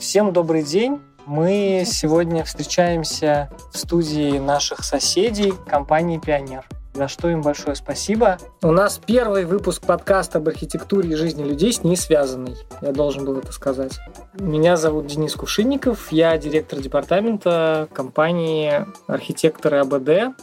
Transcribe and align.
Всем 0.00 0.32
добрый 0.32 0.62
день. 0.62 0.98
Мы 1.26 1.84
сегодня 1.86 2.42
встречаемся 2.42 3.50
в 3.70 3.76
студии 3.76 4.38
наших 4.38 4.82
соседей 4.82 5.52
компании 5.68 6.18
«Пионер» 6.18 6.66
за 6.94 7.06
что 7.06 7.28
им 7.28 7.40
большое 7.40 7.76
спасибо. 7.76 8.38
У 8.62 8.72
нас 8.72 9.00
первый 9.04 9.44
выпуск 9.44 9.86
подкаста 9.86 10.38
об 10.38 10.48
архитектуре 10.48 11.10
и 11.10 11.14
жизни 11.14 11.44
людей 11.44 11.72
с 11.72 11.84
ней 11.84 11.96
связанный. 11.96 12.56
Я 12.82 12.92
должен 12.92 13.24
был 13.24 13.38
это 13.38 13.52
сказать. 13.52 14.00
Меня 14.34 14.76
зовут 14.76 15.06
Денис 15.06 15.34
Кувшинников, 15.34 16.10
я 16.10 16.36
директор 16.36 16.80
департамента 16.80 17.88
компании 17.92 18.86
архитекторы 19.06 19.78
АБД. 19.78 20.34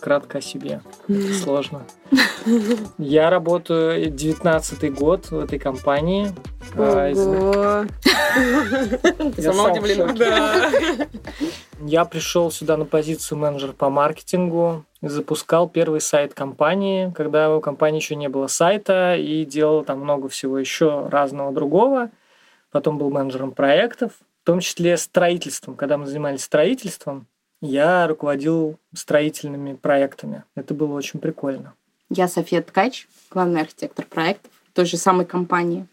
Кратко 0.00 0.38
о 0.38 0.40
себе. 0.40 0.80
Это 1.08 1.34
сложно. 1.34 1.82
Я 2.98 3.30
работаю 3.30 4.10
19 4.10 4.94
год 4.94 5.30
в 5.30 5.38
этой 5.38 5.58
компании. 5.58 6.32
А, 6.74 7.12
Ого. 7.12 7.86
Ты 9.36 9.42
сама 9.42 9.72
удивлена. 9.72 10.70
Я 11.80 12.04
пришел 12.04 12.50
сюда 12.50 12.76
на 12.76 12.84
позицию 12.84 13.38
менеджера 13.38 13.72
по 13.72 13.90
маркетингу, 13.90 14.84
запускал 15.02 15.68
первый 15.68 16.00
сайт 16.00 16.34
компании, 16.34 17.12
когда 17.16 17.54
у 17.54 17.60
компании 17.60 18.00
еще 18.00 18.16
не 18.16 18.28
было 18.28 18.46
сайта, 18.46 19.16
и 19.16 19.44
делал 19.44 19.84
там 19.84 20.00
много 20.00 20.28
всего 20.28 20.58
еще 20.58 21.08
разного 21.08 21.52
другого. 21.52 22.10
Потом 22.70 22.98
был 22.98 23.10
менеджером 23.10 23.52
проектов, 23.52 24.12
в 24.42 24.46
том 24.46 24.60
числе 24.60 24.96
строительством. 24.96 25.74
Когда 25.74 25.96
мы 25.96 26.06
занимались 26.06 26.44
строительством, 26.44 27.26
я 27.60 28.06
руководил 28.06 28.78
строительными 28.94 29.74
проектами. 29.74 30.44
Это 30.54 30.74
было 30.74 30.94
очень 30.94 31.20
прикольно. 31.20 31.74
Я 32.08 32.28
София 32.28 32.62
Ткач, 32.62 33.06
главный 33.30 33.60
архитектор 33.60 34.04
проектов 34.04 34.50
той 34.74 34.84
же 34.84 34.96
самой 34.96 35.26
компании. 35.26 35.86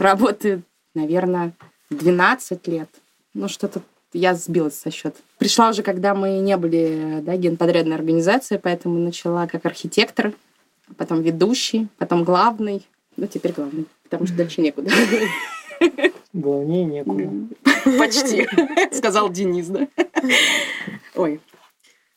Работаю, 0.00 0.62
наверное, 0.94 1.52
12 1.90 2.66
лет. 2.68 2.88
Ну, 3.34 3.48
что-то 3.48 3.82
я 4.12 4.34
сбилась 4.34 4.78
со 4.78 4.90
счета. 4.90 5.16
Пришла 5.38 5.70
уже, 5.70 5.82
когда 5.82 6.14
мы 6.14 6.38
не 6.38 6.56
были 6.56 7.20
да, 7.22 7.36
генподрядной 7.36 7.96
организацией, 7.96 8.60
поэтому 8.62 8.98
начала 8.98 9.46
как 9.46 9.66
архитектор, 9.66 10.32
потом 10.96 11.22
ведущий, 11.22 11.88
потом 11.98 12.24
главный, 12.24 12.86
ну, 13.16 13.26
теперь 13.26 13.52
главный, 13.52 13.86
потому 14.04 14.26
что 14.26 14.36
дальше 14.36 14.60
некуда. 14.60 14.90
Главнее 16.32 16.84
некуда. 16.84 17.30
Почти, 17.98 18.48
сказал 18.92 19.28
Денис, 19.30 19.66
да? 19.68 19.86
Ой. 21.14 21.40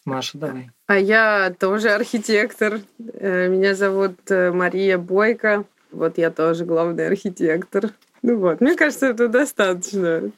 Маша, 0.06 0.38
давай. 0.38 0.72
А 0.88 0.98
я 0.98 1.54
тоже 1.60 1.90
архитектор. 1.90 2.80
Э, 3.14 3.48
меня 3.50 3.76
зовут 3.76 4.20
э, 4.30 4.52
Мария 4.52 4.98
Бойко. 4.98 5.66
Вот 5.92 6.18
я 6.18 6.32
тоже 6.32 6.66
главный 6.66 7.08
архитектор. 7.08 7.92
Ну 8.22 8.38
вот, 8.38 8.62
мне 8.62 8.76
кажется, 8.76 9.08
это 9.08 9.28
достаточно. 9.28 10.32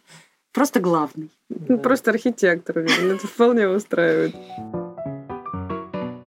Просто 0.51 0.79
главный. 0.79 1.29
Ну, 1.49 1.77
просто 1.77 2.11
архитектор, 2.11 2.79
это 2.79 3.27
вполне 3.27 3.67
устраивает. 3.67 4.35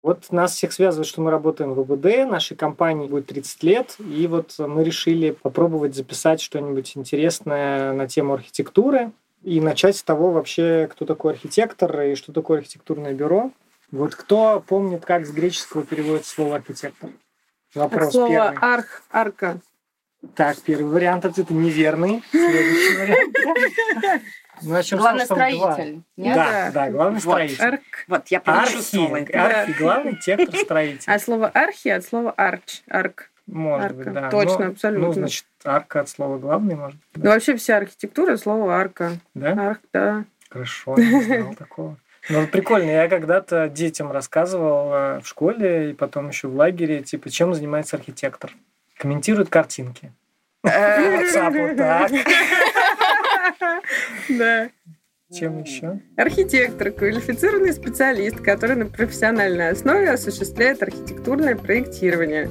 Вот 0.02 0.32
нас 0.32 0.54
всех 0.54 0.72
связывает, 0.72 1.06
что 1.06 1.20
мы 1.20 1.30
работаем 1.30 1.72
в 1.72 1.82
ВБД, 1.82 2.28
нашей 2.28 2.56
компании 2.56 3.06
будет 3.06 3.26
30 3.26 3.62
лет, 3.62 3.96
и 3.98 4.26
вот 4.26 4.54
мы 4.58 4.82
решили 4.82 5.30
попробовать 5.30 5.94
записать 5.94 6.41
что-нибудь 6.41 6.96
интересное 6.96 7.92
на 7.92 8.08
тему 8.08 8.34
архитектуры 8.34 9.12
и 9.42 9.60
начать 9.60 9.96
с 9.96 10.02
того 10.02 10.33
вообще, 10.33 10.88
кто 10.91 11.06
такой 11.06 11.33
архитектор 11.33 12.00
и 12.02 12.14
что 12.14 12.33
такое 12.33 12.58
архитектурное 12.58 13.12
бюро. 13.12 13.52
Вот 13.91 14.14
кто 14.14 14.62
помнит, 14.66 15.05
как 15.05 15.27
с 15.27 15.30
греческого 15.30 15.84
переводится 15.84 16.30
слово 16.30 16.56
архитектор? 16.56 17.10
Вопрос 17.74 18.08
От 18.08 18.12
слова 18.12 18.28
первый. 18.28 18.58
арх, 18.60 19.02
арка. 19.10 19.60
Так, 20.34 20.58
первый 20.58 20.91
вариант 20.91 21.24
это 21.24 21.44
неверный. 21.52 22.22
Следующий 22.30 22.97
вариант. 22.97 23.36
Ну, 24.62 24.72
начнем 24.72 24.98
главный 24.98 25.24
строитель. 25.24 26.02
Да, 26.16 26.70
да, 26.72 26.91
главный 26.91 27.20
вот. 27.20 27.32
строитель. 27.32 27.64
Арк. 27.64 27.81
Вот, 28.09 28.28
я 28.28 28.41
прочувствовала 28.41 29.16
архи, 29.16 29.32
архи, 29.32 29.72
главный 29.78 30.16
тектор 30.16 30.56
строитель. 30.64 31.04
А 31.06 31.19
слово 31.19 31.48
архи 31.48 31.88
от 31.88 32.04
слова 32.04 32.32
арч, 32.32 32.82
арк. 32.88 33.31
Может 33.50 33.87
арка. 33.87 33.97
быть, 33.97 34.12
да. 34.12 34.31
Точно, 34.31 34.65
ну, 34.65 34.71
абсолютно. 34.71 35.06
Ну, 35.06 35.12
значит, 35.12 35.44
арка 35.65 36.00
от 36.00 36.09
слова 36.09 36.38
главный, 36.38 36.77
может 36.77 36.99
быть. 37.12 37.25
Ну, 37.25 37.31
вообще 37.31 37.56
вся 37.56 37.78
архитектура 37.78 38.37
слово 38.37 38.77
арка. 38.77 39.12
Да? 39.34 39.71
Арк, 39.71 39.81
да. 39.93 40.25
Хорошо, 40.49 40.97
не 40.97 41.22
знал 41.22 41.55
такого. 41.55 41.97
Ну, 42.28 42.47
прикольно. 42.47 42.91
Я 42.91 43.09
когда-то 43.09 43.69
детям 43.69 44.12
рассказывал 44.12 44.93
э, 44.93 45.21
в 45.21 45.27
школе 45.27 45.91
и 45.91 45.94
потом 45.94 46.28
еще 46.28 46.49
в 46.49 46.55
лагере, 46.55 47.03
типа, 47.03 47.31
чем 47.31 47.55
занимается 47.55 47.97
архитектор. 47.97 48.53
Комментирует 48.97 49.49
картинки. 49.49 50.12
WhatsApp 50.65 51.69
вот 51.69 51.77
так. 51.77 52.11
Да. 54.28 54.71
Чем 55.32 55.62
еще? 55.62 56.00
Архитектор, 56.16 56.91
квалифицированный 56.91 57.72
специалист, 57.72 58.41
который 58.41 58.74
на 58.74 58.86
профессиональной 58.86 59.70
основе 59.70 60.10
осуществляет 60.10 60.82
архитектурное 60.82 61.54
проектирование. 61.54 62.50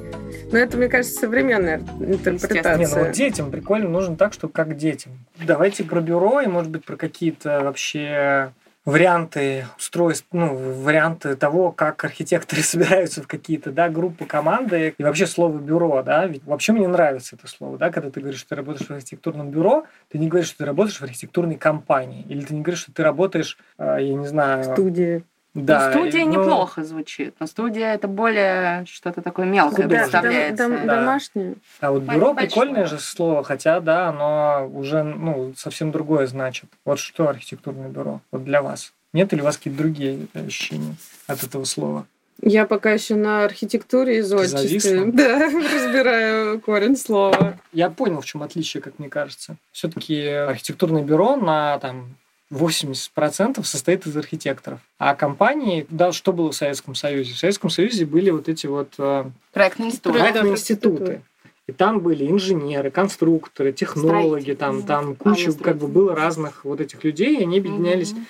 Но 0.51 0.57
это, 0.57 0.77
мне 0.77 0.87
кажется, 0.87 1.19
современная 1.19 1.79
интерпретация. 1.99 2.77
Не, 2.77 2.87
ну 2.87 3.03
вот 3.03 3.11
детям 3.11 3.51
прикольно 3.51 3.89
нужно 3.89 4.15
так, 4.15 4.33
что 4.33 4.47
как 4.47 4.77
детям. 4.77 5.11
Давайте 5.45 5.83
про 5.83 5.99
бюро 5.99 6.39
и, 6.41 6.47
может 6.47 6.71
быть, 6.71 6.85
про 6.85 6.95
какие-то 6.95 7.61
вообще 7.63 8.53
варианты 8.85 9.65
устройств, 9.77 10.27
ну, 10.31 10.55
варианты 10.55 11.35
того, 11.35 11.71
как 11.71 12.03
архитекторы 12.03 12.61
собираются 12.63 13.21
в 13.21 13.27
какие-то, 13.27 13.71
да, 13.71 13.89
группы, 13.89 14.25
команды, 14.25 14.95
и 14.97 15.03
вообще 15.03 15.27
слово 15.27 15.57
бюро, 15.57 16.01
да, 16.03 16.25
ведь 16.25 16.43
вообще 16.45 16.73
мне 16.73 16.87
нравится 16.87 17.35
это 17.35 17.47
слово, 17.47 17.77
да, 17.77 17.89
когда 17.89 18.09
ты 18.09 18.19
говоришь, 18.19 18.39
что 18.39 18.49
ты 18.49 18.55
работаешь 18.55 18.87
в 18.87 18.91
архитектурном 18.91 19.51
бюро, 19.51 19.85
ты 20.09 20.17
не 20.17 20.27
говоришь, 20.27 20.49
что 20.49 20.59
ты 20.59 20.65
работаешь 20.65 20.99
в 20.99 21.03
архитектурной 21.03 21.55
компании, 21.55 22.25
или 22.29 22.41
ты 22.41 22.53
не 22.53 22.61
говоришь, 22.61 22.81
что 22.81 22.93
ты 22.93 23.03
работаешь, 23.03 23.57
а, 23.77 23.97
я 23.97 24.13
не 24.13 24.27
знаю... 24.27 24.63
В 24.63 24.73
студии. 24.73 25.23
Да, 25.55 25.91
ну, 25.93 26.01
студия 26.03 26.25
ну, 26.25 26.31
неплохо 26.31 26.83
звучит, 26.83 27.33
но 27.39 27.47
студия 27.47 27.95
это 27.95 28.07
более 28.07 28.85
что-то 28.85 29.21
такое 29.21 29.47
мелкое 29.47 29.87
да, 29.87 29.99
представляется. 29.99 30.63
Дом, 30.67 30.77
дом, 30.77 30.87
да. 30.87 30.95
Домашнее. 30.95 31.55
А 31.79 31.91
вот 31.91 32.03
бюро 32.03 32.33
Большое. 32.33 32.35
прикольное 32.35 32.85
же 32.85 32.99
слово, 32.99 33.43
хотя, 33.43 33.79
да, 33.79 34.09
оно 34.09 34.69
уже 34.71 35.01
ну, 35.03 35.53
совсем 35.57 35.91
другое 35.91 36.27
значит. 36.27 36.69
Вот 36.85 36.99
что 36.99 37.27
архитектурное 37.27 37.89
бюро 37.89 38.21
вот 38.31 38.43
для 38.43 38.61
вас? 38.61 38.93
Нет 39.11 39.33
или 39.33 39.41
у 39.41 39.43
вас 39.43 39.57
какие-то 39.57 39.79
другие 39.79 40.27
ощущения 40.35 40.95
от 41.25 41.43
этого 41.43 41.63
слова? 41.63 42.05
Я 42.41 42.65
пока 42.65 42.91
еще 42.91 43.15
на 43.15 43.43
архитектуре 43.43 44.19
из 44.19 44.31
отчества. 44.31 45.05
Да, 45.07 45.39
разбираю 45.73 46.61
корень 46.61 46.95
слова. 46.95 47.57
Я 47.73 47.89
понял, 47.89 48.21
в 48.21 48.25
чем 48.25 48.43
отличие, 48.43 48.81
как 48.81 48.97
мне 48.99 49.09
кажется. 49.09 49.57
Все-таки 49.71 50.25
архитектурное 50.25 51.03
бюро 51.03 51.35
на 51.35 51.79
там 51.79 52.15
80% 52.51 53.63
состоит 53.63 54.05
из 54.07 54.17
архитекторов. 54.17 54.79
А 54.97 55.15
компании, 55.15 55.85
да, 55.89 56.11
что 56.11 56.33
было 56.33 56.51
в 56.51 56.55
Советском 56.55 56.95
Союзе? 56.95 57.33
В 57.33 57.37
Советском 57.37 57.69
Союзе 57.69 58.05
были 58.05 58.31
вот 58.31 58.49
эти 58.49 58.65
вот 58.67 58.93
э, 58.97 59.25
проектные 59.53 59.89
институты. 59.89 60.19
Проектные 60.19 60.53
институты. 60.53 61.21
И 61.67 61.71
там 61.71 61.99
были 61.99 62.25
инженеры, 62.27 62.89
конструкторы, 62.89 63.71
технологи, 63.71 64.53
там, 64.53 64.81
там 64.81 65.15
куча, 65.15 65.53
как 65.53 65.77
бы 65.77 65.87
было 65.87 66.15
разных 66.15 66.65
вот 66.65 66.81
этих 66.81 67.03
людей, 67.03 67.37
и 67.37 67.43
они 67.43 67.59
объединялись. 67.59 68.13
Угу. 68.13 68.21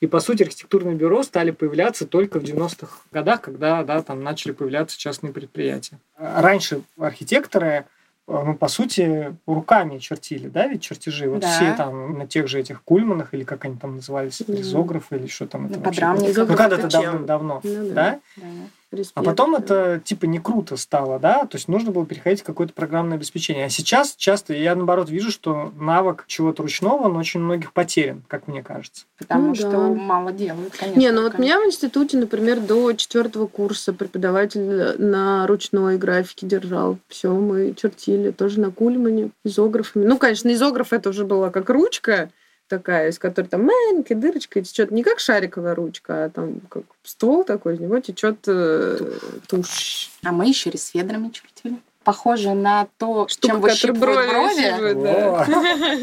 И, 0.00 0.08
по 0.08 0.18
сути, 0.18 0.42
архитектурные 0.42 0.96
бюро 0.96 1.22
стали 1.22 1.52
появляться 1.52 2.08
только 2.08 2.40
в 2.40 2.42
90-х 2.42 2.88
годах, 3.12 3.40
когда 3.40 3.84
да, 3.84 4.02
там 4.02 4.24
начали 4.24 4.50
появляться 4.50 4.98
частные 4.98 5.32
предприятия. 5.32 6.00
Раньше 6.18 6.82
архитекторы 6.98 7.86
ну, 8.26 8.54
по 8.54 8.68
сути, 8.68 9.36
руками 9.46 9.98
чертили, 9.98 10.48
да, 10.48 10.66
ведь 10.66 10.82
чертежи. 10.82 11.28
Вот 11.28 11.40
да. 11.40 11.48
все 11.48 11.74
там 11.76 12.18
на 12.18 12.26
тех 12.26 12.48
же 12.48 12.60
этих 12.60 12.82
кульманах, 12.82 13.34
или 13.34 13.44
как 13.44 13.64
они 13.64 13.76
там 13.76 13.96
назывались, 13.96 14.40
лизографы, 14.46 15.16
или 15.16 15.26
что 15.26 15.46
там 15.46 15.66
это 15.66 15.80
вообще. 15.80 16.06
Ну, 16.06 16.46
когда-то 16.46 16.88
давно-давно, 16.88 17.60
ну, 17.62 17.88
да? 17.88 17.94
да? 17.94 18.20
да. 18.36 18.44
Респект, 18.92 19.16
а 19.16 19.22
потом 19.22 19.54
это 19.54 20.00
типа 20.04 20.26
не 20.26 20.38
круто 20.38 20.76
стало, 20.76 21.18
да, 21.18 21.46
то 21.46 21.56
есть 21.56 21.66
нужно 21.68 21.92
было 21.92 22.04
переходить 22.06 22.42
в 22.42 22.44
какое-то 22.44 22.74
программное 22.74 23.16
обеспечение. 23.16 23.66
А 23.66 23.70
сейчас 23.70 24.14
часто 24.16 24.54
я 24.54 24.74
наоборот 24.74 25.08
вижу, 25.08 25.30
что 25.30 25.72
навык 25.78 26.24
чего-то 26.26 26.62
ручного, 26.62 27.04
он 27.04 27.16
очень 27.16 27.40
многих 27.40 27.72
потерян, 27.72 28.22
как 28.28 28.48
мне 28.48 28.62
кажется. 28.62 29.04
Потому 29.18 29.48
ну, 29.48 29.54
что 29.54 29.70
да. 29.70 29.78
мало 29.78 30.32
делают, 30.32 30.74
конечно. 30.76 31.00
Не, 31.00 31.10
ну 31.10 31.22
вот 31.22 31.38
меня 31.38 31.58
в 31.60 31.66
институте, 31.66 32.18
например, 32.18 32.60
до 32.60 32.92
четвертого 32.92 33.46
курса 33.46 33.92
преподаватель 33.92 34.96
на 34.98 35.46
ручной 35.46 35.96
графике 35.96 36.46
держал. 36.46 36.98
Все, 37.08 37.32
мы 37.32 37.74
чертили 37.74 38.30
тоже 38.30 38.60
на 38.60 38.70
кульмане, 38.70 39.30
изографами. 39.44 40.04
Ну, 40.04 40.18
конечно, 40.18 40.52
изограф 40.52 40.92
это 40.92 41.10
уже 41.10 41.24
была 41.24 41.50
как 41.50 41.70
ручка, 41.70 42.30
такая, 42.72 43.10
из 43.10 43.18
которой 43.18 43.48
там 43.48 43.64
маленькая 43.64 44.14
дырочка 44.14 44.62
течет 44.62 44.90
не 44.90 45.02
как 45.02 45.20
шариковая 45.20 45.74
ручка, 45.74 46.24
а 46.24 46.30
там 46.30 46.60
как 46.70 46.84
ствол 47.02 47.44
такой, 47.44 47.74
из 47.74 47.80
него 47.80 48.00
течет 48.00 48.38
э, 48.46 49.18
тушь. 49.46 50.10
А 50.24 50.32
мы 50.32 50.46
еще 50.48 50.70
ресведрами 50.70 51.28
чертили. 51.28 51.76
Похоже 52.02 52.54
на 52.54 52.88
то, 52.96 53.28
Штука, 53.28 53.46
чем 53.46 53.60
выщипывают 53.60 54.30
брови. 54.30 54.76
брови 54.78 55.02
да. 55.04 55.46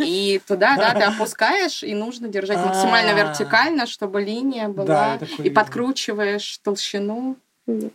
И 0.05 0.39
туда, 0.45 0.77
да, 0.77 0.93
ты 0.93 1.01
опускаешь, 1.11 1.81
и 1.81 1.95
нужно 1.95 2.27
держать 2.27 2.59
максимально 2.63 3.17
вертикально, 3.19 3.87
чтобы 3.87 4.21
линия 4.21 4.67
была. 4.67 5.17
И 5.39 5.49
подкручиваешь 5.49 6.59
толщину 6.59 7.35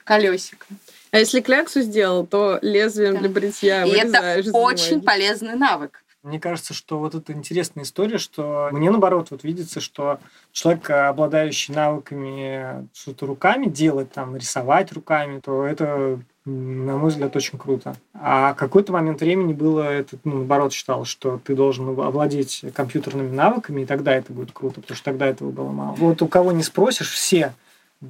колесика. 0.02 0.66
А 1.12 1.18
если 1.18 1.40
кляксу 1.40 1.80
сделал, 1.82 2.26
то 2.26 2.58
лезвием 2.60 3.18
для 3.18 3.28
бритья 3.28 3.84
И 3.84 3.90
это 3.90 4.42
очень 4.52 5.00
полезный 5.00 5.54
навык 5.54 6.03
Мне 6.24 6.40
кажется, 6.40 6.72
что 6.72 6.98
вот 6.98 7.14
это 7.14 7.34
интересная 7.34 7.84
история, 7.84 8.16
что 8.16 8.70
мне 8.72 8.90
наоборот 8.90 9.30
вот 9.30 9.44
видится, 9.44 9.80
что 9.80 10.20
человек, 10.52 10.88
обладающий 10.88 11.74
навыками 11.74 12.88
что-то 12.94 13.26
руками 13.26 13.66
делать, 13.66 14.10
там, 14.10 14.34
рисовать 14.34 14.90
руками, 14.92 15.40
то 15.40 15.64
это 15.64 16.18
на 16.46 16.96
мой 16.98 17.10
взгляд, 17.10 17.34
очень 17.36 17.58
круто. 17.58 17.96
А 18.12 18.52
какой-то 18.54 18.92
момент 18.92 19.20
времени 19.20 19.54
было, 19.54 19.82
это, 19.82 20.18
ну, 20.24 20.38
наоборот, 20.38 20.74
считал, 20.74 21.06
что 21.06 21.40
ты 21.42 21.54
должен 21.54 21.88
овладеть 21.88 22.64
компьютерными 22.74 23.34
навыками, 23.34 23.82
и 23.82 23.86
тогда 23.86 24.14
это 24.14 24.32
будет 24.32 24.52
круто, 24.52 24.82
потому 24.82 24.96
что 24.96 25.04
тогда 25.06 25.26
этого 25.26 25.50
было 25.50 25.70
мало. 25.70 25.94
Вот 25.94 26.20
у 26.20 26.28
кого 26.28 26.52
не 26.52 26.62
спросишь, 26.62 27.10
все 27.10 27.54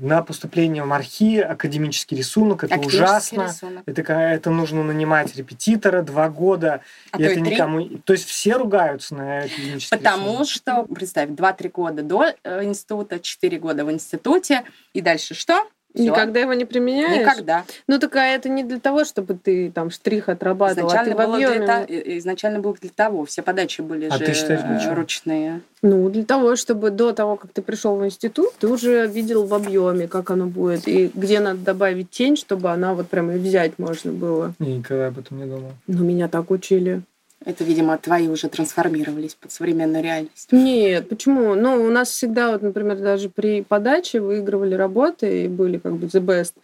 на 0.01 0.23
поступление 0.23 0.83
в 0.83 0.87
мархи, 0.87 1.39
академический 1.39 2.17
рисунок, 2.17 2.65
это 2.65 2.79
ужасно. 2.79 3.45
Рисунок. 3.45 3.83
Это, 3.87 4.13
это 4.13 4.51
нужно 4.51 4.83
нанимать 4.83 5.35
репетитора 5.37 6.03
два 6.03 6.29
года. 6.29 6.81
А 7.11 7.19
и 7.19 7.25
то 7.25 7.31
это 7.31 7.39
и 7.41 7.43
никому. 7.43 7.89
То 8.05 8.13
есть 8.13 8.27
все 8.27 8.57
ругаются 8.57 9.15
на 9.15 9.39
академический 9.41 9.97
Потому 9.97 10.41
рисунок. 10.41 10.49
что, 10.49 10.95
представь, 10.95 11.31
два-три 11.31 11.69
года 11.69 12.03
до 12.03 12.35
э, 12.43 12.65
института, 12.65 13.21
четыре 13.21 13.59
года 13.59 13.85
в 13.85 13.93
институте, 13.93 14.65
и 14.93 15.01
дальше 15.01 15.35
что? 15.35 15.67
Всё. 15.95 16.07
Никогда 16.07 16.41
его 16.41 16.55
не 16.55 16.65
применяешь? 16.65 17.21
Никогда. 17.21 17.65
Ну, 17.87 18.01
такая 18.01 18.37
это 18.37 18.49
не 18.49 18.65
для 18.65 18.81
того, 18.81 19.05
чтобы 19.05 19.35
ты 19.35 19.71
там 19.71 19.91
штрих 19.91 20.29
отрабатывал, 20.29 20.89
изначально 20.89 21.15
а 21.15 21.17
ты 21.17 21.27
было 21.27 21.39
для 21.39 21.67
та... 21.67 21.85
Изначально 22.19 22.61
было 22.61 22.75
для 22.81 22.91
того. 22.91 23.25
Все 23.25 23.43
подачи 23.43 23.81
были 23.81 24.09
а 24.11 24.19
же 24.19 24.25
ты 24.25 24.35
считаешь, 24.35 24.61
ручные. 24.97 25.61
Ну, 25.83 26.09
для 26.11 26.25
того, 26.25 26.57
чтобы 26.57 26.91
до 26.91 27.13
того, 27.13 27.37
как 27.37 27.53
ты 27.53 27.63
пришел 27.63 27.97
в 27.97 28.05
институт, 28.05 28.55
ты 28.59 28.67
уже 28.67 29.07
видел 29.07 29.47
в 29.47 29.55
объеме, 29.55 30.09
как 30.09 30.31
оно 30.31 30.47
будет, 30.47 30.89
и 30.89 31.11
где 31.15 31.39
надо 31.39 31.61
добавить 31.61 32.11
тень, 32.11 32.37
чтобы 32.37 32.71
она 32.71 32.95
вот 32.95 33.09
прямо 33.09 33.37
и 33.37 33.39
взять 33.39 33.79
можно 33.79 34.11
было. 34.11 34.55
Я 34.59 34.77
никогда 34.77 35.09
об 35.09 35.19
этом 35.19 35.39
не 35.39 35.45
думал. 35.45 35.73
Ну, 35.87 36.05
меня 36.05 36.29
так 36.29 36.51
учили. 36.51 37.03
Это, 37.45 37.63
видимо, 37.63 37.99
твои 37.99 38.29
уже 38.29 38.49
трансформировались 38.49 39.35
под 39.35 39.53
современную 39.53 40.03
реальность. 40.03 40.49
Нет, 40.51 41.09
почему? 41.09 41.55
Ну, 41.55 41.85
у 41.85 41.91
нас 41.91 42.09
всегда, 42.09 42.53
вот, 42.53 42.63
например, 42.63 42.99
даже 42.99 43.29
при 43.29 43.63
подаче 43.63 44.21
выигрывали 44.21 44.75
работы 44.75 45.45
и 45.45 45.49
были 45.49 45.79
как 45.79 45.95
бы 45.97 46.07
the 46.07 46.25
best 46.25 46.55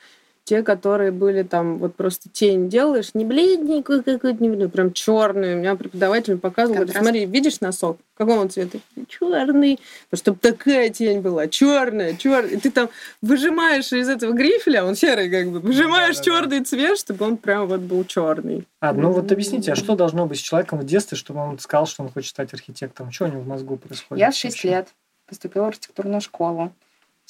те, 0.45 0.63
которые 0.63 1.13
были 1.13 1.43
там, 1.43 1.79
вот 1.79 1.95
просто 1.95 2.29
тень 2.29 2.69
делаешь, 2.69 3.11
не 3.15 3.25
бледненькую 3.25 4.03
какую-то, 4.03 4.43
не 4.43 4.69
прям 4.69 4.93
черную. 4.93 5.57
У 5.57 5.61
меня 5.61 5.77
преподаватель 5.77 6.39
показывал, 6.39 6.77
говорит, 6.77 6.97
смотри, 6.97 7.27
видишь 7.27 7.61
носок? 7.61 7.99
Какого 8.15 8.41
он 8.41 8.51
цвета? 8.51 8.79
Черный. 9.09 9.79
Чтобы 10.13 10.39
такая 10.39 10.91
тень 10.91 11.21
была, 11.21 11.47
черная, 11.49 12.17
черная. 12.17 12.51
И 12.51 12.57
ты 12.57 12.71
там 12.71 12.91
выжимаешь 13.23 13.93
из 13.93 14.09
этого 14.09 14.33
грифеля, 14.33 14.85
он 14.85 14.97
серый 14.97 15.31
как 15.31 15.51
бы, 15.51 15.61
выжимаешь 15.61 16.17
да, 16.19 16.23
черный 16.23 16.59
да. 16.59 16.65
цвет, 16.65 16.99
чтобы 16.99 17.25
он 17.25 17.37
прям 17.37 17.67
вот 17.67 17.81
был 17.81 18.05
черный. 18.05 18.67
А, 18.81 18.93
ну 18.93 19.13
вот 19.13 19.31
объясните, 19.31 19.73
а 19.73 19.77
что 19.77 19.95
должно 19.95 20.27
быть 20.27 20.39
с 20.39 20.43
человеком 20.43 20.81
в 20.81 20.85
детстве, 20.85 21.17
чтобы 21.17 21.41
он 21.41 21.59
сказал, 21.59 21.87
что 21.87 22.03
он 22.03 22.11
хочет 22.11 22.31
стать 22.31 22.53
архитектором? 22.53 23.13
Что 23.13 23.27
у 23.27 23.29
него 23.29 23.41
в 23.41 23.47
мозгу 23.47 23.77
происходит? 23.77 24.21
Я 24.21 24.31
в 24.31 24.37
6 24.37 24.65
лет 24.65 24.89
поступила 25.27 25.65
в 25.65 25.69
архитектурную 25.69 26.21
школу. 26.21 26.73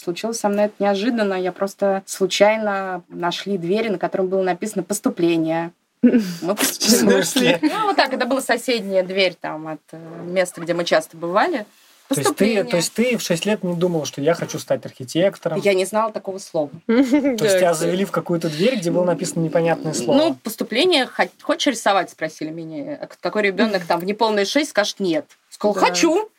Случилось 0.00 0.40
со 0.40 0.48
мной 0.48 0.66
это 0.66 0.74
неожиданно. 0.78 1.34
Я 1.34 1.52
просто 1.52 2.02
случайно 2.06 3.02
нашли 3.08 3.58
двери, 3.58 3.88
на 3.88 3.98
котором 3.98 4.28
было 4.28 4.42
написано 4.42 4.82
«поступление». 4.82 5.72
Мы 6.00 6.56
нашли. 7.02 7.58
Ну, 7.60 7.84
вот 7.84 7.96
так, 7.96 8.14
это 8.14 8.24
была 8.24 8.40
соседняя 8.40 9.02
дверь 9.02 9.34
там 9.38 9.68
от 9.68 9.80
э, 9.92 9.98
места, 10.24 10.62
где 10.62 10.72
мы 10.72 10.86
часто 10.86 11.18
бывали. 11.18 11.66
То 12.08 12.18
есть, 12.18 12.36
ты, 12.36 12.64
то 12.64 12.76
есть 12.78 12.94
ты 12.94 13.18
в 13.18 13.20
6 13.20 13.44
лет 13.44 13.62
не 13.62 13.76
думала, 13.76 14.06
что 14.06 14.22
я 14.22 14.32
хочу 14.32 14.58
стать 14.58 14.86
архитектором? 14.86 15.60
Я 15.60 15.74
не 15.74 15.84
знала 15.84 16.10
такого 16.10 16.38
слова. 16.38 16.70
То 16.86 16.92
есть 16.94 17.58
тебя 17.58 17.74
завели 17.74 18.06
в 18.06 18.10
какую-то 18.10 18.48
дверь, 18.48 18.78
где 18.78 18.90
было 18.90 19.04
написано 19.04 19.44
непонятное 19.44 19.92
слово? 19.92 20.16
Ну, 20.16 20.34
поступление, 20.34 21.06
хочешь 21.42 21.74
рисовать, 21.74 22.10
спросили 22.10 22.50
меня. 22.50 22.98
Какой 23.20 23.42
ребенок 23.42 23.84
там 23.84 24.00
в 24.00 24.04
неполные 24.04 24.46
6 24.46 24.70
скажет 24.70 24.98
нет. 24.98 25.26
Сказал, 25.50 25.74
хочу. 25.74 26.30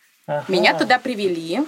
Меня 0.49 0.77
туда 0.77 0.97
привели. 0.97 1.59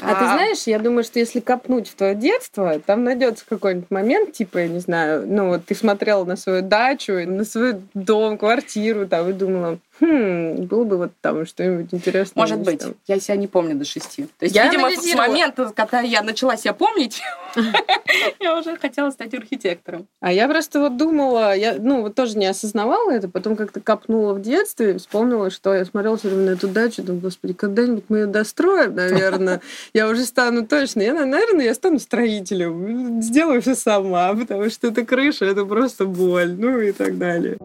А, 0.00 0.12
а 0.12 0.14
ты 0.14 0.24
знаешь, 0.24 0.62
я 0.66 0.78
думаю, 0.78 1.04
что 1.04 1.18
если 1.18 1.40
копнуть 1.40 1.88
в 1.88 1.94
твое 1.94 2.14
детство, 2.14 2.78
там 2.80 3.04
найдется 3.04 3.44
какой-нибудь 3.48 3.90
момент, 3.90 4.32
типа, 4.32 4.58
я 4.58 4.68
не 4.68 4.78
знаю, 4.78 5.24
ну 5.26 5.48
вот 5.48 5.64
ты 5.66 5.74
смотрела 5.74 6.24
на 6.24 6.36
свою 6.36 6.62
дачу, 6.62 7.12
на 7.26 7.44
свой 7.44 7.76
дом, 7.94 8.38
квартиру, 8.38 9.06
там, 9.06 9.28
и 9.30 9.32
думала, 9.32 9.78
хм, 10.00 10.66
было 10.66 10.84
бы 10.84 10.96
вот 10.96 11.12
там 11.20 11.46
что-нибудь 11.46 11.92
интересное. 11.92 12.40
Может 12.40 12.60
быть. 12.60 12.80
Там. 12.80 12.94
Я 13.06 13.20
себя 13.20 13.36
не 13.36 13.46
помню 13.46 13.76
до 13.76 13.84
шести. 13.84 14.24
То 14.38 14.44
есть, 14.44 14.54
я 14.54 14.66
видимо, 14.66 14.90
с 14.90 15.14
момента, 15.14 15.72
когда 15.74 16.00
я 16.00 16.22
начала 16.22 16.56
себя 16.56 16.72
помнить, 16.72 17.20
я 18.40 18.58
уже 18.58 18.76
хотела 18.76 19.10
стать 19.10 19.34
архитектором. 19.34 20.06
А 20.20 20.32
я 20.32 20.48
просто 20.48 20.80
вот 20.80 20.96
думала, 20.96 21.54
я, 21.54 21.76
ну, 21.78 22.02
вот 22.02 22.14
тоже 22.14 22.38
не 22.38 22.46
осознавала 22.46 23.10
это, 23.10 23.28
потом 23.28 23.56
как-то 23.56 23.80
копнула 23.80 24.34
в 24.34 24.40
детстве, 24.40 24.98
вспомнила, 24.98 25.50
что 25.50 25.74
я 25.74 25.84
смотрела 25.84 26.16
все 26.16 26.28
время 26.28 26.46
на 26.46 26.50
эту 26.50 26.68
дачу, 26.68 27.02
думаю, 27.02 27.22
господи, 27.22 27.52
когда-нибудь 27.52 28.04
мы 28.08 28.18
ее 28.18 28.26
достроим, 28.26 28.94
наверное. 28.94 29.60
Я 29.92 30.08
уже 30.08 30.24
стану 30.24 30.66
точно, 30.66 31.02
я, 31.02 31.14
наверное, 31.14 31.64
я 31.64 31.74
стану 31.74 31.98
строителем, 31.98 33.20
сделаю 33.20 33.60
все 33.60 33.74
сама, 33.74 34.32
потому 34.34 34.70
что 34.70 34.88
это 34.88 35.04
крыша, 35.04 35.46
это 35.46 35.64
просто 35.64 36.04
боль, 36.04 36.54
ну 36.56 36.78
и 36.78 36.92
так 36.92 37.18
далее. 37.18 37.58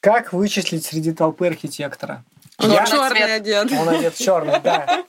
Как 0.00 0.32
вычислить 0.32 0.84
среди 0.84 1.12
толпы 1.12 1.46
архитектора? 1.46 2.24
Он 2.58 2.72
я... 2.72 2.84
черный 2.86 3.34
одет. 3.36 3.72
Он 3.72 3.88
одет 3.88 4.14
черный, 4.16 4.60
да. 4.60 5.04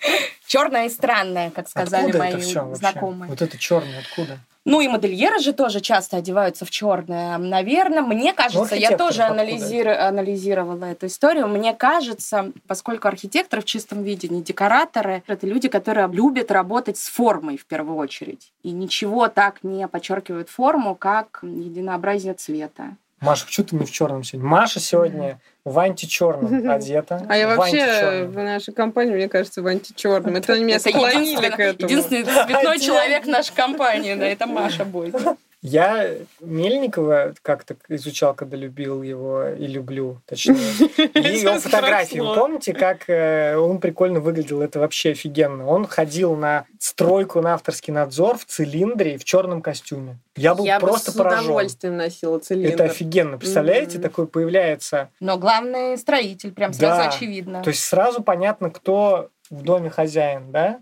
Черное 0.46 0.86
и 0.86 0.90
странное, 0.90 1.52
как 1.52 1.68
сказали 1.68 2.06
откуда 2.06 2.20
мои 2.20 2.34
это 2.34 2.76
знакомые. 2.76 3.30
Вот 3.30 3.42
это 3.42 3.58
черное 3.58 4.00
откуда? 4.00 4.40
Ну 4.66 4.82
и 4.82 4.88
модельеры 4.88 5.40
же 5.40 5.54
тоже 5.54 5.80
часто 5.80 6.18
одеваются 6.18 6.66
в 6.66 6.70
черное. 6.70 7.38
Наверное, 7.38 8.02
мне 8.02 8.34
кажется, 8.34 8.76
я 8.76 8.96
тоже 8.98 9.24
анализиру, 9.24 9.90
анализировала 9.92 10.86
эту 10.86 11.08
историю. 11.08 11.48
Мне 11.48 11.74
кажется, 11.74 12.52
поскольку 12.68 13.08
архитекторы 13.08 13.62
в 13.62 13.66
чистом 13.66 14.04
виде 14.04 14.28
не 14.28 14.44
декораторы, 14.44 15.24
это 15.28 15.48
люди, 15.48 15.70
которые 15.70 16.08
любят 16.10 16.52
работать 16.52 16.98
с 16.98 17.08
формой 17.08 17.58
в 17.58 17.66
первую 17.66 17.98
очередь. 17.98 18.52
И 18.62 18.72
ничего 18.72 19.28
так 19.28 19.64
не 19.64 19.88
подчеркивает 19.88 20.50
форму, 20.50 20.94
как 20.94 21.40
единообразие 21.42 22.34
цвета. 22.36 22.96
Маша, 23.22 23.46
почему 23.46 23.66
ты 23.66 23.76
не 23.76 23.86
в 23.86 23.92
черном 23.92 24.24
сегодня? 24.24 24.50
Маша 24.50 24.80
сегодня 24.80 25.40
в 25.70 25.80
античерном 25.80 26.70
одета. 26.70 27.26
А 27.30 27.38
я 27.38 27.48
вообще 27.48 28.26
в 28.26 28.36
нашей 28.38 28.74
компании, 28.74 29.14
мне 29.14 29.30
кажется, 29.30 29.62
в 29.62 29.68
античерном. 29.68 30.36
Это 30.36 30.54
они 30.54 30.64
меня 30.64 30.80
склонили 30.80 31.50
к 31.50 31.60
этому. 31.60 31.90
Единственный 31.90 32.24
цветной 32.24 32.80
человек 32.80 33.26
нашей 33.26 33.54
компании, 33.54 34.16
да, 34.16 34.26
это 34.26 34.48
Маша 34.48 34.86
будет. 34.86 35.16
Я 35.62 36.10
Мельникова 36.40 37.34
как-то 37.42 37.76
изучал, 37.90 38.34
когда 38.34 38.56
любил 38.56 39.04
его 39.04 39.48
и 39.48 39.68
люблю, 39.68 40.22
точнее. 40.26 40.56
И 41.14 41.40
его 41.40 41.60
фотографии. 41.60 42.20
Вы 42.20 42.34
помните, 42.34 42.74
как 42.74 43.10
э, 43.10 43.58
он 43.58 43.80
прикольно 43.80 44.22
выглядел? 44.22 44.62
Это 44.62 44.80
вообще 44.80 45.12
офигенно. 45.12 45.68
Он 45.68 45.86
ходил 45.86 46.36
на 46.36 46.66
стройку 46.80 47.42
на 47.42 47.56
авторский 47.56 47.92
надзор 47.92 48.38
в 48.38 48.46
цилиндре 48.46 49.16
и 49.16 49.18
в 49.18 49.26
черном 49.26 49.62
костюме. 49.62 50.20
Я 50.38 50.56
был 50.56 50.64
Я 50.64 50.80
просто 50.80 51.12
бы 51.12 51.18
с 51.18 51.20
удовольствием 51.20 51.98
носила 51.98 52.40
цилиндр. 52.40 52.74
Это 52.74 52.84
офигенно. 52.86 53.38
Представляете, 53.38 53.98
mm-hmm. 53.98 54.02
такой 54.02 54.28
появляется. 54.28 55.10
Но 55.20 55.38
главный 55.38 55.98
строитель, 55.98 56.54
прям 56.54 56.72
сразу 56.72 57.04
да. 57.04 57.10
очевидно. 57.10 57.62
То 57.64 57.70
есть 57.70 57.84
сразу 57.84 58.24
понятно, 58.24 58.70
кто 58.70 59.30
в 59.50 59.64
доме 59.64 59.90
хозяин, 59.90 60.52
да? 60.52 60.80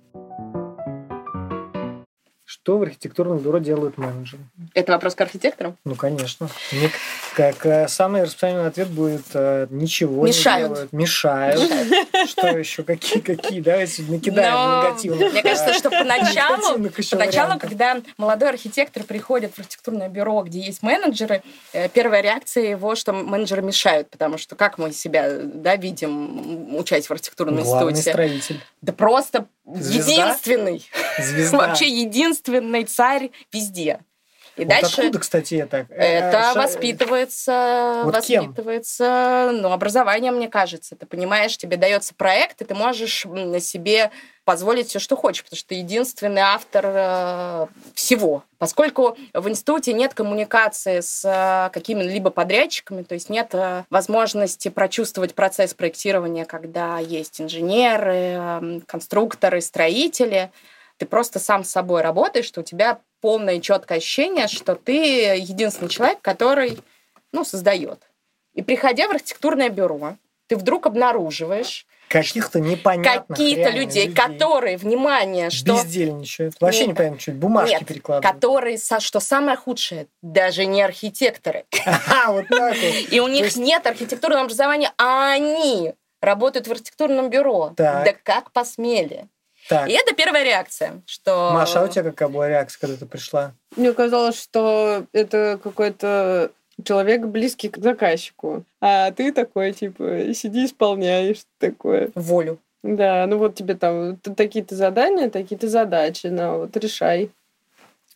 Что 2.68 2.80
в 2.80 2.82
архитектурном 2.82 3.38
бюро 3.38 3.60
делают 3.60 3.98
менеджеры? 3.98 4.44
Это 4.74 4.92
вопрос 4.92 5.16
к 5.16 5.22
архитекторам? 5.22 5.78
Ну, 5.86 5.96
конечно. 5.96 6.50
Мне, 6.74 6.92
как 7.34 7.66
э, 7.66 7.88
самый 7.88 8.24
распространенный 8.24 8.68
ответ 8.68 8.90
будет 8.90 9.24
э, 9.36 9.68
ничего 9.70 10.26
Мешают. 10.28 10.68
не 10.68 10.76
делают. 10.76 10.92
Мешают. 10.92 11.72
Что 12.28 12.48
еще? 12.48 12.84
Какие, 12.84 13.22
какие? 13.22 13.62
Давайте 13.62 14.04
накидаем 14.04 14.54
Но, 14.54 14.84
негативно. 14.84 15.30
Мне 15.30 15.44
кажется, 15.44 15.76
что 15.76 15.90
поначалу, 15.90 16.90
поначалу, 17.10 17.58
когда 17.58 18.02
молодой 18.18 18.50
архитектор 18.50 19.04
приходит 19.04 19.54
в 19.54 19.60
архитектурное 19.60 20.10
бюро, 20.10 20.44
где 20.44 20.60
есть 20.60 20.84
менеджеры, 20.84 21.44
э, 21.72 21.88
первая 21.88 22.20
реакция 22.20 22.72
его, 22.72 22.96
что 22.96 23.14
менеджеры 23.14 23.62
мешают, 23.62 24.10
потому 24.10 24.38
что 24.38 24.58
как 24.58 24.78
мы 24.78 24.92
себя 24.92 25.38
да, 25.42 25.78
видим, 25.78 26.76
учась 26.76 27.08
в 27.08 27.12
архитектурном 27.12 27.64
Главный 27.64 27.94
институте? 27.94 28.12
строитель. 28.12 28.62
Да 28.82 28.92
просто 28.92 29.46
Звезда? 29.68 30.12
единственный. 30.12 30.90
Звезда. 31.20 31.58
Вообще 31.58 31.88
единственный 31.88 32.86
царь 32.86 33.32
везде. 33.52 34.00
И 34.58 34.62
вот 34.62 34.70
дальше 34.70 35.02
откуда, 35.02 35.20
кстати, 35.20 35.56
это? 35.56 35.86
Это 35.90 36.52
Ша... 36.54 36.62
воспитывается, 36.62 38.02
вот 38.04 38.16
воспитывается, 38.16 39.50
кем? 39.52 39.62
ну, 39.62 39.72
образование, 39.72 40.32
мне 40.32 40.50
кажется. 40.50 40.96
Ты 40.96 41.06
понимаешь, 41.06 41.56
тебе 41.58 41.78
дается 41.78 42.16
проект, 42.16 42.62
и 42.62 42.66
ты 42.66 42.74
можешь 42.74 43.26
на 43.26 43.60
себе 43.60 44.12
позволить 44.46 44.88
все, 44.88 45.00
что 45.00 45.18
хочешь, 45.18 45.44
потому 45.44 45.58
что 45.58 45.68
ты 45.68 45.76
единственный 45.76 46.42
автор 46.42 46.86
э, 46.88 47.68
всего. 47.94 48.46
Поскольку 48.58 49.18
в 49.34 49.50
институте 49.50 49.92
нет 49.92 50.14
коммуникации 50.14 51.02
с 51.02 51.26
э, 51.26 51.70
какими-либо 51.74 52.30
подрядчиками, 52.30 53.04
то 53.04 53.14
есть 53.14 53.30
нет 53.30 53.54
э, 53.54 53.84
возможности 53.90 54.70
прочувствовать 54.70 55.36
процесс 55.36 55.74
проектирования, 55.74 56.46
когда 56.46 56.98
есть 57.00 57.42
инженеры, 57.42 58.82
конструкторы, 58.88 59.60
строители, 59.60 60.50
ты 60.98 61.06
просто 61.06 61.40
сам 61.40 61.64
с 61.64 61.70
собой 61.70 62.02
работаешь, 62.02 62.46
что 62.46 62.62
у 62.62 62.64
тебя 62.64 63.00
полное 63.22 63.60
четкое 63.60 64.00
ощущение, 64.00 64.48
что 64.48 64.76
ты 64.76 65.36
единственный 65.38 65.90
человек, 65.90 66.22
который 66.22 66.80
ну, 67.32 67.44
создает. 67.44 68.00
И 68.54 68.62
приходя 68.62 69.08
в 69.08 69.12
архитектурное 69.12 69.70
бюро, 69.70 70.18
ты 70.48 70.56
вдруг 70.56 70.88
обнаруживаешь 70.88 71.86
Каких-то 72.08 72.62
непонятных 72.62 73.38
какие-то 73.38 73.62
реально 73.64 73.80
людей, 73.80 74.14
которые, 74.14 74.78
внимание, 74.78 75.50
что... 75.50 75.74
Бездельничают. 75.74 76.56
Вообще 76.62 76.82
Нет. 76.82 76.88
не 76.88 76.94
понятно, 76.94 77.20
что 77.20 77.32
бумажки 77.34 77.74
Нет, 77.74 77.86
перекладывают. 77.86 78.34
которые, 78.34 78.78
что 78.78 79.20
самое 79.20 79.58
худшее, 79.58 80.08
даже 80.22 80.66
не 80.66 80.82
архитекторы. 80.82 81.66
Вот. 82.28 82.46
И 83.12 83.20
у 83.20 83.28
них 83.28 83.56
нет 83.56 83.86
архитектурного 83.86 84.44
образования, 84.44 84.92
а 84.98 85.34
они 85.34 85.94
работают 86.22 86.68
в 86.68 86.72
архитектурном 86.72 87.30
бюро. 87.30 87.74
Да 87.76 88.06
как 88.24 88.52
посмели. 88.52 89.28
Так, 89.70 89.90
И 89.90 89.94
это 89.94 90.16
первая 90.16 90.44
реакция, 90.44 91.02
что... 91.06 91.52
Маша, 91.54 91.82
а 91.82 91.86
у 91.86 91.88
тебя 91.88 92.04
какая 92.04 92.30
была 92.30 92.48
реакция, 92.48 92.80
когда 92.80 92.98
ты 92.98 93.06
пришла? 93.06 93.54
Мне 93.76 93.92
казалось, 93.94 94.42
что 94.42 95.06
это 95.12 95.60
какой-то 95.62 96.52
человек 96.84 97.26
близкий 97.26 97.70
к 97.70 97.78
заказчику. 97.78 98.64
А 98.82 99.12
ты 99.12 99.32
такой, 99.32 99.74
типа, 99.74 100.34
сиди, 100.34 100.66
исполняй, 100.66 101.34
что 101.34 101.46
такое. 101.60 102.12
волю. 102.16 102.60
Да, 102.84 103.26
ну 103.28 103.38
вот 103.38 103.56
тебе 103.56 103.76
там 103.76 104.18
такие-то 104.18 104.76
задания, 104.76 105.30
такие-то 105.30 105.68
задачи, 105.68 106.28
ну 106.28 106.60
вот 106.60 106.78
решай. 106.78 107.32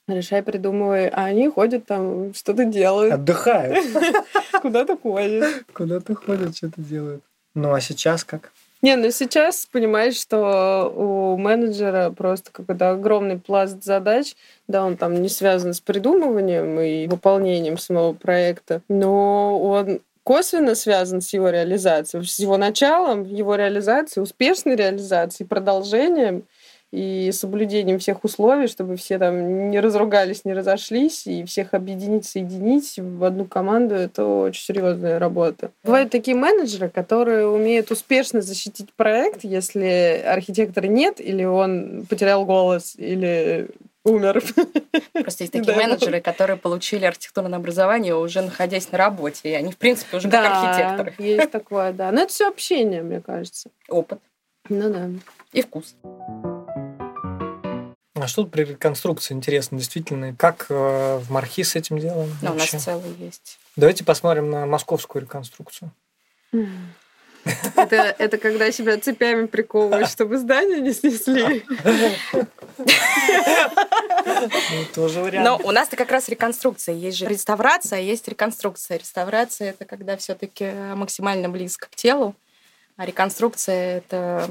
Решай, 0.08 0.44
придумывай. 0.44 1.08
А 1.08 1.26
они 1.26 1.50
ходят 1.50 1.86
там, 1.86 2.34
что-то 2.34 2.66
делают, 2.66 3.14
Отдыхают. 3.14 3.86
куда-то 4.62 4.98
ходят. 4.98 5.66
Куда-то 5.74 6.16
ходят, 6.16 6.56
что-то 6.56 6.82
делают. 6.82 7.24
Ну, 7.54 7.74
а 7.74 7.82
сейчас 7.82 8.24
как? 8.24 8.52
Не, 8.82 8.96
ну 8.96 9.12
сейчас 9.12 9.68
понимаешь, 9.72 10.20
что 10.20 10.92
у 10.96 11.38
менеджера 11.38 12.10
просто 12.10 12.52
какой-то 12.52 12.92
огромный 12.92 13.38
пласт 13.38 13.84
задач, 13.84 14.36
да, 14.68 14.84
он 14.84 14.98
там 14.98 15.22
не 15.22 15.30
связан 15.30 15.74
с 15.74 15.80
придумыванием 15.82 16.80
и 16.80 17.08
выполнением 17.08 17.78
самого 17.78 18.14
проекта, 18.14 18.82
но 18.90 19.60
он 19.62 20.02
косвенно 20.24 20.74
связан 20.74 21.22
с 21.22 21.32
его 21.34 21.50
реализацией, 21.50 22.24
с 22.26 22.40
его 22.40 22.58
началом, 22.58 23.24
его 23.24 23.54
реализацией, 23.56 24.24
успешной 24.24 24.76
реализацией, 24.76 25.48
продолжением 25.48 26.46
и 26.92 27.32
соблюдением 27.32 28.00
всех 28.00 28.24
условий, 28.26 28.68
чтобы 28.68 28.98
все 28.98 29.18
там 29.18 29.70
не 29.70 29.80
разругались, 29.80 30.44
не 30.44 30.54
разошлись, 30.54 31.26
и 31.26 31.44
всех 31.46 31.74
объединить, 31.74 32.26
соединить 32.26 33.00
в 33.00 33.24
одну 33.24 33.46
команду, 33.46 33.96
это 33.96 34.26
очень 34.26 34.62
серьезная 34.64 35.18
работа. 35.18 35.72
Бывают 35.84 36.12
такие 36.12 36.36
менеджеры, 36.36 36.90
которые 36.90 37.48
умеют 37.48 37.92
успешно 37.92 38.42
защитить 38.42 38.94
проект, 38.94 39.44
если 39.44 40.22
архитектора 40.26 40.88
нет, 40.88 41.22
или 41.22 41.46
он 41.46 42.06
потерял 42.10 42.44
голос, 42.46 42.96
или 42.98 43.70
умер. 44.04 44.44
Просто 45.14 45.44
есть 45.44 45.54
такие 45.54 45.74
Да. 45.74 45.76
менеджеры, 45.76 46.20
которые 46.20 46.58
получили 46.58 47.06
архитектурное 47.06 47.58
образование, 47.60 48.16
уже 48.16 48.42
находясь 48.42 48.92
на 48.92 48.98
работе. 48.98 49.50
И 49.50 49.54
они, 49.54 49.72
в 49.72 49.78
принципе, 49.78 50.18
уже 50.18 50.30
как 50.30 50.46
архитекторы. 50.46 51.14
есть 51.20 51.52
такое, 51.52 51.94
да. 51.94 52.12
Но 52.12 52.22
это 52.24 52.34
все 52.34 52.48
общение, 52.50 53.02
мне 53.02 53.22
кажется. 53.22 53.70
Опыт 53.88 54.20
Ну 54.70 54.90
да. 54.92 55.08
и 55.54 55.62
вкус. 55.62 55.96
А 58.22 58.28
что 58.28 58.44
тут 58.44 58.52
при 58.52 58.64
реконструкции 58.64 59.34
интересно, 59.34 59.80
действительно? 59.80 60.36
Как 60.36 60.68
э, 60.70 61.18
в 61.18 61.32
Мархи 61.32 61.64
с 61.64 61.76
этим 61.76 61.98
делом 61.98 62.30
Но 62.44 62.52
у 62.52 62.54
нас 62.54 62.70
целый 62.70 63.16
есть. 63.18 63.58
Давайте 63.76 64.04
посмотрим 64.04 64.52
на 64.52 64.68
московскую 64.68 65.24
реконструкцию. 65.24 65.92
Это, 67.76 68.16
это 68.20 68.38
когда 68.38 68.72
себя 68.72 69.00
цепями 69.00 69.48
приковывают, 69.48 70.08
чтобы 70.08 70.38
здание 70.38 70.80
не 70.80 70.94
снесли. 70.94 71.66
Ну, 72.78 72.86
тоже 74.94 75.20
Но 75.20 75.26
вариант. 75.26 75.66
у 75.66 75.72
нас-то 75.72 75.96
как 75.96 76.12
раз 76.12 76.30
реконструкция. 76.30 76.94
Есть 76.94 77.18
же 77.18 77.26
реставрация, 77.26 77.98
а 77.98 78.02
есть 78.02 78.28
реконструкция. 78.28 79.00
Реставрация 79.00 79.72
это 79.72 79.86
когда 79.86 80.16
все-таки 80.18 80.70
максимально 80.96 81.50
близко 81.50 81.88
к 81.90 81.96
телу, 81.96 82.36
а 83.02 83.06
реконструкция 83.06 83.98
это 83.98 84.48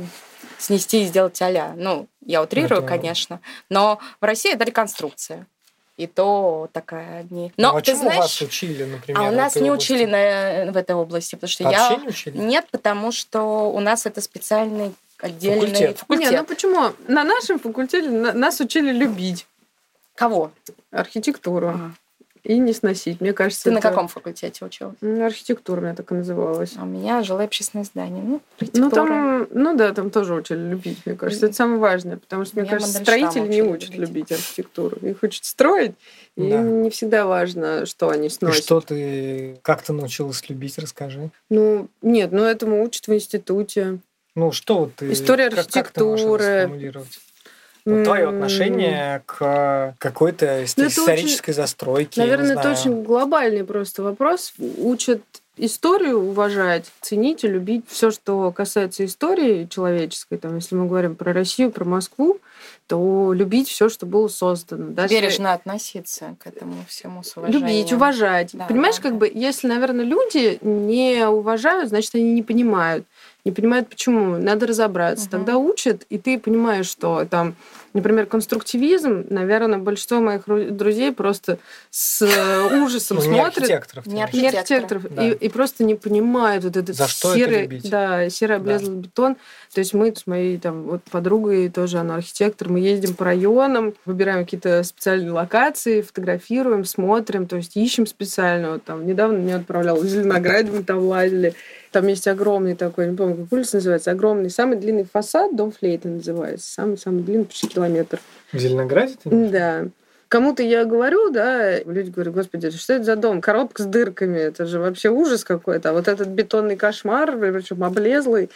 снести 0.59 1.03
и 1.03 1.07
сделать 1.07 1.41
а 1.41 1.73
Ну, 1.77 2.09
я 2.27 2.43
утрирую, 2.43 2.81
Это- 2.81 2.89
конечно, 2.89 3.41
но 3.69 4.01
в 4.21 4.25
России 4.25 4.53
это 4.53 4.65
реконструкция. 4.65 5.47
И 5.97 6.07
то 6.09 6.69
такая 6.73 7.25
не. 7.31 7.53
Ну, 7.57 7.73
Но 7.73 7.77
а 7.77 7.81
ты 7.81 7.93
чему 7.93 8.05
вас 8.07 8.15
знаешь, 8.15 8.43
учили, 8.43 8.85
например, 8.85 9.21
а 9.23 9.29
у 9.29 9.31
нас 9.33 9.55
не 9.55 9.71
области? 9.71 9.93
учили 9.93 10.05
на, 10.07 10.73
в 10.73 10.77
этой 10.77 10.97
области, 10.97 11.37
потому 11.37 11.49
что 11.49 11.65
Вообще 11.65 11.79
я 11.95 11.97
не 11.97 12.09
учили? 12.09 12.39
нет, 12.39 12.67
потому 12.73 13.13
что 13.13 13.71
у 13.71 13.79
нас 13.81 14.05
это 14.07 14.21
специальный 14.21 14.95
отдельный 15.19 15.61
Факультет. 15.67 15.99
факультет. 15.99 16.31
Не, 16.33 16.37
ну 16.39 16.45
почему? 16.45 16.93
На 17.07 17.23
нашем 17.23 17.61
факультете 17.61 18.09
на- 18.11 18.33
нас 18.33 18.59
учили 18.61 18.91
любить 18.93 19.47
Кого? 20.17 20.51
архитектуру 20.91 21.69
Ага. 21.69 21.95
И 22.45 22.59
не 22.59 22.73
сносить. 22.73 23.21
Мне 23.21 23.33
кажется, 23.33 23.65
Ты 23.65 23.71
на 23.73 23.79
это- 23.79 23.89
каком 23.89 24.09
факультете 24.09 24.65
училась? 24.65 24.97
Ну, 25.01 25.25
Архитектура 25.25 25.81
у 25.81 25.83
меня 25.85 25.95
так 25.95 26.11
и 26.11 26.15
называлась. 26.15 26.73
А 26.79 26.83
у 26.83 26.87
меня 26.87 27.23
жилое 27.23 27.45
общественное 27.47 27.85
здание. 27.85 28.23
Ну, 28.23 28.41
Ну, 28.75 28.91
там, 28.91 29.47
ну 29.51 29.77
да, 29.77 29.93
там 29.93 30.11
тоже 30.11 30.35
учили 30.35 30.59
любить, 30.71 30.99
мне 31.05 31.15
кажется. 31.17 31.47
Это 31.47 31.55
самое 31.55 31.79
важное, 31.79 32.17
потому 32.17 32.45
что, 32.45 32.57
мне 32.57 32.63
Меня 32.63 32.73
кажется, 32.79 32.99
строители 33.01 33.47
не 33.49 33.63
учат 33.63 33.91
любить. 33.91 34.09
любить 34.09 34.33
архитектуру. 34.33 34.97
Их 35.07 35.23
учат 35.23 35.45
строить, 35.45 35.93
и 36.37 36.49
Да. 36.51 36.61
им 36.61 36.83
не 36.83 36.91
всегда 36.91 37.27
важно, 37.27 37.87
что 37.87 38.09
они 38.11 38.27
И 38.29 38.31
сносят. 38.31 38.65
что 38.65 38.81
ты, 38.81 39.59
как 39.63 39.83
ты 39.83 39.93
научилась 39.93 40.49
любить, 40.49 40.79
расскажи. 40.79 41.31
Ну, 41.51 41.89
нет, 42.03 42.33
ну 42.33 42.43
этому 42.45 42.83
учат 42.83 43.07
в 43.07 43.15
институте. 43.15 43.99
Ну, 44.37 44.53
что 44.53 44.79
вот 44.79 44.95
ты... 44.95 45.13
История 45.13 45.51
как- 45.51 45.69
как 45.69 45.91
ты 45.91 46.05
можешь 46.05 46.25
архитектуры. 46.27 47.05
Вот 47.85 48.05
твое 48.05 48.29
отношение 48.29 49.23
к 49.27 49.95
какой-то 49.99 50.65
Ну, 50.77 50.87
исторической 50.87 51.53
застройке. 51.53 52.21
я 52.21 52.27
не 52.27 52.31
Наверное, 52.33 52.57
это 52.59 52.71
очень 52.71 53.03
глобальный 53.03 53.65
просто 53.65 54.03
вопрос. 54.03 54.53
Учат 54.79 55.23
историю 55.57 56.19
уважать, 56.21 56.87
ценить 57.03 57.45
и 57.45 57.49
любить 57.49 57.85
все, 57.89 58.11
что 58.11 58.51
касается 58.51 59.05
истории 59.05 59.67
человеческой. 59.71 60.39
Там, 60.39 60.57
если 60.57 60.75
мы 60.75 60.87
говорим 60.87 61.17
про 61.17 61.33
Россию, 61.35 61.71
про 61.71 61.85
Москву, 61.85 62.39
то 62.87 63.33
любить 63.33 63.69
все, 63.69 63.89
что 63.89 64.07
было 64.07 64.29
создано. 64.29 64.91
Даже 64.91 65.15
Бережно 65.15 65.53
относиться 65.53 66.35
к 66.43 66.47
этому 66.47 66.75
всему 66.89 67.23
с 67.23 67.37
уважением. 67.37 67.67
любить, 67.67 67.93
уважать. 67.93 68.51
Да, 68.55 68.65
Понимаешь, 68.67 68.97
да, 68.97 69.03
как 69.03 69.13
да. 69.13 69.19
бы, 69.19 69.31
если, 69.33 69.69
наверное, 69.69 70.05
люди 70.05 70.59
не 70.63 71.27
уважают, 71.29 71.91
значит, 71.91 72.15
они 72.15 72.33
не 72.33 72.43
понимают. 72.43 73.05
Не 73.45 73.53
понимают, 73.53 73.89
почему. 73.89 74.37
Надо 74.37 74.67
разобраться. 74.67 75.25
Мгм. 75.25 75.31
Тогда 75.31 75.57
учат, 75.59 76.05
и 76.11 76.19
ты 76.19 76.39
понимаешь, 76.39 76.87
что 76.87 77.25
там, 77.25 77.55
например, 77.95 78.27
конструктивизм, 78.27 79.25
наверное, 79.31 79.79
большинство 79.79 80.21
моих 80.21 80.47
ру- 80.47 80.71
друзей 80.71 81.11
просто 81.13 81.59
с 81.91 82.21
э, 82.23 82.83
ужасом 82.83 83.17
Ну, 83.17 83.23
не 83.25 83.29
смотрят. 83.35 83.57
архитекторов. 83.59 84.07
Не 84.07 84.13
имеешь 84.15 84.31
в 84.31 84.35
Не. 84.35 84.49
Архитекторов. 84.49 84.83
архитекторов. 85.07 85.15
Да. 85.15 85.27
И, 85.29 85.33
и 85.33 85.49
просто 85.49 85.85
не 85.85 85.95
понимают 85.95 86.65
вот 86.65 86.77
этот 86.77 86.95
За 86.95 87.09
что 87.09 87.31
это 87.31 87.39
серый, 87.39 87.81
да, 87.85 88.29
серый 88.29 88.57
Да. 88.59 88.63
облезлый 88.63 88.97
бетон. 88.97 89.37
То 89.73 89.79
есть 89.79 89.95
мы 89.95 90.15
с 90.15 90.27
моей 90.27 90.59
там 90.59 90.83
вот 90.83 91.03
подругой, 91.05 91.71
тоже 91.71 91.99
она 91.99 92.17
архитектор, 92.17 92.69
мы 92.69 92.81
ездим 92.81 93.15
по 93.15 93.25
районам, 93.25 93.95
выбираем 94.05 94.45
какие-то 94.45 94.83
специальные 94.83 95.33
локации, 95.33 96.03
фотографируем, 96.03 96.85
смотрим, 96.85 97.47
то 97.47 97.57
есть 97.57 97.77
ищем 97.77 98.07
специально. 98.07 98.73
Вот 98.73 98.85
там 98.85 99.07
недавно 99.07 99.39
меня 99.39 99.57
отправлял 99.57 99.97
в 99.97 100.05
Зеленоград, 100.05 100.67
мы 100.71 100.83
там 100.83 100.99
лазили. 100.99 101.55
Там 101.93 102.07
есть 102.07 102.29
огромный 102.29 102.77
такой, 102.77 103.09
не 103.09 103.17
помню, 103.17 103.37
как 103.37 103.53
улица 103.53 103.77
называется, 103.77 104.13
огромный, 104.13 104.49
самый 104.51 104.77
длинный 104.79 105.05
фасад, 105.05 105.57
дом 105.57 105.73
Флейта 105.73 106.09
называется, 106.09 106.73
самый-самый 106.73 107.23
длинный, 107.23 107.47
почти 107.47 107.67
километр. 107.67 108.21
В 108.53 108.59
Зеленограде 108.59 109.15
ты? 109.23 109.31
Да. 109.31 109.87
Кому-то 110.29 110.63
я 110.63 110.85
говорю, 110.85 111.31
да, 111.31 111.81
люди 111.81 112.11
говорят, 112.11 112.33
господи, 112.33 112.71
что 112.71 112.93
это 112.95 113.03
за 113.03 113.17
дом? 113.17 113.41
Коробка 113.41 113.83
с 113.83 113.87
дырками, 113.87 114.39
это 114.39 114.65
же 114.67 114.79
вообще 114.79 115.09
ужас 115.09 115.43
какой-то. 115.43 115.91
А 115.91 115.93
вот 115.93 116.07
этот 116.07 116.29
бетонный 116.29 116.77
кошмар, 116.77 117.37
причем 117.37 117.83
облезлый. 117.83 118.49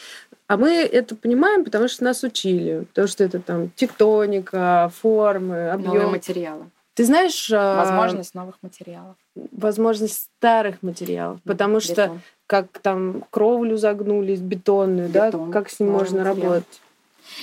А 0.47 0.57
мы 0.57 0.71
это 0.85 1.17
понимаем, 1.17 1.65
потому 1.65 1.89
что 1.89 2.05
нас 2.05 2.23
учили. 2.23 2.85
Потому 2.91 3.09
что 3.09 3.25
это 3.25 3.41
там 3.41 3.71
тектоника, 3.71 4.93
формы, 5.03 5.73
Новые 5.73 5.73
объем. 5.73 6.11
материалы. 6.11 6.67
Ты 6.95 7.05
знаешь... 7.05 7.51
а, 7.53 7.77
Возможность 7.85 8.37
новых 8.37 8.55
материалов. 8.63 9.17
Возможность 9.51 10.31
старых 10.37 10.81
материалов. 10.83 11.41
Потому 11.45 11.81
что. 11.81 12.21
Как 12.47 12.79
там 12.81 13.25
кровлю 13.31 13.77
загнули 13.77 14.37
бетонную, 14.37 15.09
Бетон, 15.09 15.51
да, 15.51 15.53
как 15.53 15.71
с 15.71 15.81
ним 15.81 15.91
можно 15.91 16.25
материал. 16.25 16.37
работать. 16.53 16.81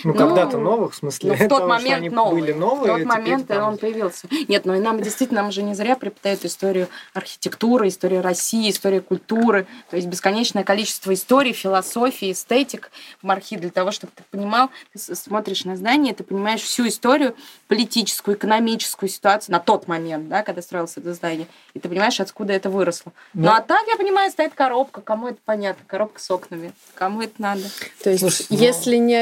Ну, 0.03 0.13
Ну, 0.13 0.17
когда-то 0.17 0.57
новых, 0.57 0.93
в 0.93 0.95
смысле, 0.95 1.29
Ну, 1.31 1.35
в 1.35 1.39
тот 1.47 1.49
того, 1.49 1.59
что 1.59 1.67
момент 1.67 1.97
они 1.97 2.09
новый. 2.09 2.41
были 2.41 2.53
новые. 2.53 2.93
В 2.93 2.97
тот 2.97 3.05
момент 3.05 3.47
там- 3.47 3.67
он 3.69 3.77
появился. 3.77 4.27
Нет, 4.47 4.65
ну 4.65 4.73
и 4.73 4.79
нам 4.79 5.01
действительно, 5.01 5.41
нам 5.43 5.51
же 5.51 5.63
не 5.63 5.73
зря 5.75 5.95
преподают 5.95 6.43
историю 6.45 6.87
архитектуры, 7.13 7.87
историю 7.87 8.21
России, 8.21 8.69
историю 8.69 9.03
культуры. 9.03 9.67
То 9.89 9.95
есть 9.97 10.07
бесконечное 10.07 10.63
количество 10.63 11.13
историй, 11.13 11.53
философии, 11.53 12.31
эстетик 12.31 12.91
в 13.21 13.25
Мархи 13.25 13.57
для 13.57 13.69
того, 13.69 13.91
чтобы 13.91 14.13
ты 14.15 14.23
понимал, 14.31 14.69
ты 14.93 15.15
смотришь 15.15 15.65
на 15.65 15.75
здание, 15.75 16.13
ты 16.13 16.23
понимаешь 16.23 16.61
всю 16.61 16.87
историю 16.87 17.35
политическую, 17.67 18.35
экономическую 18.37 19.09
ситуацию 19.09 19.53
на 19.53 19.59
тот 19.59 19.87
момент, 19.87 20.27
да, 20.27 20.43
когда 20.43 20.61
строилось 20.61 20.97
это 20.97 21.13
здание. 21.13 21.47
И 21.73 21.79
ты 21.79 21.87
понимаешь, 21.89 22.19
откуда 22.19 22.53
это 22.53 22.69
выросло. 22.69 23.11
Ну, 23.33 23.43
Ну, 23.43 23.51
а 23.51 23.61
так, 23.61 23.85
я 23.87 23.95
понимаю, 23.97 24.31
стоит 24.31 24.53
коробка. 24.53 25.01
Кому 25.01 25.27
это 25.27 25.37
понятно? 25.45 25.83
Коробка 25.87 26.19
с 26.21 26.29
окнами. 26.31 26.73
Кому 26.95 27.21
это 27.21 27.33
надо? 27.37 27.61
То 28.03 28.09
есть, 28.09 28.21
Слушай, 28.21 28.45
ну- 28.49 28.57
если 28.57 28.95
не 28.97 29.15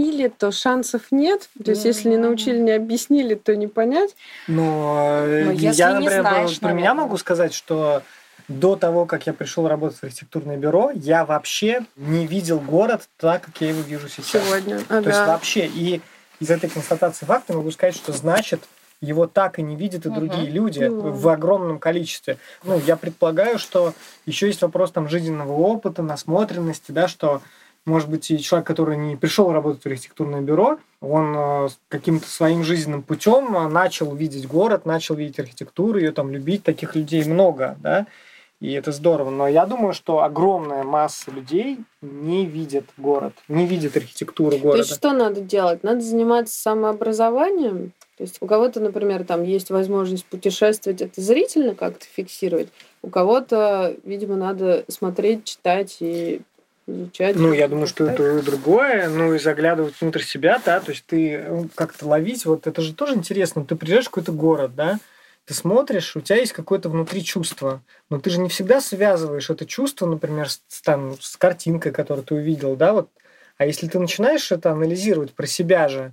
объяснили, 0.00 0.28
то 0.28 0.50
шансов 0.52 1.02
нет. 1.10 1.48
То 1.64 1.70
есть, 1.70 1.84
если 1.84 2.08
не 2.08 2.16
научили, 2.16 2.58
не 2.58 2.72
объяснили, 2.72 3.34
то 3.34 3.54
не 3.54 3.66
понять. 3.66 4.14
Ну, 4.48 4.94
э, 5.26 5.52
если 5.54 5.78
я, 5.78 5.88
не 5.92 6.04
например, 6.04 6.20
знаешь, 6.22 6.58
про 6.60 6.72
меня 6.72 6.94
могу 6.94 7.16
сказать, 7.16 7.52
что 7.54 8.02
до 8.48 8.76
того, 8.76 9.06
как 9.06 9.26
я 9.26 9.32
пришел 9.32 9.68
работать 9.68 9.98
в 9.98 10.04
архитектурное 10.04 10.56
бюро, 10.56 10.90
я 10.94 11.24
вообще 11.24 11.82
не 11.96 12.26
видел 12.26 12.58
город 12.58 13.08
так, 13.18 13.42
как 13.42 13.60
я 13.60 13.68
его 13.68 13.80
вижу 13.82 14.08
сейчас. 14.08 14.44
Сегодня. 14.44 14.80
То 14.80 14.98
есть 15.08 15.18
вообще. 15.26 15.66
И 15.66 16.00
из 16.40 16.50
этой 16.50 16.68
констатации 16.70 17.26
факта 17.26 17.52
могу 17.52 17.70
сказать, 17.70 17.94
что 17.94 18.12
значит, 18.12 18.60
его 19.00 19.26
так 19.26 19.58
и 19.58 19.62
не 19.62 19.76
видят 19.76 20.04
и 20.04 20.08
Мгм. 20.08 20.18
другие 20.18 20.50
люди 20.50 20.84
Ну. 20.84 21.10
в 21.12 21.28
огромном 21.28 21.78
количестве. 21.78 22.36
Ну, 22.64 22.80
я 22.86 22.96
предполагаю, 22.96 23.58
что 23.58 23.94
еще 24.26 24.46
есть 24.46 24.62
вопрос 24.62 24.90
там 24.90 25.08
жизненного 25.08 25.52
опыта, 25.52 26.02
насмотренности, 26.02 26.92
да, 26.92 27.08
что 27.08 27.40
может 27.86 28.10
быть, 28.10 28.30
и 28.30 28.38
человек, 28.38 28.66
который 28.66 28.96
не 28.96 29.16
пришел 29.16 29.52
работать 29.52 29.82
в 29.82 29.86
архитектурное 29.86 30.40
бюро, 30.40 30.78
он 31.00 31.34
э, 31.36 31.68
каким-то 31.88 32.28
своим 32.28 32.62
жизненным 32.62 33.02
путем 33.02 33.56
э, 33.56 33.68
начал 33.68 34.14
видеть 34.14 34.46
город, 34.46 34.84
начал 34.84 35.14
видеть 35.14 35.38
архитектуру, 35.38 35.98
ее 35.98 36.12
там 36.12 36.30
любить. 36.30 36.62
Таких 36.62 36.94
людей 36.94 37.24
много, 37.24 37.76
да, 37.80 38.06
и 38.60 38.72
это 38.72 38.92
здорово. 38.92 39.30
Но 39.30 39.48
я 39.48 39.64
думаю, 39.64 39.94
что 39.94 40.22
огромная 40.22 40.84
масса 40.84 41.30
людей 41.30 41.78
не 42.02 42.44
видит 42.44 42.84
город, 42.98 43.32
не 43.48 43.66
видит 43.66 43.96
архитектуру 43.96 44.52
То 44.52 44.58
города. 44.58 44.78
есть 44.78 44.94
что 44.94 45.12
надо 45.12 45.40
делать? 45.40 45.82
Надо 45.82 46.02
заниматься 46.02 46.60
самообразованием. 46.60 47.92
То 48.18 48.24
есть 48.24 48.36
у 48.42 48.46
кого-то, 48.46 48.80
например, 48.80 49.24
там 49.24 49.42
есть 49.42 49.70
возможность 49.70 50.26
путешествовать, 50.26 51.00
это 51.00 51.18
зрительно 51.22 51.74
как-то 51.74 52.04
фиксировать. 52.04 52.68
У 53.00 53.08
кого-то, 53.08 53.96
видимо, 54.04 54.36
надо 54.36 54.84
смотреть, 54.88 55.44
читать 55.44 55.96
и 56.00 56.42
изучать. 56.90 57.36
Ну, 57.36 57.52
я 57.52 57.68
думаю, 57.68 57.86
что 57.86 58.04
это 58.04 58.42
другое, 58.42 59.08
ну 59.08 59.34
и 59.34 59.38
заглядывать 59.38 59.94
внутрь 60.00 60.22
себя, 60.22 60.60
да, 60.64 60.80
то 60.80 60.90
есть 60.90 61.04
ты 61.06 61.34
э, 61.34 61.64
как-то 61.74 62.06
ловить, 62.06 62.44
вот 62.46 62.66
это 62.66 62.82
же 62.82 62.94
тоже 62.94 63.14
интересно, 63.14 63.64
ты 63.64 63.76
приезжаешь 63.76 64.06
в 64.06 64.10
какой-то 64.10 64.32
город, 64.32 64.74
да, 64.74 64.98
ты 65.44 65.54
смотришь, 65.54 66.16
у 66.16 66.20
тебя 66.20 66.36
есть 66.36 66.52
какое-то 66.52 66.88
внутри 66.88 67.24
чувство, 67.24 67.82
но 68.08 68.20
ты 68.20 68.30
же 68.30 68.40
не 68.40 68.48
всегда 68.48 68.80
связываешь 68.80 69.50
это 69.50 69.66
чувство, 69.66 70.06
например, 70.06 70.48
с, 70.48 70.60
там, 70.82 71.16
с 71.20 71.36
картинкой, 71.36 71.92
которую 71.92 72.24
ты 72.24 72.34
увидел, 72.34 72.76
да, 72.76 72.92
вот, 72.92 73.10
а 73.56 73.66
если 73.66 73.88
ты 73.88 73.98
начинаешь 73.98 74.52
это 74.52 74.72
анализировать 74.72 75.32
про 75.32 75.46
себя 75.46 75.88
же, 75.88 76.12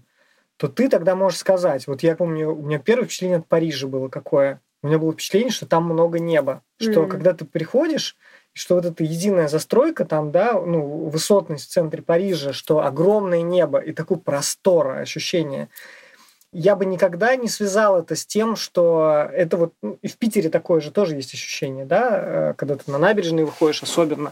то 0.58 0.68
ты 0.68 0.90
тогда 0.90 1.16
можешь 1.16 1.40
сказать, 1.40 1.88
вот 1.88 2.04
я 2.04 2.16
помню, 2.16 2.52
у 2.52 2.64
меня 2.64 2.80
первое 2.80 3.06
впечатление 3.06 3.38
от 3.38 3.48
Парижа 3.48 3.88
было 3.88 4.10
какое, 4.10 4.62
у 4.82 4.88
меня 4.88 4.98
было 4.98 5.14
впечатление, 5.14 5.52
что 5.52 5.66
там 5.66 5.86
много 5.86 6.20
неба, 6.20 6.64
что 6.80 7.02
Мгм. 7.02 7.10
когда 7.10 7.34
ты 7.34 7.46
приходишь, 7.46 8.16
что 8.58 8.76
вот 8.76 8.86
эта 8.86 9.04
единая 9.04 9.48
застройка 9.48 10.04
там, 10.04 10.32
да, 10.32 10.54
ну, 10.54 11.10
высотность 11.10 11.66
в 11.66 11.72
центре 11.72 12.02
Парижа, 12.02 12.54
что 12.54 12.84
огромное 12.84 13.42
небо 13.42 13.78
и 13.78 13.94
такой 13.94 14.18
простор, 14.18 14.98
ощущение. 14.98 15.70
Я 16.54 16.76
бы 16.78 16.86
никогда 16.86 17.36
не 17.36 17.50
связал 17.50 18.00
это 18.00 18.16
с 18.16 18.26
тем, 18.26 18.56
что 18.56 19.28
это 19.34 19.58
вот 19.58 19.74
ну, 19.82 20.00
и 20.02 20.08
в 20.08 20.16
Питере 20.18 20.50
такое 20.50 20.80
же 20.80 20.92
тоже 20.92 21.16
есть 21.16 21.34
ощущение, 21.34 21.86
да, 21.86 22.10
э, 22.12 22.54
когда 22.56 22.76
ты 22.76 22.90
на 22.90 22.98
набережные 22.98 23.46
выходишь 23.46 23.84
особенно, 23.84 24.32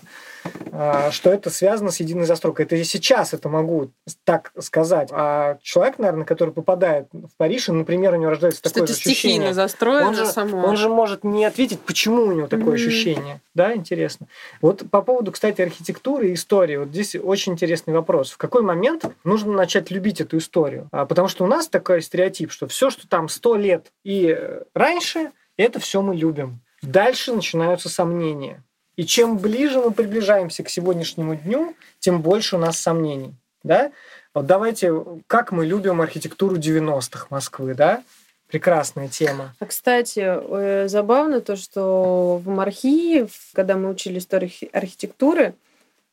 э, 0.72 1.10
что 1.12 1.30
это 1.30 1.50
связано 1.50 1.92
с 1.92 2.00
единой 2.00 2.26
застройкой. 2.26 2.66
Это 2.66 2.78
я 2.78 2.86
сейчас 2.86 3.34
это 3.34 3.50
могу 3.50 3.92
так 4.24 4.54
сказать. 4.60 5.10
А 5.12 5.58
человек, 5.62 6.00
наверное, 6.00 6.26
который 6.26 6.54
попадает 6.54 7.08
в 7.12 7.30
Париж, 7.38 7.68
и, 7.68 7.74
например, 7.74 8.14
у 8.14 8.18
него 8.18 8.30
рождается 8.32 8.60
Что 8.60 8.70
такое 8.70 8.84
это 8.86 8.94
же 8.94 9.00
ощущение. 9.00 9.36
стихийно 9.36 9.54
застроено 9.54 10.08
Он 10.08 10.16
же, 10.16 10.26
само. 10.26 10.66
он 10.66 10.78
же 10.78 10.88
может 10.88 11.26
не 11.26 11.44
ответить, 11.44 11.82
почему 11.82 12.24
у 12.24 12.32
него 12.32 12.48
такое 12.48 12.66
Мгм. 12.68 12.76
ощущение. 12.76 13.42
Да, 13.54 13.74
интересно. 13.76 14.28
Вот 14.62 14.84
по 14.90 15.02
поводу, 15.02 15.32
кстати, 15.34 15.62
архитектуры 15.62 16.30
и 16.30 16.34
истории. 16.34 16.78
Вот 16.78 16.90
здесь 16.90 17.16
очень 17.16 17.54
интересный 17.54 17.94
вопрос. 17.94 18.32
В 18.32 18.38
какой 18.38 18.62
момент 18.62 19.06
нужно 19.26 19.52
начать 19.54 19.92
любить 19.92 20.22
эту 20.22 20.38
историю? 20.38 20.88
А, 20.92 21.06
потому 21.06 21.28
что 21.28 21.44
у 21.44 21.48
нас 21.48 21.68
такой 21.68 22.02
стереотип, 22.06 22.52
что 22.52 22.68
все, 22.68 22.90
что 22.90 23.08
там 23.08 23.30
сто 23.30 23.56
лет 23.56 23.92
и 24.04 24.36
э, 24.38 24.64
раньше, 24.74 25.32
это 25.58 25.80
все 25.80 26.02
мы 26.02 26.16
любим. 26.16 26.62
Дальше 26.82 27.34
начинаются 27.34 27.90
сомнения. 27.90 28.64
И 28.96 29.06
чем 29.06 29.38
ближе 29.38 29.80
мы 29.80 29.92
приближаемся 29.92 30.64
к 30.64 30.70
сегодняшнему 30.70 31.36
дню, 31.36 31.76
тем 32.00 32.22
больше 32.22 32.56
у 32.56 32.60
нас 32.60 32.80
сомнений. 32.80 33.36
Да? 33.64 33.92
Вот 34.34 34.46
давайте, 34.46 34.94
как 35.28 35.52
мы 35.52 35.66
любим 35.66 36.02
архитектуру 36.02 36.58
90-х 36.58 37.28
Москвы, 37.30 37.74
да? 37.74 38.04
Прекрасная 38.48 39.08
тема. 39.08 39.56
А, 39.60 39.66
кстати, 39.66 40.22
э, 40.24 40.88
забавно 40.88 41.42
то, 41.42 41.56
что 41.56 42.38
в 42.38 42.48
Мархии, 42.48 43.28
когда 43.54 43.76
мы 43.76 43.90
учили 43.90 44.20
историю 44.20 44.50
архи- 44.50 44.70
архитектуры, 44.72 45.56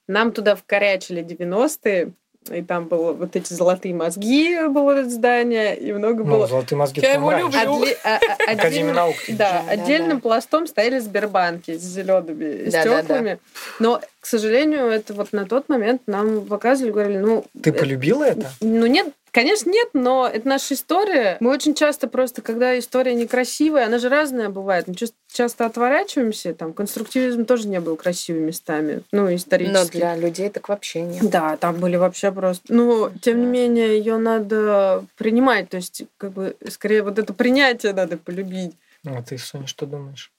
нам 0.09 0.33
туда 0.33 0.57
вкорячили 0.57 1.23
90-е, 1.23 2.13
и 2.51 2.63
там 2.63 2.87
было 2.87 3.13
вот 3.13 3.37
эти 3.37 3.53
золотые 3.53 3.95
мозги 3.95 4.59
было 4.69 4.93
это 4.93 5.09
здание, 5.11 5.77
и 5.79 5.93
много 5.93 6.25
Ну, 6.25 6.31
было... 6.39 6.47
золотые 6.49 6.77
мозги 6.79 7.01
Я 7.01 7.15
там 7.15 7.23
его 7.23 7.31
раньше. 7.31 7.59
люблю. 7.59 7.85
Отде- 7.85 7.97
а- 8.05 8.17
а- 8.17 8.51
отдельно- 8.53 8.93
наук. 8.93 9.15
Да, 9.29 9.63
Да, 9.67 9.71
отдельным 9.73 10.19
да. 10.19 10.23
пластом 10.23 10.67
стояли 10.67 10.99
Сбербанки 10.99 11.77
с 11.79 11.83
зелеными 11.83 12.71
Да, 12.71 12.85
да, 12.85 12.99
стеклами. 13.03 13.39
Но, 13.79 14.01
к 14.21 14.27
сожалению, 14.27 14.87
это 14.87 15.15
вот 15.15 15.33
на 15.33 15.47
тот 15.47 15.69
момент 15.69 16.03
нам 16.07 16.45
показывали, 16.47 16.91
говорили, 16.93 17.19
ну... 17.19 17.45
Ты 17.63 17.71
э, 17.71 17.73
полюбила 17.73 18.25
это? 18.25 18.51
Ну 18.61 18.87
нет, 18.87 19.09
конечно 19.33 19.71
нет, 19.71 19.89
но 19.95 20.29
это 20.33 20.47
наша 20.47 20.75
история. 20.75 21.37
Мы 21.41 21.51
очень 21.51 21.75
часто 21.75 22.07
просто, 22.07 22.43
когда 22.43 22.79
история 22.79 23.15
некрасивая, 23.15 23.87
она 23.87 23.99
же 23.99 24.09
разная 24.09 24.49
бывает, 24.49 24.87
мы 24.87 24.95
часто 25.33 25.67
отворачиваемся, 25.67 26.55
там 26.55 26.73
конструктивизм 26.73 27.45
тоже 27.45 27.67
не 27.69 27.81
был 27.81 27.97
красивыми 27.97 28.47
местами, 28.47 29.03
ну 29.11 29.35
исторически. 29.35 29.77
Но 29.77 29.85
для 29.87 30.17
людей 30.17 30.49
так 30.51 30.69
вообще 30.69 31.03
нет. 31.03 31.29
Да, 31.29 31.57
там 31.57 31.81
были 31.81 31.97
вообще 31.97 32.31
просто... 32.31 32.73
Ну, 32.73 33.11
тем 33.21 33.41
не 33.41 33.47
менее, 33.47 33.99
ее 33.99 34.19
надо 34.19 35.05
принимать. 35.17 35.69
То 35.71 35.79
есть, 35.79 36.05
как 36.19 36.33
бы, 36.33 36.57
скорее, 36.69 37.03
вот 37.03 37.19
это 37.19 37.33
принятие 37.33 37.93
надо 37.93 38.19
полюбить. 38.19 38.77
Ну, 39.03 39.17
а 39.17 39.23
ты, 39.23 39.39
Соня, 39.39 39.67
что 39.67 39.87
думаешь? 39.87 40.31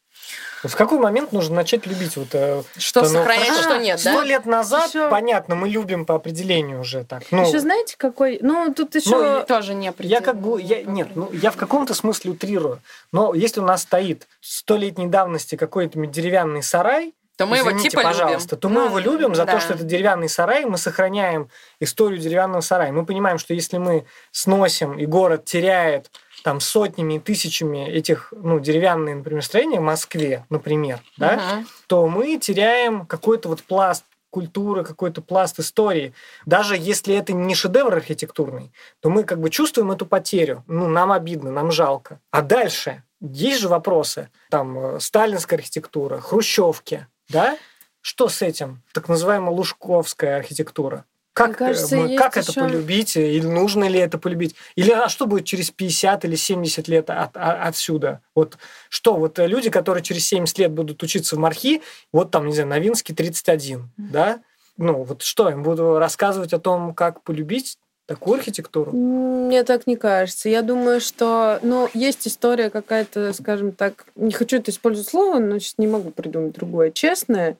В 0.63 0.75
какой 0.75 0.97
момент 0.97 1.33
нужно 1.33 1.55
начать 1.55 1.85
любить 1.85 2.15
вот 2.15 2.29
э, 2.33 2.63
Что 2.77 3.03
сохранять, 3.03 3.59
что 3.59 3.77
нет, 3.77 3.99
Сто 3.99 4.21
да? 4.21 4.23
лет 4.23 4.45
назад, 4.45 4.89
Ещё- 4.89 5.09
понятно, 5.09 5.55
мы 5.55 5.67
любим 5.67 6.05
по 6.05 6.15
определению 6.15 6.79
уже 6.79 7.03
так. 7.03 7.23
Ну, 7.31 7.45
Еще 7.45 7.59
знаете, 7.59 7.95
какой... 7.97 8.39
Ну, 8.41 8.73
тут 8.73 8.95
еще... 8.95 9.09
Ну, 9.39 9.43
Тоже 9.45 9.73
не 9.73 9.91
я 9.99 10.21
как 10.21 10.39
бы, 10.39 10.61
я, 10.61 10.83
нет, 10.83 11.09
ну, 11.15 11.29
я 11.33 11.51
в 11.51 11.57
каком-то 11.57 11.93
смысле 11.93 12.31
утрирую. 12.31 12.79
Но 13.11 13.33
если 13.33 13.59
у 13.59 13.65
нас 13.65 13.81
стоит 13.81 14.27
столетней 14.39 15.07
давности 15.07 15.55
какой-то 15.55 15.99
деревянный 16.07 16.63
сарай, 16.63 17.13
То 17.37 17.45
мы 17.47 17.57
его 17.57 17.69
извините, 17.69 17.89
типа 17.89 18.03
пожалуйста, 18.03 18.55
любим. 18.55 18.61
то 18.61 18.69
мы 18.69 18.85
его 18.85 18.99
любим 18.99 19.35
за 19.35 19.45
да. 19.45 19.53
то, 19.53 19.59
что 19.59 19.73
это 19.73 19.83
деревянный 19.83 20.29
сарай, 20.29 20.65
мы 20.65 20.77
сохраняем 20.77 21.49
историю 21.79 22.19
деревянного 22.19 22.61
сарая. 22.61 22.91
Мы 22.91 23.05
понимаем, 23.05 23.39
что 23.39 23.53
если 23.53 23.77
мы 23.77 24.05
сносим, 24.31 24.99
и 24.99 25.05
город 25.05 25.45
теряет 25.45 26.11
там 26.43 26.59
сотнями 26.59 27.15
и 27.15 27.19
тысячами 27.19 27.89
этих, 27.89 28.33
ну, 28.35 28.59
деревянные, 28.59 29.15
например, 29.15 29.43
строения 29.43 29.79
в 29.79 29.83
Москве, 29.83 30.45
например, 30.49 30.99
да, 31.17 31.35
Мгм. 31.35 31.67
то 31.87 32.07
мы 32.07 32.37
теряем 32.37 33.05
какой-то 33.05 33.49
вот 33.49 33.63
пласт 33.63 34.03
культуры, 34.29 34.83
какой-то 34.83 35.21
пласт 35.21 35.59
истории. 35.59 36.13
Даже 36.45 36.75
если 36.75 37.15
это 37.15 37.33
не 37.33 37.53
шедевр 37.55 37.93
архитектурный, 37.93 38.71
то 38.99 39.09
мы 39.09 39.23
как 39.23 39.39
бы 39.39 39.49
чувствуем 39.51 39.91
эту 39.91 40.05
потерю. 40.07 40.63
Ну, 40.67 40.87
нам 40.87 41.11
обидно, 41.11 41.51
нам 41.51 41.71
жалко. 41.71 42.19
А 42.31 42.41
дальше 42.41 43.03
есть 43.21 43.61
же 43.61 43.69
вопросы. 43.69 44.29
Там 44.49 44.77
э, 44.77 44.99
сталинская 44.99 45.59
архитектура, 45.59 46.19
хрущевки, 46.19 47.07
да? 47.33 47.57
Что 48.01 48.29
с 48.29 48.41
этим? 48.41 48.81
Так 48.93 49.09
называемая 49.09 49.51
лужковская 49.51 50.37
архитектура. 50.37 51.05
Как, 51.33 51.47
Мне 51.47 51.55
кажется, 51.55 51.95
э, 51.95 51.99
мы- 51.99 52.15
как 52.15 52.37
это 52.37 52.53
полюбить? 52.53 53.15
Или 53.17 53.47
нужно 53.47 53.85
ли 53.85 53.97
это 53.99 54.19
полюбить? 54.19 54.55
Или 54.75 54.91
а 54.91 55.09
что 55.09 55.25
будет 55.25 55.45
через 55.45 55.71
50 55.71 56.25
или 56.25 56.35
70 56.35 56.87
лет 56.87 57.09
от- 57.09 57.35
от- 57.35 57.67
отсюда? 57.67 58.21
Вот 58.35 58.57
что, 58.89 59.15
вот 59.15 59.39
э, 59.39 59.47
люди, 59.47 59.71
которые 59.71 60.03
через 60.03 60.27
70 60.27 60.59
лет 60.59 60.71
будут 60.71 61.01
учиться 61.01 61.35
в 61.35 61.39
Мархи, 61.39 61.81
вот 62.11 62.29
там, 62.29 62.45
не 62.45 62.53
знаю, 62.53 62.69
Новинский 62.69 63.15
31, 63.15 63.89
да? 63.97 64.41
Ну, 64.77 65.03
вот 65.03 65.23
что, 65.23 65.49
им 65.49 65.63
буду 65.63 65.97
рассказывать 65.97 66.53
о 66.53 66.59
том, 66.59 66.93
как 66.93 67.23
полюбить 67.23 67.77
такую 68.05 68.37
архитектуру? 68.37 68.91
Мне 68.91 69.63
так 69.63 69.87
не 69.87 69.95
кажется. 69.95 70.49
Я 70.49 70.61
думаю, 70.61 71.01
что, 71.01 71.59
ну, 71.61 71.89
есть 71.93 72.27
история 72.27 72.69
какая-то, 72.69 73.33
скажем 73.33 73.71
так, 73.71 74.05
не 74.15 74.31
хочу 74.31 74.57
это 74.57 74.71
использовать 74.71 75.09
слово, 75.09 75.39
но 75.39 75.59
сейчас 75.59 75.77
не 75.77 75.87
могу 75.87 76.11
придумать 76.11 76.53
другое, 76.53 76.91
честное, 76.91 77.57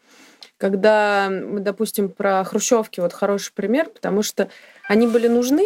когда, 0.58 1.30
допустим, 1.30 2.10
про 2.10 2.44
хрущевки 2.44 3.00
вот 3.00 3.14
хороший 3.14 3.54
пример, 3.54 3.90
потому 3.90 4.22
что 4.22 4.50
они 4.88 5.08
были 5.08 5.28
нужны, 5.28 5.66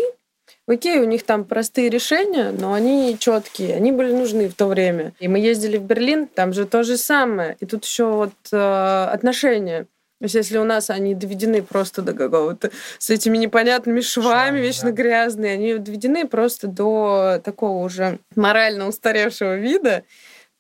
Окей, 0.66 1.00
у 1.00 1.06
них 1.06 1.24
там 1.24 1.46
простые 1.46 1.90
решения, 1.90 2.52
но 2.52 2.74
они 2.74 3.16
четкие, 3.18 3.76
они 3.76 3.94
были 3.94 4.12
нужны 4.12 4.50
в 4.50 4.54
то 4.54 4.68
время. 4.68 5.14
И 5.20 5.30
мы 5.30 5.40
ездили 5.40 5.78
в 5.78 5.84
Берлин, 5.84 6.28
там 6.28 6.52
же 6.52 6.66
то 6.66 6.84
же 6.84 6.98
самое. 6.98 7.56
И 7.62 7.66
тут 7.66 7.86
еще 7.86 8.06
вот 8.06 8.34
э, 8.52 9.04
отношения. 9.06 9.88
То 10.20 10.26
есть, 10.26 10.36
если 10.36 10.58
у 10.58 10.64
нас 10.64 10.90
они 10.90 11.14
доведены 11.14 11.62
просто 11.62 12.02
до 12.02 12.14
какого-то 12.14 12.72
с 12.98 13.10
этими 13.12 13.38
непонятными 13.38 14.02
швами, 14.02 14.28
Швами, 14.28 14.60
вечно 14.62 14.92
да. 14.92 15.04
грязные, 15.04 15.54
они 15.54 15.78
доведены 15.78 16.28
просто 16.28 16.68
до 16.68 17.40
такого 17.44 17.86
уже 17.86 18.20
морально 18.36 18.88
устаревшего 18.88 19.58
вида. 19.58 20.04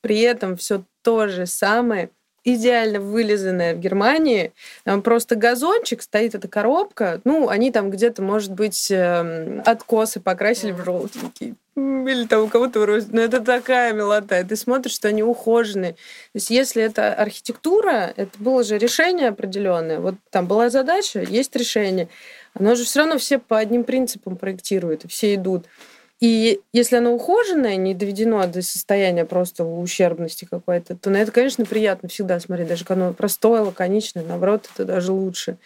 При 0.01 0.19
этом 0.19 0.57
все 0.57 0.83
то 1.01 1.27
же 1.27 1.47
самое, 1.47 2.11
идеально 2.43 2.99
вылизанное 2.99 3.73
в 3.73 3.79
Германии. 3.79 4.53
Там 4.83 5.01
просто 5.01 5.35
газончик, 5.35 6.01
стоит 6.01 6.35
эта 6.35 6.47
коробка. 6.47 7.19
Ну, 7.23 7.49
они 7.49 7.71
там 7.71 7.89
где-то, 7.89 8.21
может 8.21 8.53
быть, 8.53 8.89
эм, 8.91 9.63
откосы 9.65 10.19
покрасили 10.19 10.71
в 10.71 10.83
желтенький. 10.83 11.55
Или 11.77 12.25
там 12.25 12.43
у 12.43 12.47
кого-то 12.47 12.85
рост. 12.85 13.09
Но 13.11 13.21
это 13.21 13.39
такая 13.39 13.93
милота. 13.93 14.39
И 14.39 14.43
ты 14.43 14.55
смотришь, 14.55 14.95
что 14.95 15.09
они 15.09 15.23
ухоженные. 15.23 15.93
То 15.93 16.35
есть 16.35 16.49
если 16.49 16.81
это 16.83 17.13
архитектура, 17.13 18.13
это 18.15 18.31
было 18.39 18.63
же 18.63 18.77
решение 18.77 19.29
определенное. 19.29 19.99
Вот 19.99 20.15
там 20.31 20.47
была 20.47 20.69
задача, 20.69 21.21
есть 21.21 21.55
решение. 21.55 22.09
Оно 22.53 22.75
же 22.75 22.83
все 22.83 23.01
равно 23.01 23.17
все 23.19 23.37
по 23.37 23.57
одним 23.57 23.83
принципам 23.83 24.37
проектируют, 24.37 25.05
и 25.05 25.07
все 25.07 25.35
идут. 25.35 25.65
И 26.19 26.61
если 26.73 26.95
оно 26.95 27.13
ухоженное, 27.13 27.75
не 27.75 27.93
доведено 27.93 28.47
до 28.47 28.63
состояния 28.63 29.23
просто 29.23 29.63
ущербности 29.63 30.47
какой-то, 30.49 30.95
то 30.95 31.11
на 31.11 31.17
это, 31.17 31.31
конечно, 31.31 31.63
приятно 31.63 32.09
всегда 32.09 32.39
смотреть. 32.39 32.69
Даже 32.69 32.85
когда 32.85 33.05
оно 33.05 33.13
простое, 33.13 33.61
лаконичное, 33.61 34.23
наоборот, 34.23 34.67
это 34.73 34.83
даже 34.83 35.11
лучше. 35.11 35.57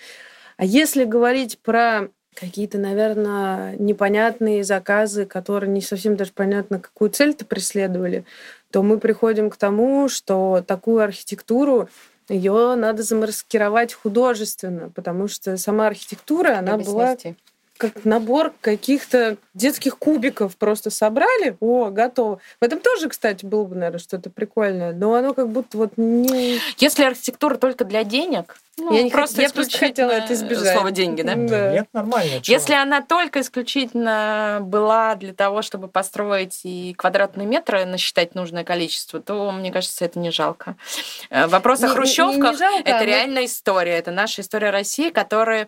А 0.57 0.65
если 0.65 1.05
говорить 1.05 1.57
про 1.59 2.09
какие-то, 2.35 2.77
наверное, 2.77 3.75
непонятные 3.77 4.63
заказы, 4.63 5.25
которые 5.25 5.69
не 5.69 5.81
совсем 5.81 6.15
даже 6.15 6.31
понятно, 6.31 6.79
какую 6.79 7.11
цель-то 7.11 7.45
преследовали, 7.45 8.25
то 8.71 8.83
мы 8.83 8.99
приходим 8.99 9.49
к 9.49 9.57
тому, 9.57 10.09
что 10.09 10.63
такую 10.65 11.01
архитектуру 11.01 11.89
ее 12.29 12.75
надо 12.75 13.03
замаскировать 13.03 13.93
художественно, 13.93 14.89
потому 14.89 15.27
что 15.27 15.57
сама 15.57 15.87
архитектура, 15.87 16.57
она 16.57 16.77
была 16.77 17.17
как 17.77 18.05
набор 18.05 18.53
каких-то 18.61 19.37
детских 19.53 19.97
кубиков 19.97 20.55
просто 20.57 20.89
собрали. 20.89 21.57
О, 21.59 21.89
готово. 21.89 22.39
В 22.59 22.63
этом 22.63 22.79
тоже, 22.79 23.09
кстати, 23.09 23.45
было 23.45 23.63
бы, 23.63 23.75
наверное, 23.75 23.99
что-то 23.99 24.29
прикольное. 24.29 24.93
Но 24.93 25.13
оно 25.13 25.33
как 25.33 25.49
будто 25.49 25.77
вот 25.77 25.93
не... 25.97 26.59
Если 26.77 27.03
архитектура 27.03 27.55
только 27.55 27.85
для 27.85 28.03
денег, 28.03 28.57
ну, 28.77 28.93
я, 28.93 29.03
не 29.03 29.11
просто, 29.11 29.41
я 29.41 29.49
просто 29.49 29.77
хотела 29.77 30.11
это 30.11 30.33
избежать. 30.33 30.73
Слово 30.73 30.91
деньги, 30.91 31.21
да? 31.21 31.35
да. 31.35 31.73
Нет, 31.73 31.87
нормально. 31.93 32.41
Чего? 32.41 32.55
Если 32.55 32.73
она 32.73 33.01
только 33.01 33.41
исключительно 33.41 34.59
была 34.61 35.15
для 35.15 35.33
того, 35.33 35.61
чтобы 35.61 35.87
построить 35.87 36.61
и 36.63 36.93
квадратные 36.97 37.45
метры 37.45 37.85
насчитать 37.85 38.33
нужное 38.33 38.63
количество, 38.63 39.19
то, 39.19 39.51
мне 39.51 39.71
кажется, 39.71 40.05
это 40.05 40.19
не 40.19 40.31
жалко. 40.31 40.77
Э, 41.29 41.47
вопрос 41.47 41.81
не, 41.81 41.87
о 41.87 41.89
хрущевках 41.89 42.35
не, 42.35 42.51
не 42.51 42.57
жалко, 42.57 42.89
это 42.89 42.97
а 42.97 43.05
реальная 43.05 43.45
история. 43.45 43.97
Это 43.97 44.11
наша 44.11 44.41
история 44.41 44.71
России, 44.71 45.09
которая, 45.09 45.67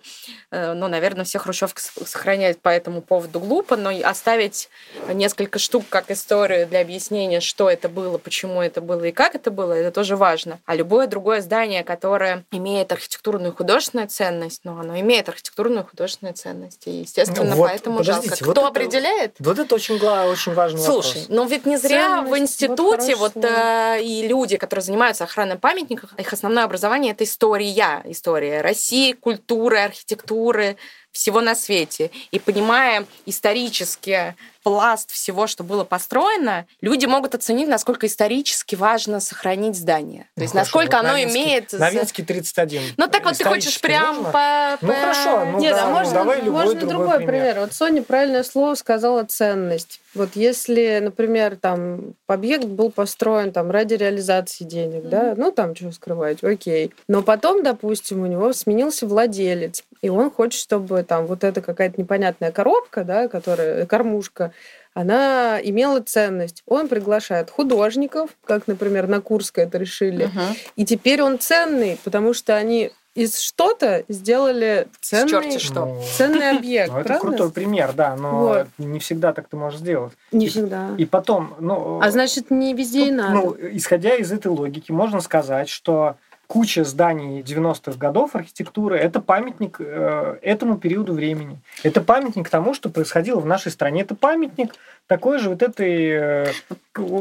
э, 0.51 0.73
ну, 0.73 0.87
наверное, 0.87 1.25
все 1.25 1.39
хрущевки 1.39 1.81
сохраняют 2.05 2.61
по 2.61 2.69
этому 2.69 3.01
поводу 3.01 3.39
глупо, 3.39 3.72
но 3.75 3.89
оставить 4.03 4.69
несколько 5.13 5.59
штук 5.59 5.85
как 5.89 6.11
историю 6.11 6.67
для 6.67 6.81
объяснения, 6.81 7.39
что 7.39 7.69
это 7.69 7.89
было, 7.89 8.17
почему 8.17 8.61
это 8.61 8.81
было 8.81 9.03
и 9.05 9.11
как 9.11 9.35
это 9.35 9.51
было, 9.51 9.73
это 9.73 9.91
тоже 9.91 10.15
важно. 10.15 10.59
А 10.65 10.75
любое 10.75 11.07
другое 11.07 11.41
здание, 11.41 11.83
которое 11.83 12.45
имеет 12.51 12.91
архитектурную 12.91 13.51
и 13.51 13.55
художественную 13.55 14.07
ценность, 14.07 14.61
но 14.63 14.79
оно 14.79 14.99
имеет 14.99 15.29
архитектурную 15.29 15.83
и 15.83 15.87
художественную 15.87 16.35
ценность. 16.35 16.87
И, 16.87 16.91
естественно, 16.91 17.55
вот, 17.55 17.67
поэтому 17.67 18.03
жалко. 18.03 18.29
Вот 18.29 18.39
Кто 18.39 18.51
это, 18.51 18.67
определяет? 18.67 19.35
Вот 19.39 19.59
это 19.59 19.75
очень, 19.75 19.95
очень 19.95 20.53
важный 20.53 20.81
Слушай, 20.81 21.21
вопрос. 21.21 21.29
но 21.29 21.45
ведь 21.45 21.65
не 21.65 21.77
зря 21.77 22.17
ценность, 22.17 22.31
в 22.31 22.37
институте 22.37 23.15
вот, 23.15 23.35
вот 23.35 23.45
э, 23.45 24.01
и 24.01 24.27
люди, 24.27 24.57
которые 24.57 24.83
занимаются 24.83 25.23
охраной 25.23 25.57
памятников, 25.57 26.11
их 26.17 26.33
основное 26.33 26.63
образование 26.63 27.13
это 27.13 27.23
история, 27.23 28.01
история 28.05 28.61
России, 28.61 29.13
культуры, 29.13 29.79
архитектуры, 29.79 30.77
всего 31.13 31.39
на 31.39 31.55
свете. 31.55 32.11
И 32.31 32.39
понимая 32.39 33.05
исторически 33.25 34.35
пласт 34.63 35.11
всего, 35.11 35.45
что 35.45 35.63
было 35.63 35.83
построено, 35.83 36.65
люди 36.81 37.05
могут 37.05 37.35
оценить, 37.35 37.67
насколько 37.67 38.07
исторически 38.07 38.75
важно 38.75 39.19
сохранить 39.19 39.75
здание. 39.75 40.27
То 40.35 40.41
есть, 40.41 40.53
ну, 40.53 40.61
насколько 40.61 40.97
вот 40.97 41.05
оно 41.05 41.13
Новинский, 41.13 41.43
имеет... 41.43 41.73
Новинский 41.73 42.23
31. 42.23 42.81
Ну, 42.97 43.07
так 43.07 43.25
вот 43.25 43.37
ты 43.37 43.43
хочешь 43.43 43.79
прям 43.79 44.23
по... 44.31 44.77
Ну, 44.81 44.93
хорошо. 44.93 45.45
Ну, 45.45 45.59
Нет, 45.59 45.75
да, 45.75 45.83
а 45.83 45.87
ну, 45.87 45.93
можно, 45.93 46.13
давай 46.13 46.41
любой 46.41 46.65
можно 46.65 46.79
другой, 46.79 46.89
другой 46.89 47.17
пример. 47.17 47.31
пример. 47.33 47.59
Вот 47.59 47.73
Соня 47.73 48.03
правильное 48.03 48.43
слово 48.43 48.75
сказала 48.75 49.23
«ценность». 49.25 49.99
Вот 50.15 50.35
если, 50.35 50.99
например, 51.01 51.57
там 51.57 52.13
объект 52.27 52.65
был 52.65 52.91
построен 52.91 53.51
там 53.51 53.71
ради 53.71 53.95
реализации 53.95 54.63
денег, 54.63 55.05
mm-hmm. 55.05 55.09
да, 55.09 55.33
ну 55.35 55.51
там 55.51 55.73
чего 55.73 55.91
скрывать, 55.91 56.43
окей. 56.43 56.93
Но 57.07 57.23
потом, 57.23 57.63
допустим, 57.63 58.21
у 58.21 58.27
него 58.27 58.53
сменился 58.53 59.07
владелец, 59.07 59.83
и 60.03 60.09
он 60.09 60.29
хочет, 60.29 60.59
чтобы 60.59 61.01
там 61.03 61.25
вот 61.27 61.45
эта 61.45 61.61
какая-то 61.61 61.99
непонятная 61.99 62.51
коробка, 62.51 63.05
да, 63.05 63.29
которая 63.29 63.85
кормушка, 63.85 64.51
она 64.93 65.59
имела 65.63 66.01
ценность. 66.01 66.61
Он 66.67 66.89
приглашает 66.89 67.49
художников, 67.49 68.31
как, 68.43 68.67
например, 68.67 69.07
на 69.07 69.21
Курской 69.21 69.63
это 69.63 69.77
решили. 69.77 70.25
Uh-huh. 70.25 70.57
И 70.75 70.85
теперь 70.85 71.23
он 71.23 71.39
ценный, 71.39 71.97
потому 72.03 72.33
что 72.33 72.53
они 72.53 72.91
из 73.15 73.39
что-то 73.39 74.03
сделали 74.09 74.87
ценный, 74.99 75.57
что. 75.57 75.85
Ну, 75.85 76.01
ценный 76.17 76.49
объект. 76.57 76.91
Ну, 76.91 76.99
это 76.99 77.19
крутой 77.19 77.51
пример, 77.51 77.93
да, 77.93 78.17
но 78.17 78.39
вот. 78.39 78.67
не 78.77 78.99
всегда 78.99 79.31
так 79.31 79.47
ты 79.47 79.55
можешь 79.55 79.79
сделать. 79.79 80.11
Не 80.33 80.47
и, 80.47 80.49
всегда. 80.49 80.95
И 80.97 81.05
потом, 81.05 81.55
ну... 81.59 82.01
А 82.01 82.11
значит, 82.11 82.51
не 82.51 82.73
везде 82.73 83.07
и 83.07 83.11
надо. 83.11 83.35
Ну, 83.35 83.55
исходя 83.71 84.15
из 84.15 84.33
этой 84.33 84.47
логики, 84.47 84.91
можно 84.91 85.21
сказать, 85.21 85.69
что 85.69 86.17
куча 86.47 86.83
зданий 86.83 87.41
90-х 87.41 87.97
годов 87.97 88.35
архитектуры– 88.35 88.97
это 88.99 89.21
памятник 89.21 89.77
э, 89.79 90.37
этому 90.41 90.77
периоду 90.77 91.13
времени. 91.13 91.59
Это 91.83 92.01
памятник 92.01 92.49
тому, 92.49 92.73
что 92.73 92.89
происходило 92.89 93.39
в 93.39 93.45
нашей 93.45 93.71
стране. 93.71 94.01
Это 94.01 94.15
памятник 94.15 94.75
такой 95.07 95.39
же 95.39 95.49
вот 95.49 95.61
этой... 95.61 96.09
Э, 96.09 96.51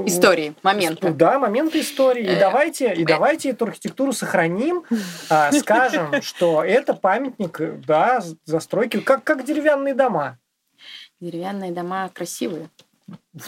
истории, 0.07 0.55
момента. 0.63 1.13
Да, 1.13 1.39
момента 1.39 1.81
истории. 1.81 2.25
И 2.25 2.35
э, 2.35 2.41
давайте, 2.41 2.93
и 2.93 3.05
давайте 3.05 3.51
эту 3.51 3.67
архитектуру 3.67 4.13
сохраним, 4.13 4.85
э, 5.31 5.53
скажем, 5.61 6.21
что 6.23 6.63
это 6.63 6.95
памятник, 6.95 7.61
да, 7.87 8.23
застройки, 8.45 9.01
как, 9.01 9.25
как 9.25 9.45
деревянные 9.45 9.95
дома. 9.95 10.39
Деревянные 11.21 11.71
дома 11.71 12.11
красивые. 12.13 12.69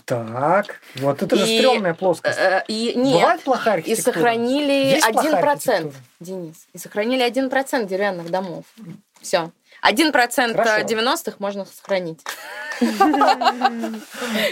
Так, 0.04 0.80
вот 0.96 1.22
это 1.22 1.36
же 1.36 1.46
и, 1.46 1.58
стрёмная 1.58 1.94
плоскость. 1.94 2.38
Э, 2.38 2.64
и, 2.68 2.94
нет, 2.96 3.14
Бывает 3.14 3.42
плохая 3.42 3.74
архитектура? 3.74 4.12
И 4.12 4.16
сохранили 4.16 5.00
один 5.02 5.40
процент, 5.40 5.94
Денис. 6.20 6.66
И 6.72 6.78
сохранили 6.78 7.22
один 7.22 7.50
процент 7.50 7.88
деревянных 7.88 8.30
домов. 8.30 8.64
Все. 9.20 9.50
Один 9.80 10.12
процент 10.12 10.56
90-х 10.56 11.36
можно 11.38 11.64
сохранить. 11.66 12.20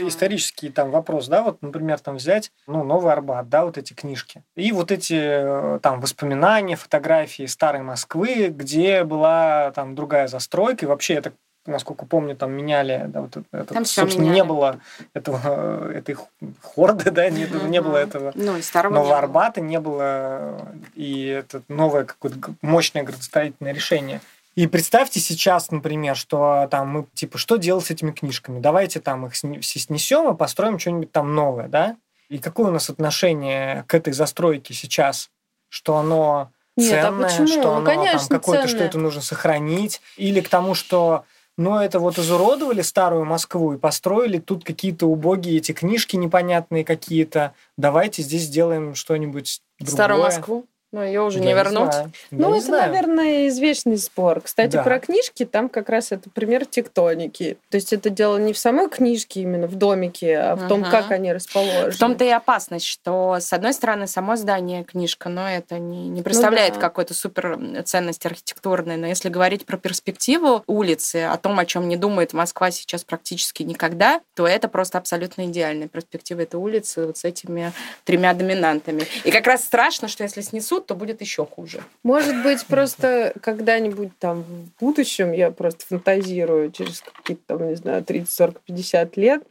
Исторический 0.00 0.68
там 0.68 0.90
вопрос, 0.90 1.28
да, 1.28 1.42
вот, 1.42 1.62
например, 1.62 1.98
там 1.98 2.16
взять, 2.16 2.52
ну, 2.66 2.84
Новый 2.84 3.12
Арбат, 3.12 3.48
да, 3.48 3.64
вот 3.64 3.78
эти 3.78 3.94
книжки. 3.94 4.44
И 4.54 4.72
вот 4.72 4.92
эти 4.92 5.14
э, 5.18 5.78
там 5.80 6.00
воспоминания, 6.00 6.76
фотографии 6.76 7.46
старой 7.46 7.82
Москвы, 7.82 8.48
где 8.48 9.04
была 9.04 9.72
там 9.74 9.94
другая 9.94 10.28
застройка, 10.28 10.84
и 10.84 10.88
вообще 10.88 11.14
это 11.14 11.32
насколько 11.66 12.06
помню, 12.06 12.36
там 12.36 12.52
меняли, 12.52 13.04
да, 13.08 13.22
вот 13.22 13.36
это, 13.52 13.74
там 13.74 13.84
собственно, 13.84 14.24
меняли. 14.24 14.36
не 14.36 14.44
было 14.44 14.80
этого, 15.14 15.92
этой 15.92 16.16
хорды, 16.60 17.10
да, 17.10 17.28
не, 17.30 17.44
mm-hmm. 17.44 17.68
не 17.68 17.80
было 17.80 17.96
этого 17.96 18.32
ну, 18.34 18.56
и 18.56 18.62
старого 18.62 18.94
Нового 18.94 19.10
не 19.10 19.18
Арбата, 19.18 19.60
не 19.60 19.80
было, 19.80 20.74
и 20.94 21.26
это 21.26 21.62
новое 21.68 22.04
какое-то 22.04 22.38
мощное 22.62 23.02
градостроительное 23.02 23.72
решение. 23.72 24.20
И 24.54 24.66
представьте 24.66 25.18
сейчас, 25.18 25.70
например, 25.70 26.14
что 26.14 26.68
там 26.70 26.88
мы, 26.88 27.06
типа, 27.14 27.38
что 27.38 27.56
делать 27.56 27.86
с 27.86 27.90
этими 27.90 28.10
книжками? 28.10 28.60
Давайте 28.60 29.00
там 29.00 29.26
их 29.26 29.32
все 29.32 29.80
снесем 29.80 30.32
и 30.32 30.36
построим 30.36 30.78
что-нибудь 30.78 31.10
там 31.10 31.34
новое, 31.34 31.68
да? 31.68 31.96
И 32.28 32.38
какое 32.38 32.68
у 32.68 32.72
нас 32.72 32.90
отношение 32.90 33.84
к 33.86 33.94
этой 33.94 34.12
застройке 34.12 34.74
сейчас? 34.74 35.30
Что 35.70 35.96
оно 35.96 36.50
Нет, 36.76 36.92
а 36.92 37.06
ценное, 37.06 37.26
а 37.26 37.30
почему? 37.30 37.46
что 37.46 37.62
ну, 37.62 37.72
оно 37.76 37.86
конечно, 37.86 38.28
там 38.28 38.40
какое-то, 38.40 38.68
что 38.68 38.84
это 38.84 38.98
нужно 38.98 39.22
сохранить? 39.22 40.02
Или 40.16 40.40
к 40.42 40.50
тому, 40.50 40.74
что 40.74 41.24
но 41.56 41.82
это 41.82 42.00
вот 42.00 42.18
изуродовали 42.18 42.82
старую 42.82 43.24
Москву 43.24 43.74
и 43.74 43.78
построили 43.78 44.38
тут 44.38 44.64
какие-то 44.64 45.06
убогие 45.06 45.58
эти 45.58 45.72
книжки 45.72 46.16
непонятные 46.16 46.84
какие-то. 46.84 47.54
Давайте 47.76 48.22
здесь 48.22 48.42
сделаем 48.42 48.94
что-нибудь 48.94 49.60
другое. 49.78 49.94
Старую 49.94 50.22
Москву? 50.22 50.66
Но 50.92 51.02
ее 51.02 51.22
уже 51.22 51.38
Я 51.38 51.44
не 51.46 51.52
вернуть. 51.54 51.90
знаю. 51.92 52.12
Ну, 52.30 52.46
Я 52.48 52.52
не 52.52 52.58
это, 52.58 52.66
знаю. 52.66 52.92
наверное, 52.92 53.48
извечный 53.48 53.96
спор. 53.96 54.42
Кстати, 54.42 54.72
Да. 54.72 54.82
про 54.82 55.00
книжки, 55.00 55.46
там 55.46 55.70
как 55.70 55.88
раз 55.88 56.12
это 56.12 56.28
пример 56.28 56.66
тектоники. 56.66 57.56
То 57.70 57.76
есть 57.76 57.94
это 57.94 58.10
дело 58.10 58.36
не 58.36 58.52
в 58.52 58.58
самой 58.58 58.90
книжке 58.90 59.40
именно, 59.40 59.66
в 59.66 59.74
домике, 59.76 60.36
а 60.38 60.54
в 60.56 60.68
том, 60.68 60.82
Ага. 60.82 60.90
как 60.90 61.10
они 61.12 61.32
расположены. 61.32 61.90
В 61.92 61.96
том-то 61.98 62.24
и 62.24 62.28
опасность, 62.28 62.84
что, 62.84 63.36
с 63.40 63.52
одной 63.54 63.72
стороны, 63.72 64.06
само 64.06 64.36
здание 64.36 64.84
книжка, 64.84 65.30
но 65.30 65.48
это 65.48 65.78
не, 65.78 66.08
не 66.08 66.20
представляет 66.22 66.74
Ну 66.74 66.80
да. 66.80 66.86
какой-то 66.88 67.14
супер 67.14 67.58
ценности 67.84 68.26
архитектурной. 68.26 68.98
Но 68.98 69.06
если 69.06 69.30
говорить 69.30 69.64
про 69.64 69.78
перспективу 69.78 70.62
улицы, 70.66 71.24
о 71.24 71.38
том, 71.38 71.58
о 71.58 71.64
чем 71.64 71.88
не 71.88 71.96
думает 71.96 72.34
Москва 72.34 72.70
сейчас 72.70 73.02
практически 73.02 73.62
никогда, 73.62 74.20
то 74.34 74.46
это 74.46 74.68
просто 74.68 74.98
абсолютно 74.98 75.46
идеальная 75.46 75.88
перспектива 75.88 76.40
этой 76.42 76.56
улицы 76.56 77.06
вот 77.06 77.16
с 77.16 77.24
этими 77.24 77.72
тремя 78.04 78.34
доминантами. 78.34 79.04
И 79.24 79.30
как 79.30 79.46
раз 79.46 79.64
страшно, 79.64 80.08
что 80.08 80.22
если 80.22 80.42
снесут, 80.42 80.81
то 80.82 80.94
будет 80.94 81.20
еще 81.20 81.46
хуже. 81.46 81.82
Может 82.02 82.42
быть, 82.42 82.64
просто 82.66 83.32
когда-нибудь 83.40 84.10
там 84.18 84.42
в 84.42 84.80
будущем, 84.80 85.32
я 85.32 85.50
просто 85.50 85.84
фантазирую, 85.86 86.70
через 86.70 87.00
какие-то 87.00 87.42
там, 87.46 87.68
не 87.68 87.76
знаю, 87.76 88.04
30, 88.04 88.30
40, 88.30 88.60
50 88.60 89.16
лет, 89.16 89.42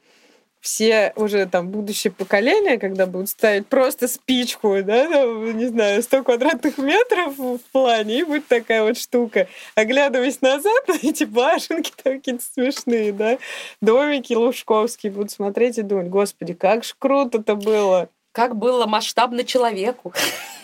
все 0.61 1.11
уже 1.15 1.47
там 1.47 1.69
будущее 1.69 2.13
поколение, 2.13 2.77
когда 2.77 3.07
будут 3.07 3.29
ставить 3.29 3.67
просто 3.67 4.07
спичку, 4.07 4.77
да, 4.83 5.09
там, 5.09 5.57
не 5.57 5.65
знаю, 5.65 6.03
100 6.03 6.23
квадратных 6.23 6.77
метров 6.77 7.37
в 7.37 7.59
плане, 7.71 8.19
и 8.19 8.23
будет 8.23 8.47
такая 8.47 8.83
вот 8.83 8.97
штука. 8.97 9.47
Оглядываясь 9.75 10.39
назад 10.41 10.87
на 10.87 10.93
эти 11.01 11.23
башенки 11.23 11.91
там 12.01 12.13
какие-то 12.13 12.43
смешные, 12.53 13.11
да, 13.11 13.39
домики 13.81 14.33
лужковские 14.33 15.11
будут 15.11 15.31
смотреть 15.31 15.79
и 15.79 15.81
думать, 15.81 16.07
господи, 16.07 16.53
как 16.53 16.83
ж 16.83 16.95
круто-то 16.97 17.55
было. 17.55 18.09
Как 18.31 18.55
было 18.55 18.85
масштабно 18.85 19.43
человеку. 19.43 20.13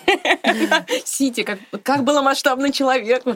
Сити, 1.05 1.43
как, 1.43 1.59
как 1.83 2.03
было 2.03 2.21
масштабно 2.21 2.71
человеку. 2.71 3.35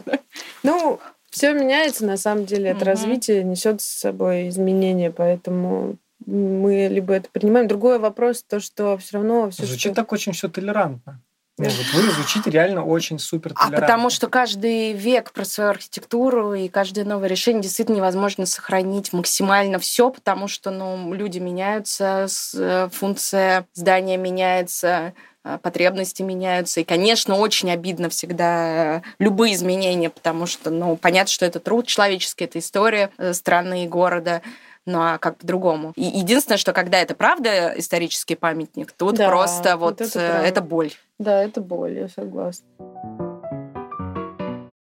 Ну, 0.63 0.99
все 1.29 1.53
меняется, 1.53 2.05
на 2.05 2.17
самом 2.17 2.45
деле. 2.45 2.71
Это 2.71 2.85
развитие 2.85 3.43
несет 3.43 3.81
с 3.81 3.85
собой 3.85 4.49
изменения, 4.49 5.11
поэтому 5.11 5.97
мы 6.25 6.87
либо 6.87 7.13
это 7.13 7.29
принимаем. 7.31 7.67
Другой 7.67 7.99
вопрос, 7.99 8.43
то, 8.43 8.59
что 8.59 8.97
все 8.97 9.17
равно... 9.17 9.49
Все, 9.49 9.65
Звучит 9.65 9.91
что... 9.91 10.01
так 10.01 10.11
очень 10.11 10.33
все 10.33 10.49
толерантно. 10.49 11.21
Ну, 11.57 11.65
вот 11.65 11.93
вы 11.93 12.11
звучите 12.11 12.49
реально 12.49 12.83
очень 12.83 13.19
супер 13.19 13.51
А 13.55 13.69
потому 13.69 14.09
что 14.09 14.27
каждый 14.27 14.93
век 14.93 15.31
про 15.31 15.45
свою 15.45 15.69
архитектуру 15.69 16.53
и 16.53 16.69
каждое 16.69 17.05
новое 17.05 17.27
решение 17.27 17.61
действительно 17.61 17.97
невозможно 17.97 18.45
сохранить 18.45 19.13
максимально 19.13 19.77
все, 19.77 20.09
потому 20.09 20.47
что 20.47 20.71
ну, 20.71 21.13
люди 21.13 21.37
меняются, 21.37 22.27
э, 22.55 22.89
функция 22.91 23.67
здания 23.73 24.17
меняется, 24.17 25.13
потребности 25.61 26.21
меняются. 26.21 26.81
И, 26.81 26.83
конечно, 26.83 27.35
очень 27.35 27.71
обидно 27.71 28.09
всегда 28.09 29.01
любые 29.19 29.55
изменения, 29.55 30.09
потому 30.09 30.45
что, 30.45 30.69
ну, 30.69 30.95
понятно, 30.95 31.31
что 31.31 31.45
это 31.45 31.59
труд 31.59 31.87
человеческий, 31.87 32.45
это 32.45 32.59
история 32.59 33.09
э, 33.17 33.33
страны 33.33 33.85
и 33.85 33.87
города 33.87 34.41
ну 34.85 34.99
а 34.99 35.17
как 35.19 35.37
по-другому. 35.37 35.93
И 35.95 36.03
единственное, 36.03 36.57
что 36.57 36.73
когда 36.73 36.99
это 36.99 37.13
правда 37.13 37.73
исторический 37.77 38.35
памятник, 38.35 38.91
тут 38.91 39.15
да, 39.15 39.27
просто 39.27 39.77
вот, 39.77 39.99
вот 39.99 40.01
это, 40.01 40.19
это 40.19 40.61
боль. 40.61 40.91
Да, 41.19 41.43
это 41.43 41.61
боль, 41.61 41.99
я 41.99 42.09
согласна. 42.09 42.65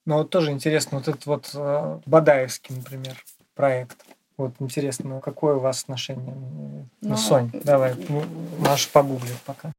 Ну 0.05 0.17
вот 0.17 0.31
тоже 0.31 0.51
интересно, 0.51 0.99
вот 0.99 1.09
этот 1.09 1.27
вот 1.27 1.51
э, 1.55 2.01
Бадаевский, 2.07 2.75
например, 2.75 3.23
проект. 3.55 3.99
Вот 4.37 4.55
интересно, 4.59 5.21
какое 5.21 5.57
у 5.57 5.61
вас 5.61 5.83
отношение? 5.83 6.35
Ну, 6.35 6.87
ну 7.03 7.17
Сонь, 7.17 7.51
давай, 7.53 7.95
ну, 8.09 8.25
Маша 8.59 8.89
погуглит 8.93 9.37
пока. 9.45 9.73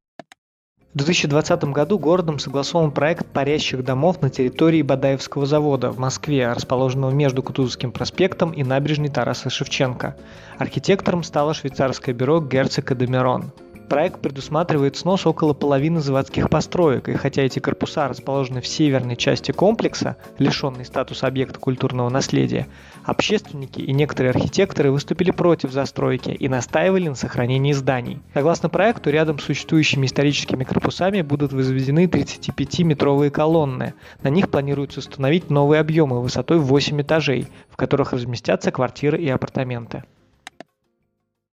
В 0.94 0.98
2020 0.98 1.64
году 1.64 1.98
городом 1.98 2.38
согласован 2.38 2.92
проект 2.92 3.26
парящих 3.26 3.82
домов 3.82 4.22
на 4.22 4.30
территории 4.30 4.80
Бадаевского 4.80 5.44
завода 5.44 5.90
в 5.90 5.98
Москве, 5.98 6.52
расположенного 6.52 7.10
между 7.10 7.42
Кутузовским 7.42 7.90
проспектом 7.90 8.52
и 8.52 8.62
набережной 8.62 9.08
Тараса 9.08 9.50
Шевченко. 9.50 10.16
Архитектором 10.56 11.24
стало 11.24 11.52
швейцарское 11.52 12.14
бюро 12.14 12.40
Герцог 12.40 12.92
и 12.92 12.94
Демерон. 12.94 13.50
Проект 13.88 14.20
предусматривает 14.20 14.96
снос 14.96 15.26
около 15.26 15.52
половины 15.52 16.00
заводских 16.00 16.48
построек, 16.48 17.08
и 17.08 17.14
хотя 17.14 17.42
эти 17.42 17.58
корпуса 17.58 18.08
расположены 18.08 18.62
в 18.62 18.66
северной 18.66 19.14
части 19.14 19.52
комплекса, 19.52 20.16
лишенной 20.38 20.86
статуса 20.86 21.26
объекта 21.26 21.58
культурного 21.58 22.08
наследия, 22.08 22.66
общественники 23.04 23.80
и 23.80 23.92
некоторые 23.92 24.30
архитекторы 24.30 24.90
выступили 24.90 25.30
против 25.30 25.70
застройки 25.70 26.30
и 26.30 26.48
настаивали 26.48 27.08
на 27.08 27.14
сохранении 27.14 27.72
зданий. 27.72 28.20
Согласно 28.32 28.70
проекту, 28.70 29.10
рядом 29.10 29.38
с 29.38 29.44
существующими 29.44 30.06
историческими 30.06 30.64
корпусами 30.64 31.20
будут 31.20 31.52
возведены 31.52 32.06
35-метровые 32.06 33.30
колонны. 33.30 33.92
На 34.22 34.28
них 34.28 34.50
планируется 34.50 35.00
установить 35.00 35.50
новые 35.50 35.80
объемы 35.80 36.22
высотой 36.22 36.58
8 36.58 37.02
этажей, 37.02 37.48
в 37.68 37.76
которых 37.76 38.14
разместятся 38.14 38.70
квартиры 38.70 39.20
и 39.20 39.28
апартаменты. 39.28 40.04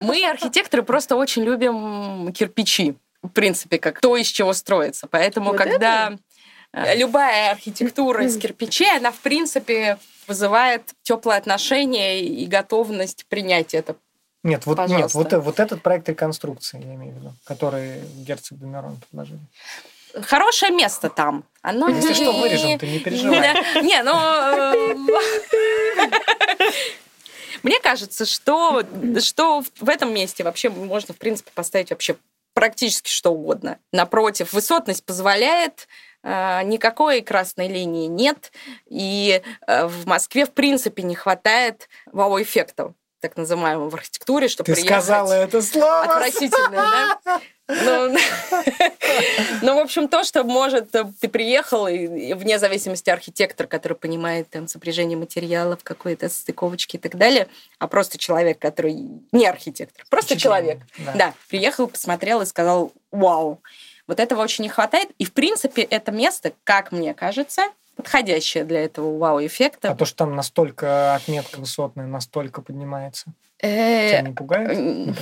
Мы, 0.01 0.25
архитекторы, 0.25 0.83
просто 0.83 1.15
очень 1.15 1.43
любим 1.43 2.31
кирпичи. 2.33 2.95
В 3.21 3.29
принципе, 3.29 3.79
как 3.79 3.99
то, 3.99 4.15
из 4.15 4.27
чего 4.27 4.53
строится. 4.53 5.07
Поэтому, 5.07 5.49
вот 5.49 5.57
когда 5.57 6.17
это? 6.71 6.95
любая 6.95 7.51
архитектура 7.51 8.23
из 8.23 8.37
кирпичей, 8.37 8.95
она, 8.95 9.11
в 9.11 9.19
принципе, 9.19 9.97
вызывает 10.27 10.93
теплое 11.03 11.37
отношение 11.37 12.23
и 12.23 12.45
готовность 12.45 13.25
принять 13.25 13.73
это. 13.73 13.97
Нет, 14.43 14.65
вот, 14.65 14.79
нет 14.87 15.13
вот, 15.13 15.33
вот 15.33 15.59
этот 15.59 15.81
проект 15.81 16.07
реконструкции, 16.07 16.81
я 16.81 16.95
имею 16.95 17.13
в 17.13 17.17
виду, 17.17 17.33
который 17.43 17.99
герцог 18.15 18.57
Домерон 18.57 19.01
предложили. 19.01 19.41
Хорошее 20.21 20.71
место 20.71 21.09
там. 21.09 21.43
Оно 21.61 21.89
Если 21.89 22.09
не... 22.09 22.15
что, 22.15 22.31
вырежем, 22.31 22.79
ты 22.79 22.87
не 22.87 22.99
переживай. 22.99 23.53
Не, 23.83 24.01
ну... 24.01 24.13
Мне 27.63 27.79
кажется, 27.79 28.25
что, 28.25 28.83
что 29.19 29.63
в 29.79 29.89
этом 29.89 30.13
месте 30.13 30.43
вообще 30.43 30.69
можно, 30.69 31.13
в 31.13 31.17
принципе, 31.17 31.51
поставить 31.53 31.89
вообще 31.89 32.15
практически 32.53 33.09
что 33.09 33.31
угодно. 33.31 33.79
Напротив, 33.91 34.53
высотность 34.53 35.05
позволяет, 35.05 35.87
э, 36.23 36.63
никакой 36.63 37.21
красной 37.21 37.67
линии 37.67 38.07
нет, 38.07 38.51
и 38.87 39.41
э, 39.67 39.85
в 39.87 40.05
Москве, 40.05 40.45
в 40.45 40.51
принципе, 40.51 41.03
не 41.03 41.15
хватает 41.15 41.87
вау-эффекта 42.11 42.93
так 43.19 43.37
называемого 43.37 43.89
в 43.89 43.95
архитектуре, 43.95 44.47
чтобы 44.47 44.67
Ты 44.67 44.73
приехать... 44.73 45.03
сказала 45.03 45.33
это 45.33 45.61
слово! 45.61 46.03
Отвратительно, 46.03 46.69
да? 46.71 47.41
Ну, 47.69 48.17
ну, 49.61 49.75
в 49.75 49.79
общем, 49.79 50.07
то, 50.07 50.23
что 50.23 50.43
может, 50.43 50.95
э, 50.95 51.05
ты 51.21 51.29
приехал, 51.29 51.87
и 51.87 52.33
вне 52.33 52.57
зависимости 52.57 53.11
архитектор, 53.11 53.67
который 53.67 53.93
понимает 53.93 54.49
там 54.49 54.67
сопряжение 54.67 55.17
материалов, 55.17 55.79
какой-то 55.83 56.29
стыковочки 56.29 56.95
и 56.95 56.99
так 56.99 57.15
далее, 57.15 57.47
а 57.77 57.87
просто 57.87 58.17
человек, 58.17 58.57
который 58.57 58.95
не 59.31 59.45
архитектор, 59.45 60.03
просто 60.09 60.35
человек. 60.35 60.79
Да. 60.97 61.13
да, 61.13 61.33
приехал, 61.47 61.87
посмотрел 61.87 62.41
и 62.41 62.47
сказал, 62.47 62.91
вау, 63.11 63.61
вот 64.07 64.19
этого 64.19 64.41
очень 64.41 64.63
не 64.63 64.69
хватает. 64.69 65.09
И, 65.19 65.25
в 65.25 65.33
принципе, 65.33 65.83
это 65.83 66.11
место, 66.11 66.53
как 66.63 66.91
мне 66.91 67.13
кажется, 67.13 67.67
подходящее 67.99 68.63
для 68.63 68.85
этого 68.85 69.17
вау-эффекта. 69.17 69.91
А 69.91 69.95
то, 69.95 70.05
что 70.05 70.17
там 70.19 70.35
настолько 70.35 71.15
отметка 71.15 71.59
высотная, 71.59 72.07
настолько 72.07 72.61
поднимается, 72.61 73.33
э, 73.59 74.09
тебя 74.09 74.21
не 74.21 74.33
пугает, 74.33 74.69
например? 74.69 75.15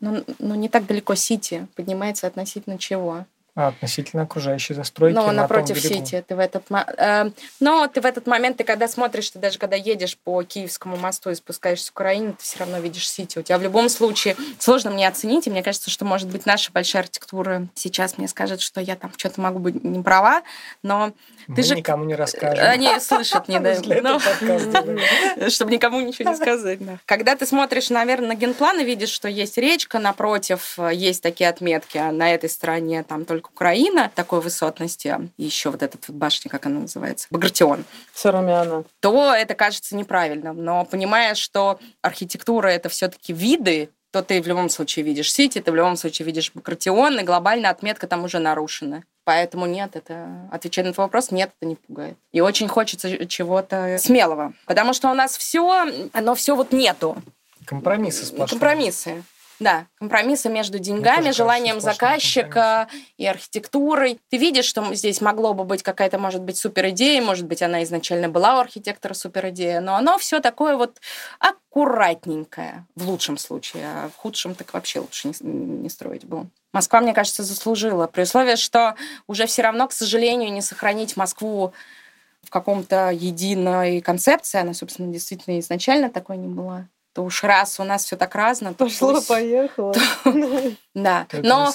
Ну, 0.00 0.24
ну, 0.38 0.54
не 0.54 0.68
так 0.68 0.86
далеко 0.86 1.16
Сити. 1.16 1.66
Поднимается 1.74 2.28
относительно 2.28 2.78
чего? 2.78 3.24
А, 3.58 3.68
относительно 3.68 4.22
окружающей 4.22 4.72
застройки. 4.72 5.16
Ну, 5.16 5.32
напротив 5.32 5.80
Сити. 5.80 6.24
Ты 6.28 6.36
в 6.36 6.38
этот, 6.38 6.62
э, 6.70 7.30
но 7.58 7.88
ты 7.88 8.00
в 8.00 8.06
этот 8.06 8.28
момент, 8.28 8.58
ты 8.58 8.62
когда 8.62 8.86
смотришь, 8.86 9.30
ты 9.30 9.40
даже 9.40 9.58
когда 9.58 9.74
едешь 9.74 10.16
по 10.16 10.44
Киевскому 10.44 10.96
мосту 10.96 11.30
и 11.30 11.34
спускаешься 11.34 11.86
с 11.86 11.90
Украины, 11.90 12.34
ты 12.34 12.44
все 12.44 12.60
равно 12.60 12.78
видишь 12.78 13.10
Сити. 13.10 13.36
У 13.36 13.42
тебя 13.42 13.58
в 13.58 13.62
любом 13.62 13.88
случае 13.88 14.36
сложно 14.60 14.92
мне 14.92 15.08
оценить, 15.08 15.48
и 15.48 15.50
мне 15.50 15.64
кажется, 15.64 15.90
что, 15.90 16.04
может 16.04 16.28
быть, 16.28 16.46
наша 16.46 16.70
большая 16.70 17.02
архитектура 17.02 17.66
сейчас 17.74 18.16
мне 18.16 18.28
скажет, 18.28 18.60
что 18.60 18.80
я 18.80 18.94
там 18.94 19.10
что-то 19.16 19.40
могу 19.40 19.58
быть 19.58 19.82
не 19.82 20.04
права, 20.04 20.42
но 20.84 21.10
Мы 21.48 21.56
ты 21.56 21.64
же... 21.64 21.74
никому 21.74 22.04
не 22.04 22.14
расскажем. 22.14 22.64
Они 22.64 22.88
слышат, 23.00 23.48
не 23.48 23.58
Чтобы 25.50 25.72
никому 25.72 26.00
ничего 26.00 26.30
не 26.30 26.36
сказать. 26.36 26.78
Когда 27.06 27.34
ты 27.34 27.44
смотришь, 27.44 27.90
наверное, 27.90 28.28
на 28.28 28.34
генплан 28.36 28.78
и 28.78 28.84
видишь, 28.84 29.10
что 29.10 29.26
есть 29.26 29.58
речка, 29.58 29.98
напротив 29.98 30.78
есть 30.92 31.24
такие 31.24 31.50
отметки, 31.50 31.98
а 31.98 32.12
на 32.12 32.32
этой 32.32 32.48
стороне 32.48 33.02
там 33.02 33.24
только 33.24 33.47
Украина 33.52 34.10
такой 34.14 34.40
высотности, 34.40 35.30
и 35.36 35.44
еще 35.44 35.70
вот 35.70 35.82
этот 35.82 36.06
вот 36.08 36.16
башня, 36.16 36.50
как 36.50 36.66
она 36.66 36.80
называется, 36.80 37.26
Багратион. 37.30 37.84
Сарамяна. 38.14 38.84
То 39.00 39.34
это 39.34 39.54
кажется 39.54 39.96
неправильным. 39.96 40.62
Но 40.62 40.84
понимая, 40.84 41.34
что 41.34 41.78
архитектура 42.02 42.68
это 42.68 42.88
все-таки 42.88 43.32
виды, 43.32 43.90
то 44.10 44.22
ты 44.22 44.40
в 44.40 44.46
любом 44.46 44.70
случае 44.70 45.04
видишь 45.04 45.32
Сити, 45.32 45.60
ты 45.60 45.70
в 45.70 45.74
любом 45.74 45.96
случае 45.96 46.26
видишь 46.26 46.50
Багратион, 46.54 47.20
и 47.20 47.24
глобальная 47.24 47.70
отметка 47.70 48.06
там 48.06 48.24
уже 48.24 48.38
нарушена. 48.38 49.04
Поэтому 49.24 49.66
нет, 49.66 49.94
это, 49.94 50.48
отвечая 50.50 50.86
на 50.86 50.94
твой 50.94 51.06
вопрос, 51.06 51.30
нет, 51.30 51.50
это 51.60 51.68
не 51.68 51.74
пугает. 51.74 52.16
И 52.32 52.40
очень 52.40 52.68
хочется 52.68 53.26
чего-то 53.26 53.98
смелого. 53.98 54.54
Потому 54.64 54.94
что 54.94 55.10
у 55.10 55.14
нас 55.14 55.36
все, 55.36 56.08
оно 56.14 56.34
все 56.34 56.56
вот 56.56 56.72
нету. 56.72 57.22
Компромиссы 57.66 58.24
сплошные. 58.24 58.58
Компромиссы. 58.58 59.22
Да, 59.60 59.86
компромиссы 59.96 60.48
между 60.48 60.78
деньгами, 60.78 61.30
желанием 61.32 61.80
заказчика 61.80 62.88
и 63.16 63.26
архитектурой. 63.26 64.20
Ты 64.30 64.36
видишь, 64.36 64.66
что 64.66 64.94
здесь 64.94 65.20
могло 65.20 65.52
бы 65.52 65.64
быть 65.64 65.82
какая-то, 65.82 66.18
может 66.18 66.42
быть, 66.42 66.56
супер 66.56 66.90
идея, 66.90 67.20
может 67.20 67.46
быть, 67.46 67.60
она 67.60 67.82
изначально 67.82 68.28
была 68.28 68.56
у 68.56 68.60
архитектора 68.60 69.14
супер 69.14 69.48
идея, 69.48 69.80
но 69.80 69.96
оно 69.96 70.16
все 70.18 70.40
такое 70.40 70.76
вот 70.76 71.00
аккуратненькое. 71.40 72.86
В 72.94 73.08
лучшем 73.08 73.36
случае, 73.36 73.84
а 73.86 74.10
в 74.10 74.16
худшем 74.16 74.54
так 74.54 74.72
вообще 74.74 75.00
лучше 75.00 75.28
не, 75.28 75.34
не 75.40 75.88
строить 75.88 76.24
было. 76.24 76.46
Москва, 76.72 77.00
мне 77.00 77.12
кажется, 77.12 77.42
заслужила, 77.42 78.06
при 78.06 78.22
условии, 78.22 78.56
что 78.56 78.94
уже 79.26 79.46
все 79.46 79.62
равно, 79.62 79.88
к 79.88 79.92
сожалению, 79.92 80.52
не 80.52 80.62
сохранить 80.62 81.16
Москву 81.16 81.72
в 82.42 82.50
каком-то 82.50 83.10
единой 83.10 84.00
концепции, 84.00 84.60
она, 84.60 84.72
собственно, 84.72 85.12
действительно 85.12 85.58
изначально 85.58 86.10
такой 86.10 86.36
не 86.36 86.46
была 86.46 86.86
то 87.18 87.24
уж 87.24 87.42
раз 87.42 87.80
у 87.80 87.82
нас 87.82 88.04
все 88.04 88.14
так 88.14 88.36
разно, 88.36 88.74
то 88.74 88.84
пошло, 88.84 89.20
поехало. 89.20 89.92
Да, 90.94 91.26
но 91.42 91.72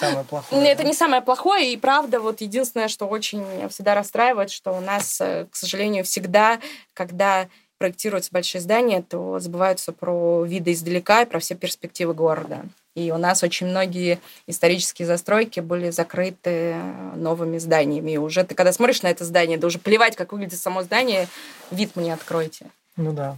это 0.54 0.86
не 0.86 0.94
самое 0.94 1.22
плохое, 1.22 1.74
и 1.74 1.76
правда, 1.76 2.22
вот 2.22 2.40
единственное, 2.40 2.88
что 2.88 3.08
очень 3.08 3.44
всегда 3.68 3.94
расстраивает, 3.94 4.52
что 4.52 4.72
у 4.72 4.80
нас, 4.80 5.20
э, 5.20 5.48
к 5.52 5.56
сожалению, 5.58 6.06
всегда, 6.06 6.60
когда 6.94 7.50
проектируются 7.78 8.32
большие 8.32 8.62
здания, 8.62 9.02
то 9.02 9.40
забываются 9.40 9.92
про 9.92 10.46
виды 10.46 10.72
издалека 10.72 11.24
и 11.24 11.26
про 11.26 11.40
все 11.40 11.56
перспективы 11.56 12.14
города. 12.14 12.62
И 12.96 13.12
у 13.12 13.18
нас 13.18 13.44
очень 13.44 13.68
многие 13.68 14.20
исторические 14.48 15.06
застройки 15.08 15.60
были 15.60 15.90
закрыты 15.90 16.78
новыми 17.16 17.58
зданиями. 17.58 18.12
И 18.12 18.18
уже 18.18 18.46
ты, 18.46 18.56
когда 18.56 18.72
смотришь 18.72 19.02
на 19.02 19.08
это 19.08 19.26
здание, 19.26 19.58
да 19.58 19.68
уже 19.68 19.78
плевать, 19.78 20.16
как 20.16 20.32
выглядит 20.32 20.60
само 20.60 20.84
здание, 20.84 21.28
вид 21.70 21.98
мне 21.98 22.14
откройте. 22.14 22.68
Ну 22.96 23.12
да. 23.12 23.38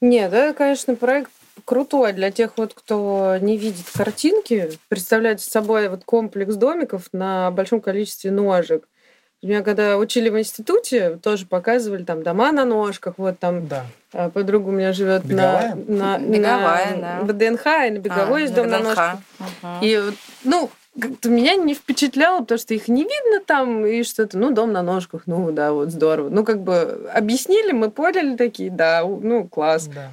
Нет, 0.00 0.32
это, 0.32 0.54
конечно, 0.56 0.94
проект 0.94 1.30
крутой 1.64 2.12
для 2.12 2.30
тех 2.30 2.52
вот, 2.56 2.72
кто 2.74 3.36
не 3.40 3.56
видит 3.56 3.84
картинки. 3.94 4.70
Представляете 4.88 5.44
собой 5.50 5.88
вот 5.88 6.04
комплекс 6.04 6.54
домиков 6.54 7.04
на 7.12 7.50
большом 7.50 7.80
количестве 7.80 8.30
ножек. 8.30 8.88
Меня 9.42 9.62
когда 9.62 9.98
учили 9.98 10.30
в 10.30 10.38
институте, 10.38 11.16
тоже 11.22 11.46
показывали 11.46 12.02
там 12.02 12.24
дома 12.24 12.50
на 12.50 12.64
ножках, 12.64 13.14
вот 13.18 13.38
там 13.38 13.68
Да. 13.68 13.86
а, 14.12 14.30
подруга 14.30 14.68
у 14.68 14.72
меня 14.72 14.92
живет 14.92 15.24
на, 15.26 15.76
на, 15.86 16.18
Беговая, 16.18 16.96
на 16.96 17.22
да. 17.22 17.32
ВДНХ 17.32 17.66
и 17.86 17.90
на 17.90 17.98
беговой 17.98 18.40
А, 18.40 18.42
есть 18.42 18.54
дом 18.54 18.66
на 18.66 18.78
ВДНХ. 18.78 18.88
ножках. 18.88 19.16
Мгм. 19.38 19.78
И 19.82 20.02
ну, 20.42 20.70
как-то 21.00 21.28
меня 21.28 21.54
не 21.56 21.74
впечатляло, 21.74 22.40
потому 22.40 22.58
что 22.58 22.74
их 22.74 22.88
не 22.88 23.02
видно 23.02 23.40
там, 23.44 23.86
и 23.86 24.02
что-то, 24.02 24.38
ну, 24.38 24.50
дом 24.50 24.72
на 24.72 24.82
ножках, 24.82 25.22
ну, 25.26 25.50
да, 25.52 25.72
вот 25.72 25.90
здорово. 25.90 26.28
Ну, 26.28 26.44
как 26.44 26.62
бы 26.62 27.08
объяснили, 27.12 27.72
мы 27.72 27.90
поняли 27.90 28.36
такие, 28.36 28.70
да, 28.70 29.02
ну, 29.04 29.48
класс. 29.48 29.86
Да. 29.86 30.10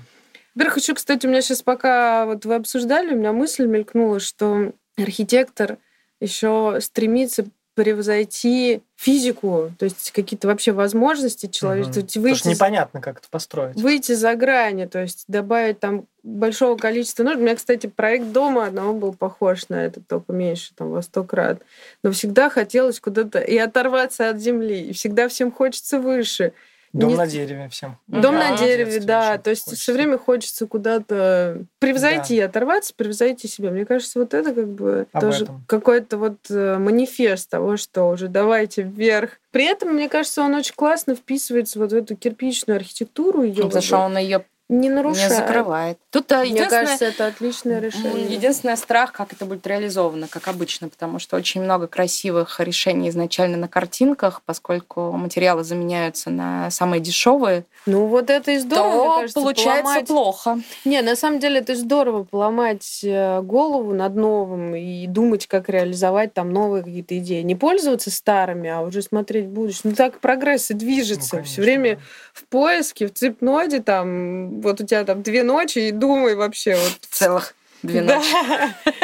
Во-первых, 0.55 0.77
еще, 0.77 0.93
кстати, 0.93 1.25
у 1.25 1.29
меня 1.29 1.41
сейчас 1.41 1.61
пока 1.61 2.25
вот 2.25 2.45
вы 2.45 2.55
обсуждали, 2.55 3.13
у 3.13 3.17
меня 3.17 3.33
мысль 3.33 3.65
мелькнула, 3.65 4.19
что 4.19 4.71
архитектор 4.97 5.77
еще 6.21 6.77
стремится 6.79 7.45
превзойти 7.75 8.81
физику, 8.95 9.71
то 9.77 9.83
есть 9.83 10.11
какие-то 10.11 10.47
вообще 10.47 10.71
возможности 10.71 11.47
человечества. 11.47 11.95
То 11.95 11.99
есть 11.99 12.13
Потому 12.13 12.33
выйти, 12.33 12.47
непонятно, 12.47 13.01
как 13.01 13.19
это 13.19 13.27
построить. 13.29 13.75
выйти 13.75 14.13
за 14.13 14.33
грани, 14.35 14.85
то 14.85 15.01
есть 15.01 15.25
добавить 15.27 15.79
там 15.81 16.05
большого 16.23 16.77
количества 16.77 17.23
нужд. 17.23 17.37
У 17.37 17.41
меня, 17.41 17.55
кстати, 17.55 17.87
проект 17.87 18.31
дома 18.31 18.65
одного 18.65 18.93
был 18.93 19.13
похож 19.13 19.67
на 19.67 19.85
этот, 19.85 20.07
только 20.07 20.31
меньше, 20.31 20.71
там, 20.75 20.89
во 20.89 21.01
сто 21.01 21.23
крат. 21.23 21.61
Но 22.01 22.11
всегда 22.11 22.49
хотелось 22.49 22.99
куда-то 23.01 23.39
и 23.39 23.57
оторваться 23.57 24.29
от 24.29 24.39
земли, 24.39 24.81
и 24.81 24.93
всегда 24.93 25.27
всем 25.27 25.51
хочется 25.51 25.99
выше. 25.99 26.53
Дом 26.95 27.09
Не- 27.09 27.15
на 27.17 27.27
дереве 27.27 27.67
всем. 27.69 27.97
Дом 28.07 28.35
на 28.35 28.51
Мгм. 28.53 28.57
дереве, 28.57 28.99
да. 29.01 29.37
То 29.37 29.49
есть 29.49 29.65
хочется. 29.65 29.81
все 29.83 29.91
время 29.93 30.17
хочется 30.17 30.65
куда-то 30.65 31.63
превзойти, 31.79 32.39
оторваться, 32.39 32.93
превзойти 32.95 33.49
себя. 33.49 33.69
Мне 33.69 33.85
кажется, 33.85 34.17
вот 34.19 34.33
это 34.33 34.53
как 34.53 34.67
бы 34.69 35.05
Об 35.11 35.21
тоже 35.21 35.43
этом. 35.43 35.63
какой-то 35.67 36.17
вот 36.17 36.37
э, 36.49 36.77
манифест 36.77 37.49
того, 37.49 37.75
что 37.75 38.05
уже 38.05 38.29
давайте 38.29 38.83
вверх. 38.83 39.31
При 39.51 39.65
этом, 39.65 39.89
мне 39.93 40.07
кажется, 40.07 40.41
он 40.41 40.53
очень 40.55 40.73
классно 40.75 41.15
вписывается 41.15 41.79
вот 41.79 41.91
в 41.91 41.95
эту 41.95 42.15
кирпичную 42.15 42.77
архитектуру. 42.77 43.43
Ее 43.43 43.63
Потому 43.63 43.81
что 43.81 43.97
он 43.97 44.17
ее 44.17 44.45
не 44.67 44.87
не 44.87 44.89
нарушает. 44.89 45.31
закрывает. 45.31 45.97
Тут 46.09 46.31
а, 46.31 46.43
Мне 46.43 46.65
кажется, 46.65 47.05
это 47.05 47.27
отличное 47.27 47.79
решение. 47.79 48.25
Единственный 48.25 48.77
страх, 48.77 49.11
как 49.11 49.31
это 49.33 49.45
будет 49.45 49.65
реализовано, 49.67 50.27
как 50.27 50.47
обычно, 50.47 50.89
потому 50.89 51.19
что 51.19 51.37
очень 51.37 51.61
много 51.61 51.87
красивых 51.87 52.59
решений 52.59 53.09
изначально 53.09 53.57
на 53.57 53.67
картинках, 53.67 54.41
поскольку 54.45 55.11
материалы 55.11 55.63
заменяются 55.63 56.29
на 56.31 56.71
самые 56.71 56.99
дешевые, 56.99 57.65
Ну 57.85 58.07
вот 58.07 58.29
это 58.31 58.51
и 58.51 58.57
здорово, 58.57 58.89
мне 58.89 59.03
то 59.03 59.15
кажется, 59.15 59.39
получается 59.41 59.83
поломать- 59.83 60.07
плохо. 60.07 60.59
Не, 60.83 61.01
на 61.01 61.15
самом 61.15 61.39
деле 61.39 61.59
это 61.59 61.75
здорово 61.75 62.23
поломать 62.23 63.01
э, 63.03 63.41
голову 63.41 63.93
над 63.93 64.15
новым 64.15 64.73
и 64.75 65.05
думать, 65.05 65.45
как 65.47 65.69
реализовать 65.69 66.33
там 66.33 66.51
новые 66.51 66.83
какие-то 66.83 67.17
идеи. 67.19 67.41
Не 67.43 67.55
пользоваться 67.55 68.09
старыми, 68.09 68.69
а 68.69 68.81
уже 68.81 69.03
смотреть 69.03 69.45
в 69.45 69.49
будущее. 69.49 69.81
Ну 69.83 69.91
так 69.93 70.19
прогресс 70.19 70.71
и 70.71 70.73
движется. 70.73 71.37
Ну, 71.37 71.43
Все 71.43 71.55
конечно, 71.57 71.63
время 71.63 71.95
да. 71.97 72.01
в 72.33 72.43
поиске, 72.45 73.07
в 73.07 73.13
цепноде, 73.13 73.81
там, 73.81 74.54
вот 74.61 74.81
у 74.81 74.85
тебя 74.85 75.03
там 75.03 75.21
две 75.23 75.43
ночи, 75.43 75.79
и 75.79 75.91
думай 75.91 76.35
вообще, 76.35 76.75
вот 76.75 76.97
Целых 77.09 77.55
две 77.83 78.01
Да. 78.01 78.17
ночи. 78.17 78.29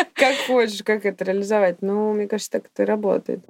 как 0.13 0.35
хочешь, 0.47 0.83
как 0.83 1.05
это 1.05 1.23
реализовать. 1.25 1.81
Ну, 1.81 2.13
мне 2.13 2.27
кажется, 2.27 2.51
так 2.51 2.65
это 2.73 2.83
и 2.83 2.85
работает. 2.85 3.41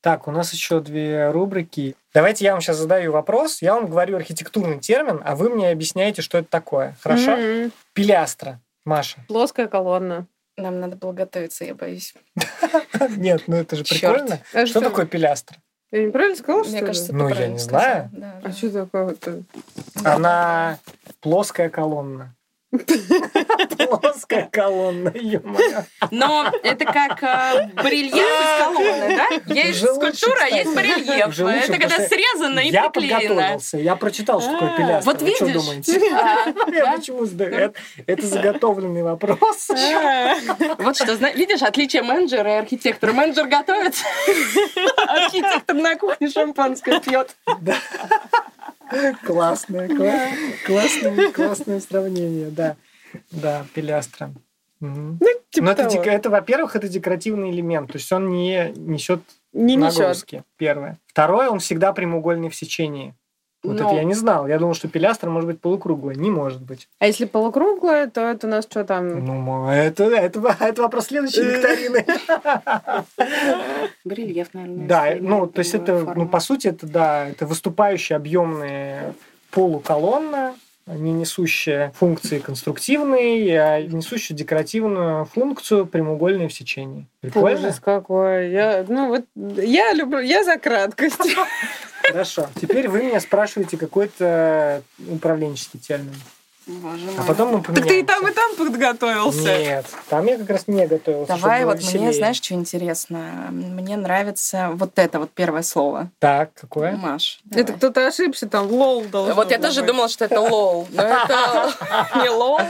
Так, 0.00 0.28
у 0.28 0.30
нас 0.30 0.52
еще 0.52 0.80
две 0.80 1.30
рубрики. 1.30 1.96
Давайте 2.14 2.44
я 2.44 2.52
вам 2.52 2.60
сейчас 2.60 2.76
задаю 2.76 3.12
вопрос. 3.12 3.60
Я 3.62 3.74
вам 3.74 3.86
говорю 3.86 4.16
архитектурный 4.16 4.78
термин, 4.78 5.20
а 5.24 5.34
вы 5.34 5.50
мне 5.50 5.70
объясняете, 5.70 6.22
что 6.22 6.38
это 6.38 6.48
такое. 6.48 6.96
Хорошо? 7.02 7.36
Мгм. 7.36 7.72
Пилястра. 7.94 8.60
Маша. 8.84 9.18
Плоская 9.28 9.66
колонна. 9.66 10.26
Нам 10.56 10.80
надо 10.80 10.96
было 10.96 11.12
готовиться, 11.12 11.64
я 11.64 11.74
боюсь. 11.74 12.14
Нет, 13.16 13.42
ну 13.48 13.56
это 13.56 13.76
же 13.76 13.84
прикольно. 13.84 14.40
А 14.52 14.66
Что 14.66 14.80
такое 14.80 15.04
пилястра? 15.06 15.58
Я 15.90 16.04
неправильно 16.04 16.36
сказала, 16.36 16.64
что 16.64 16.72
Мне 16.72 16.80
ли? 16.80 16.86
кажется, 16.86 17.14
Ну, 17.14 17.24
ты 17.24 17.30
я 17.30 17.34
правильно 17.36 17.52
не 17.54 17.58
сказала. 17.58 17.82
знаю. 17.82 18.08
Да, 18.12 18.32
А 18.42 18.48
да. 18.48 18.52
что 18.52 18.70
такое-то? 18.70 19.42
Она 20.04 20.78
плоская 21.20 21.70
колонна. 21.70 22.34
Плоская 24.00 24.48
колонна, 24.52 25.10
ё-моё. 25.14 25.84
Но 26.10 26.52
это 26.62 26.84
как 26.84 27.22
э, 27.22 27.68
барельеф 27.82 28.14
из 28.14 28.62
колонны, 28.62 29.16
да? 29.16 29.54
Есть 29.54 29.80
скульптура, 29.80 30.38
а 30.42 30.48
есть 30.48 30.66
лучше, 30.66 31.42
Это 31.44 31.78
когда 31.78 31.96
срезано 32.06 32.60
и 32.60 32.68
Я 32.70 32.90
приклеено. 32.90 33.18
подготовился. 33.20 33.78
Я 33.78 33.96
прочитал, 33.96 34.40
что 34.42 34.52
такое 34.52 34.74
А, 34.74 34.76
пилястра. 34.76 35.10
вот 35.12 35.22
Вы 35.22 35.34
что 35.34 35.46
видишь? 35.46 35.62
думаете? 35.62 35.98
А, 36.12 36.70
Я 36.70 36.92
почему? 36.92 37.24
Это- 38.06 38.26
заготовленный 38.26 39.02
вопрос. 39.02 39.68
Вот 40.78 40.96
что, 40.96 41.12
видишь, 41.34 41.62
отличие 41.62 42.02
менеджера 42.02 42.56
и 42.56 42.58
архитектора. 42.58 43.12
Менеджер 43.12 43.46
готовится, 43.46 44.04
архитектор 45.06 45.74
на 45.74 45.96
кухне 45.96 46.28
шампанское 46.28 47.00
пьет. 47.00 47.34
Классное, 49.24 49.88
кла- 49.88 50.28
классное, 50.66 51.32
классное 51.32 51.80
сравнение, 51.80 52.50
да. 52.50 52.76
Да, 53.30 53.64
пилястра. 53.74 54.32
Мгм. 54.80 55.18
Типа 55.50 55.66
Но 55.66 55.74
того. 55.74 55.90
дек- 55.90 56.06
это, 56.06 56.30
во-первых, 56.30 56.76
это 56.76 56.88
декоративный 56.88 57.50
элемент, 57.50 57.90
то 57.90 57.96
есть 57.98 58.10
он 58.12 58.28
не 58.30 58.72
несет 58.76 59.20
Не 59.52 59.76
несет. 59.76 59.98
нагрузки. 59.98 60.44
Первое. 60.56 60.98
Второе, 61.06 61.48
он 61.48 61.58
всегда 61.58 61.92
прямоугольный 61.92 62.48
в 62.50 62.54
сечении. 62.54 63.14
Вот 63.64 63.76
Но- 63.76 63.86
это 63.88 63.96
я 63.96 64.04
не 64.04 64.14
знал. 64.14 64.46
Я 64.46 64.58
думал, 64.58 64.74
что 64.74 64.86
пилястра 64.86 65.28
может 65.28 65.48
быть 65.48 65.60
полукруглой. 65.60 66.14
Не 66.14 66.30
может 66.30 66.62
быть. 66.62 66.88
А 67.00 67.06
если 67.06 67.24
полукруглое, 67.24 68.06
то 68.06 68.20
это 68.20 68.46
у 68.46 68.50
нас 68.50 68.64
что 68.64 68.84
там? 68.84 69.24
Ну, 69.24 69.68
это, 69.68 70.04
это, 70.04 70.56
это 70.60 70.82
вопрос 70.82 71.06
следующей 71.06 71.42
викторины. 71.42 72.06
Барельеф, 74.04 74.48
наверное. 74.52 74.86
Да, 74.86 75.14
ну, 75.18 75.46
то 75.48 75.58
есть 75.58 75.74
это, 75.74 76.12
ну, 76.14 76.28
по 76.28 76.38
сути, 76.38 76.68
это, 76.68 76.86
да, 76.86 77.28
это 77.28 77.46
выступающая 77.46 78.16
объемная 78.16 79.14
полуколонна, 79.50 80.54
не 80.86 81.12
несущая 81.12 81.92
функции 81.98 82.38
конструктивные, 82.38 83.60
а 83.60 83.82
несущая 83.82 84.36
декоративную 84.36 85.26
функцию 85.26 85.84
прямоугольной 85.86 86.46
в 86.48 86.52
сечении. 86.52 87.06
Прикольно? 87.20 87.58
Ужас 87.58 87.80
какой. 87.80 88.50
Я, 88.50 88.84
ну, 88.88 89.08
вот, 89.08 89.24
я 89.34 89.92
люблю, 89.92 90.20
я 90.20 90.44
за 90.44 90.58
краткость. 90.58 91.18
Хорошо. 92.12 92.48
Теперь 92.60 92.88
вы 92.88 93.02
меня 93.04 93.20
спрашиваете 93.20 93.76
какой-то 93.76 94.82
управленческий 95.08 95.78
термин. 95.80 96.14
Боже 96.66 97.08
А 97.16 97.20
мой. 97.20 97.26
потом 97.26 97.48
мы 97.56 97.62
Так 97.62 97.86
ты 97.86 98.00
и 98.00 98.02
там, 98.02 98.20
поменяемся. 98.20 98.30
и 98.30 98.34
там 98.34 98.56
подготовился. 98.66 99.58
Нет, 99.58 99.86
там 100.10 100.26
я 100.26 100.36
как 100.36 100.50
раз 100.50 100.64
не 100.66 100.86
готовился. 100.86 101.32
Давай, 101.32 101.64
вот 101.64 101.76
было 101.76 101.80
мне, 101.80 101.88
веселее. 101.92 102.12
знаешь, 102.12 102.36
что 102.42 102.52
интересно? 102.54 103.46
Мне 103.50 103.96
нравится 103.96 104.70
вот 104.74 104.90
это 104.98 105.18
вот 105.18 105.30
первое 105.30 105.62
слово. 105.62 106.10
Так, 106.18 106.50
какое? 106.52 106.92
Маш. 106.94 107.40
Это 107.50 107.64
давай. 107.64 107.78
кто-то 107.78 108.06
ошибся, 108.06 108.46
там 108.50 108.66
LOL 108.70 109.02
должно 109.06 109.34
Вот 109.34 109.50
я 109.50 109.58
тоже 109.58 109.80
думала, 109.82 110.10
что 110.10 110.26
это 110.26 110.40
LOL, 110.42 110.86
но 110.90 111.02
это 111.04 111.72
не 112.22 112.28
LOL. 112.28 112.60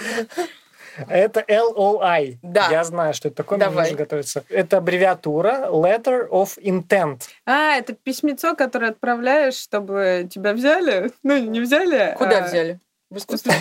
Это 1.08 1.44
LOI. 1.48 2.38
Да. 2.42 2.68
Я 2.70 2.84
знаю, 2.84 3.14
что 3.14 3.28
это 3.28 3.36
такое, 3.38 3.58
мне 3.58 3.66
Давай. 3.66 3.84
нужно 3.84 3.98
готовиться. 3.98 4.44
Это 4.48 4.78
аббревиатура 4.78 5.68
Letter 5.70 6.28
of 6.28 6.58
Intent. 6.62 7.22
А, 7.46 7.76
это 7.76 7.92
письмецо, 7.92 8.54
которое 8.56 8.90
отправляешь, 8.90 9.54
чтобы 9.54 10.28
тебя 10.30 10.52
взяли. 10.52 11.12
Ну, 11.22 11.36
не 11.38 11.60
взяли. 11.60 12.14
Куда 12.18 12.44
а- 12.44 12.46
взяли? 12.46 12.80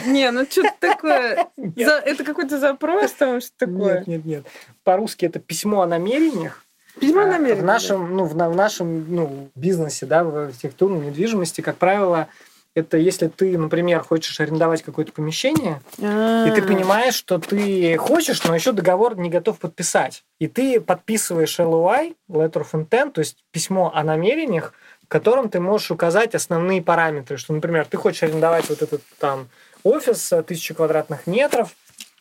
Не, 0.06 0.30
ну 0.32 0.46
что-то 0.50 0.74
такое. 0.80 1.48
За- 1.76 2.02
Это 2.06 2.24
какой-то 2.24 2.60
запрос, 2.60 3.14
там 3.14 3.40
что 3.40 3.52
такое. 3.58 4.00
Нет, 4.00 4.08
нет, 4.08 4.26
нет. 4.26 4.46
По-русски 4.84 5.26
это 5.26 5.40
письмо 5.40 5.82
о 5.84 5.88
намерениях. 5.88 6.64
Письмо 7.00 7.22
А 7.22 7.28
намеренно. 7.28 7.62
В 7.62 7.66
нашем, 7.66 8.16
ну, 8.16 8.26
в, 8.26 8.36
на- 8.36 8.50
в 8.50 8.56
нашем 8.56 9.06
ну, 9.14 9.50
бизнесе, 9.56 10.06
да, 10.06 10.24
в 10.24 10.36
архитектурной 10.48 11.08
недвижимости, 11.08 11.62
как 11.62 11.78
правило, 11.78 12.28
это 12.78 12.98
если 12.98 13.28
ты, 13.28 13.58
например, 13.58 14.04
хочешь 14.04 14.40
арендовать 14.40 14.84
какое-то 14.84 15.12
помещение, 15.12 15.82
и 15.98 16.52
ты 16.54 16.62
понимаешь, 16.62 17.16
что 17.16 17.40
ты 17.40 17.98
хочешь, 17.98 18.44
но 18.44 18.54
еще 18.54 18.72
договор 18.72 19.18
не 19.18 19.32
готов 19.32 19.58
подписать. 19.58 20.24
И 20.40 20.48
ты 20.48 20.80
подписываешь 20.80 21.60
LOI, 21.60 22.16
Letter 22.30 22.64
of 22.64 22.72
Intent, 22.74 23.14
то 23.14 23.20
есть 23.20 23.44
письмо 23.52 23.92
о 23.96 24.04
намерениях, 24.04 24.74
в 25.04 25.08
котором 25.08 25.50
ты 25.50 25.60
можешь 25.60 25.90
указать 25.90 26.36
основные 26.36 26.84
параметры, 26.84 27.38
что, 27.38 27.54
например, 27.54 27.88
ты 27.90 27.98
хочешь 27.98 28.22
арендовать 28.22 28.70
вот 28.70 28.84
этот 28.84 29.02
там 29.20 29.50
офис 29.84 30.32
э, 30.32 30.40
1000 30.40 30.76
квадратных 30.76 31.26
метров, 31.26 31.74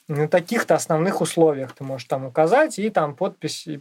на 0.08 0.28
таких-то 0.28 0.76
основных 0.76 1.20
условиях 1.20 1.74
ты 1.74 1.84
можешь 1.84 2.06
там 2.06 2.24
указать, 2.24 2.78
и 2.78 2.88
там 2.90 3.14
подпись. 3.14 3.66
и, 3.66 3.80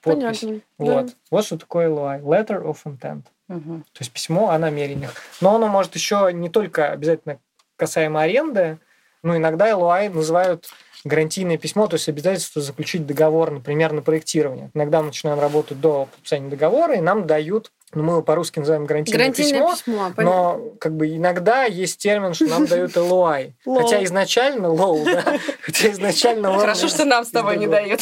подпись. 0.00 0.40
Понятно. 0.40 0.60
Вот. 0.78 1.06
Да. 1.06 1.12
вот 1.30 1.44
что 1.44 1.58
такое 1.58 1.88
LOI, 1.88 2.22
Letter 2.22 2.64
of 2.64 2.78
Intent. 2.86 3.22
Мгм. 3.50 3.82
То 3.92 3.98
есть 3.98 4.12
письмо 4.12 4.50
о 4.50 4.58
намерениях. 4.58 5.12
Но 5.40 5.56
оно 5.56 5.66
может 5.66 5.94
еще 5.96 6.30
не 6.32 6.48
только 6.48 6.92
обязательно 6.92 7.38
касаемо 7.76 8.22
аренды, 8.22 8.78
но 9.24 9.36
иногда 9.36 9.68
LOI 9.70 10.08
называют 10.08 10.68
гарантийное 11.02 11.56
письмо, 11.58 11.88
то 11.88 11.94
есть 11.94 12.08
обязательство 12.08 12.62
заключить 12.62 13.06
договор, 13.06 13.50
например, 13.50 13.92
на 13.92 14.02
проектирование. 14.02 14.70
Иногда 14.74 15.00
мы 15.00 15.06
начинаем 15.06 15.40
работать 15.40 15.80
до 15.80 16.06
подписания 16.12 16.48
договора, 16.48 16.94
и 16.94 17.00
нам 17.00 17.26
дают, 17.26 17.72
ну, 17.92 18.04
мы 18.04 18.12
его 18.12 18.22
по-русски 18.22 18.60
называем 18.60 18.86
гарантийное, 18.86 19.18
Гарантийное 19.18 19.52
письмо, 19.62 19.74
письмо. 19.74 20.12
понятно. 20.14 20.22
но 20.24 20.60
как 20.78 20.94
бы 20.94 21.08
иногда 21.16 21.64
есть 21.64 21.98
термин, 21.98 22.34
что 22.34 22.46
нам 22.46 22.66
дают 22.66 22.96
LOI. 22.96 23.54
Хотя 23.64 24.04
изначально 24.04 24.68
LOI, 24.68 25.04
да? 25.04 25.24
Хотя 25.62 25.90
изначально. 25.90 26.56
Хорошо, 26.56 26.86
что 26.86 27.04
нам 27.04 27.24
с 27.24 27.30
тобой 27.30 27.56
не 27.56 27.66
дают. 27.66 28.00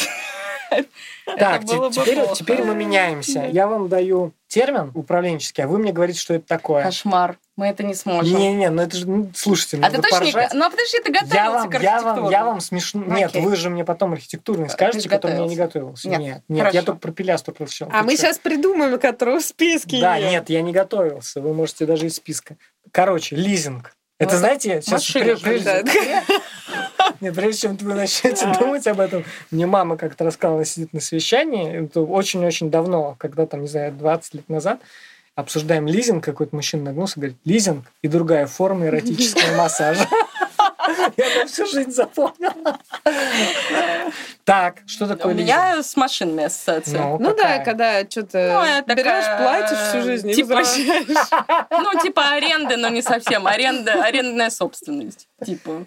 Так, 1.37 1.63
теперь, 1.65 2.63
мы 2.63 2.73
меняемся. 2.73 3.47
Я 3.51 3.67
вам 3.67 3.87
даю 3.87 4.33
термин 4.47 4.91
управленческий, 4.95 5.63
а 5.63 5.67
вы 5.67 5.77
мне 5.77 5.91
говорите, 5.91 6.19
что 6.19 6.33
это 6.33 6.47
такое. 6.47 6.83
Кошмар. 6.83 7.37
Мы 7.55 7.67
это 7.67 7.83
не 7.83 7.93
сможем. 7.93 8.37
Не-не, 8.37 8.69
ну 8.69 8.81
это 8.81 8.97
же, 8.97 9.07
ну, 9.07 9.29
слушайте, 9.35 9.77
а 9.77 9.89
ты 9.89 9.97
надо 9.97 10.07
точно 10.09 10.23
не... 10.23 10.49
Ну, 10.53 10.65
а 10.65 10.69
подожди, 10.69 10.99
ты 11.03 11.11
готовился 11.11 11.35
Я 11.35 11.51
вам, 11.51 11.69
к 11.69 11.81
я 11.81 12.01
вам, 12.01 12.29
я 12.29 12.45
вам 12.45 12.61
смешно. 12.61 13.03
Нет, 13.03 13.31
Окей. 13.31 13.43
вы 13.43 13.55
же 13.55 13.69
мне 13.69 13.83
потом 13.83 14.13
архитектурный 14.13 14.67
Ты 14.67 14.73
скажете, 14.73 15.01
же 15.01 15.09
который 15.09 15.39
я 15.39 15.45
не 15.45 15.55
готовился. 15.55 16.09
Нет, 16.09 16.19
Нет, 16.19 16.43
нет, 16.47 16.59
хорошо. 16.59 16.77
я 16.77 16.83
только 16.83 16.99
про 16.99 17.11
пилястру 17.11 17.53
прочитал. 17.53 17.89
А 17.91 17.99
Ты 17.99 18.05
мы 18.05 18.15
сейчас 18.15 18.39
придумаем, 18.39 18.97
который 18.97 19.39
в 19.39 19.43
списке 19.43 19.99
Да, 19.99 20.17
нет, 20.19 20.49
я 20.49 20.61
не 20.61 20.71
готовился. 20.71 21.41
Вы 21.41 21.53
можете 21.53 21.85
даже 21.85 22.07
из 22.07 22.15
списка. 22.15 22.55
Короче, 22.91 23.35
лизинг. 23.35 23.93
Это, 24.19 24.31
Вот 24.31 24.39
знаете, 24.39 24.81
сейчас 24.81 25.09
прежде, 25.11 25.57
летает. 25.57 25.87
Нет, 27.21 27.33
прежде 27.33 27.61
чем 27.61 27.77
вы 27.77 27.95
начнете 27.95 28.53
думать 28.59 28.85
об 28.85 28.99
этом, 28.99 29.23
мне 29.49 29.65
мама 29.65 29.95
как-то 29.95 30.25
рассказала, 30.25 30.65
сидит 30.65 30.91
на 30.91 30.99
совещании, 30.99 31.85
это 31.85 32.01
очень-очень 32.01 32.69
давно, 32.69 33.15
когда 33.17 33.45
там, 33.45 33.61
не 33.61 33.69
знаю, 33.69 33.93
20 33.93 34.33
лет 34.33 34.49
назад, 34.49 34.81
обсуждаем 35.35 35.87
лизинг, 35.87 36.21
какой-то 36.23 36.53
мужчина 36.53 36.83
нагнулся 36.83 37.13
и 37.15 37.19
говорит, 37.21 37.37
лизинг 37.45 37.85
и 38.01 38.09
другая 38.09 38.45
форма 38.45 38.87
эротического 38.87 39.55
массажа. 39.55 40.05
Я 41.17 41.39
на 41.39 41.45
всю 41.47 41.65
жизнь 41.65 41.91
запомнил. 41.91 42.51
Так, 44.49 44.81
что 44.87 45.05
У 45.05 45.07
такое 45.07 45.33
лизинг? 45.33 45.47
меня 45.47 45.83
с 45.83 45.95
машинами 45.95 46.45
ассоциация. 46.45 47.17
Ну 47.19 47.35
да, 47.35 47.59
какая? 47.59 47.65
когда 47.65 48.09
что-то 48.09 48.37
Ну, 48.39 48.65
я 48.65 48.81
берешь, 48.81 49.03
такая, 49.03 49.37
платишь 49.43 49.77
всю 49.89 50.01
жизнь 50.01 50.29
и 50.31 50.33
типа- 50.33 50.55
возвращаешь. 50.55 51.67
Ну, 51.69 52.01
типа 52.01 52.29
аренды, 52.31 52.75
но 52.75 52.89
не 52.89 53.03
совсем. 53.03 53.45
Аренда, 53.45 54.03
арендная 54.03 54.49
собственность. 54.49 55.27
Типа. 55.45 55.85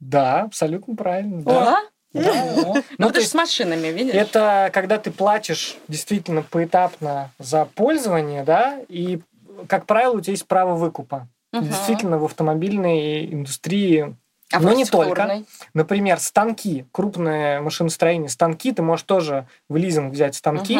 Да, 0.00 0.40
абсолютно 0.42 0.96
правильно. 0.96 1.40
Да. 1.42 1.52
Да? 1.52 1.80
Да, 2.14 2.32
да. 2.32 2.44
Ну, 2.56 2.74
Ну, 2.98 3.06
ты 3.06 3.12
то 3.12 3.14
же 3.14 3.20
есть 3.20 3.30
с 3.30 3.34
машинами, 3.34 3.86
видишь? 3.86 4.14
Это 4.14 4.70
когда 4.72 4.98
ты 4.98 5.12
платишь 5.12 5.76
действительно 5.86 6.42
поэтапно 6.42 7.30
за 7.38 7.64
пользование, 7.64 8.42
да, 8.42 8.76
и, 8.88 9.20
как 9.68 9.86
правило, 9.86 10.16
у 10.16 10.20
тебя 10.20 10.32
есть 10.32 10.48
право 10.48 10.74
выкупа. 10.74 11.28
Действительно, 11.52 12.18
в 12.18 12.24
автомобильной 12.24 13.32
индустрии, 13.32 14.16
А 14.54 14.60
но 14.60 14.72
не 14.72 14.84
только. 14.84 15.42
Например, 15.74 16.18
станки, 16.20 16.86
крупное 16.92 17.60
машиностроение, 17.60 18.28
станки, 18.28 18.72
ты 18.72 18.82
можешь 18.82 19.04
тоже 19.04 19.46
в 19.68 19.76
лизинг 19.76 20.12
взять 20.12 20.34
станки, 20.36 20.78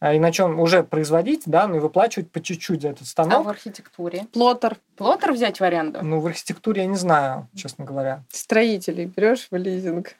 а, 0.00 0.14
и 0.14 0.18
на 0.18 0.32
чем 0.32 0.58
уже 0.58 0.82
производить, 0.82 1.42
да, 1.46 1.68
ну 1.68 1.76
и 1.76 1.78
выплачивать 1.78 2.30
по 2.30 2.40
чуть-чуть 2.42 2.82
за 2.82 2.88
этот 2.88 3.02
А 3.02 3.04
в 3.04 3.08
станок. 3.08 3.46
архитектуре? 3.46 4.26
Плотер 4.32 4.76
Плотер 4.96 5.32
взять 5.32 5.60
в 5.60 5.64
аренду? 5.64 6.00
Ну, 6.02 6.20
в 6.20 6.26
архитектуре 6.26 6.82
я 6.82 6.88
не 6.88 6.96
знаю, 6.96 7.48
честно 7.54 7.84
говоря. 7.84 8.24
строителей 8.30 9.04
берешь 9.06 9.46
в 9.50 9.56
лизинг. 9.56 10.16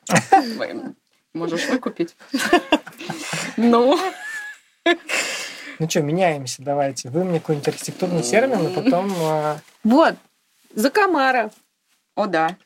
Можешь 1.34 1.66
выкупить. 1.68 2.14
Ну, 3.56 3.98
Ну 5.78 5.90
что, 5.90 6.00
меняемся, 6.02 6.62
давайте. 6.62 7.08
Вы 7.08 7.24
мне 7.24 7.40
какой-нибудь 7.40 7.68
архитектурный 7.68 8.22
термин, 8.22 8.68
и 8.68 8.74
потом... 8.74 9.12
а, 9.20 9.58
Вот, 9.82 10.14
за 10.74 10.90
комара. 10.90 11.50
о 12.14 12.26
да. 12.26 12.56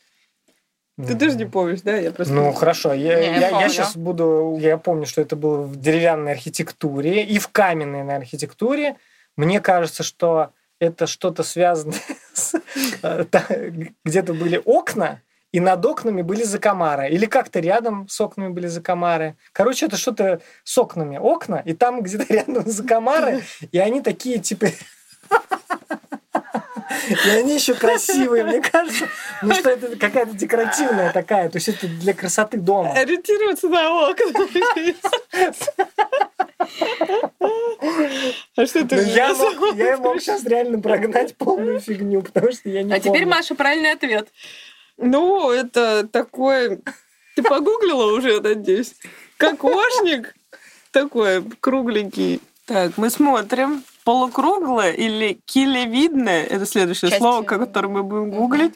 Ты 0.96 1.14
тоже 1.14 1.36
не 1.36 1.44
помнишь, 1.44 1.82
да? 1.82 1.96
Я 1.96 2.10
просто... 2.10 2.32
Ну, 2.32 2.52
хорошо. 2.52 2.94
Я, 2.94 3.20
Не, 3.20 3.26
я 3.26 3.38
я, 3.38 3.50
помню. 3.50 3.68
сейчас 3.68 3.96
буду... 3.96 4.56
Я 4.58 4.78
помню, 4.78 5.04
что 5.04 5.20
это 5.20 5.36
было 5.36 5.58
в 5.62 5.76
деревянной 5.76 6.32
архитектуре 6.32 7.22
и 7.22 7.38
в 7.38 7.48
каменной 7.48 8.02
на 8.02 8.16
архитектуре. 8.16 8.96
Мне 9.36 9.60
кажется, 9.60 10.02
что 10.02 10.52
это 10.80 11.06
что-то 11.06 11.42
связанное 11.42 11.98
с... 12.32 12.54
э, 13.02 13.24
Где-то 14.04 14.32
были 14.32 14.60
окна, 14.64 15.20
и 15.52 15.60
над 15.60 15.84
окнами 15.84 16.22
были 16.22 16.42
закомары. 16.42 17.08
Или 17.10 17.26
как-то 17.26 17.60
рядом 17.60 18.08
с 18.08 18.18
окнами 18.20 18.48
были 18.48 18.66
закомары. 18.66 19.36
Короче, 19.52 19.86
это 19.86 19.98
что-то 19.98 20.40
с 20.64 20.78
окнами. 20.78 21.18
Окна, 21.18 21.56
и 21.56 21.74
там 21.74 22.02
где-то 22.02 22.24
рядом 22.32 22.66
закомары, 22.66 23.42
и 23.70 23.78
они 23.78 24.00
такие, 24.00 24.38
типа... 24.38 24.68
И 27.08 27.28
они 27.30 27.54
еще 27.54 27.74
красивые, 27.74 28.42
мне 28.44 28.60
кажется. 28.60 29.06
Ну 29.42 29.54
что 29.54 29.70
это 29.70 29.96
какая-то 29.96 30.32
декоративная 30.32 31.12
такая. 31.12 31.48
То 31.48 31.56
есть 31.56 31.68
это 31.68 31.86
для 31.86 32.14
красоты 32.14 32.58
дома. 32.58 32.92
Ориентироваться 32.92 33.68
на 33.68 34.08
окна. 34.08 34.26
А 38.56 38.66
что 38.66 38.86
ты 38.86 38.96
Ну, 38.96 39.02
я 39.02 39.34
мог, 39.34 39.76
я 39.76 39.96
мог 39.98 40.20
сейчас 40.20 40.44
реально 40.44 40.80
прогнать 40.80 41.36
полную 41.36 41.80
фигню, 41.80 42.22
потому 42.22 42.52
что 42.52 42.68
я 42.68 42.82
не 42.82 42.92
А 42.92 43.00
теперь. 43.00 43.26
Маша, 43.26 43.54
правильный 43.54 43.92
ответ. 43.92 44.28
Ну, 44.96 45.50
это 45.50 46.06
такое... 46.08 46.80
Ты 47.34 47.42
погуглила 47.42 48.12
уже, 48.12 48.34
я 48.34 48.40
надеюсь? 48.40 48.94
Кокошник 49.36 50.34
такой 50.90 51.44
кругленький. 51.60 52.40
Так, 52.64 52.96
мы 52.96 53.10
смотрим. 53.10 53.84
Полукруглое 54.04 54.92
или 54.92 55.40
килевидное, 55.44 56.44
это 56.44 56.64
следующее 56.64 57.10
Часть 57.10 57.20
слово, 57.20 57.42
которое 57.42 57.88
мы 57.88 58.04
будем 58.04 58.30
гуглить, 58.30 58.74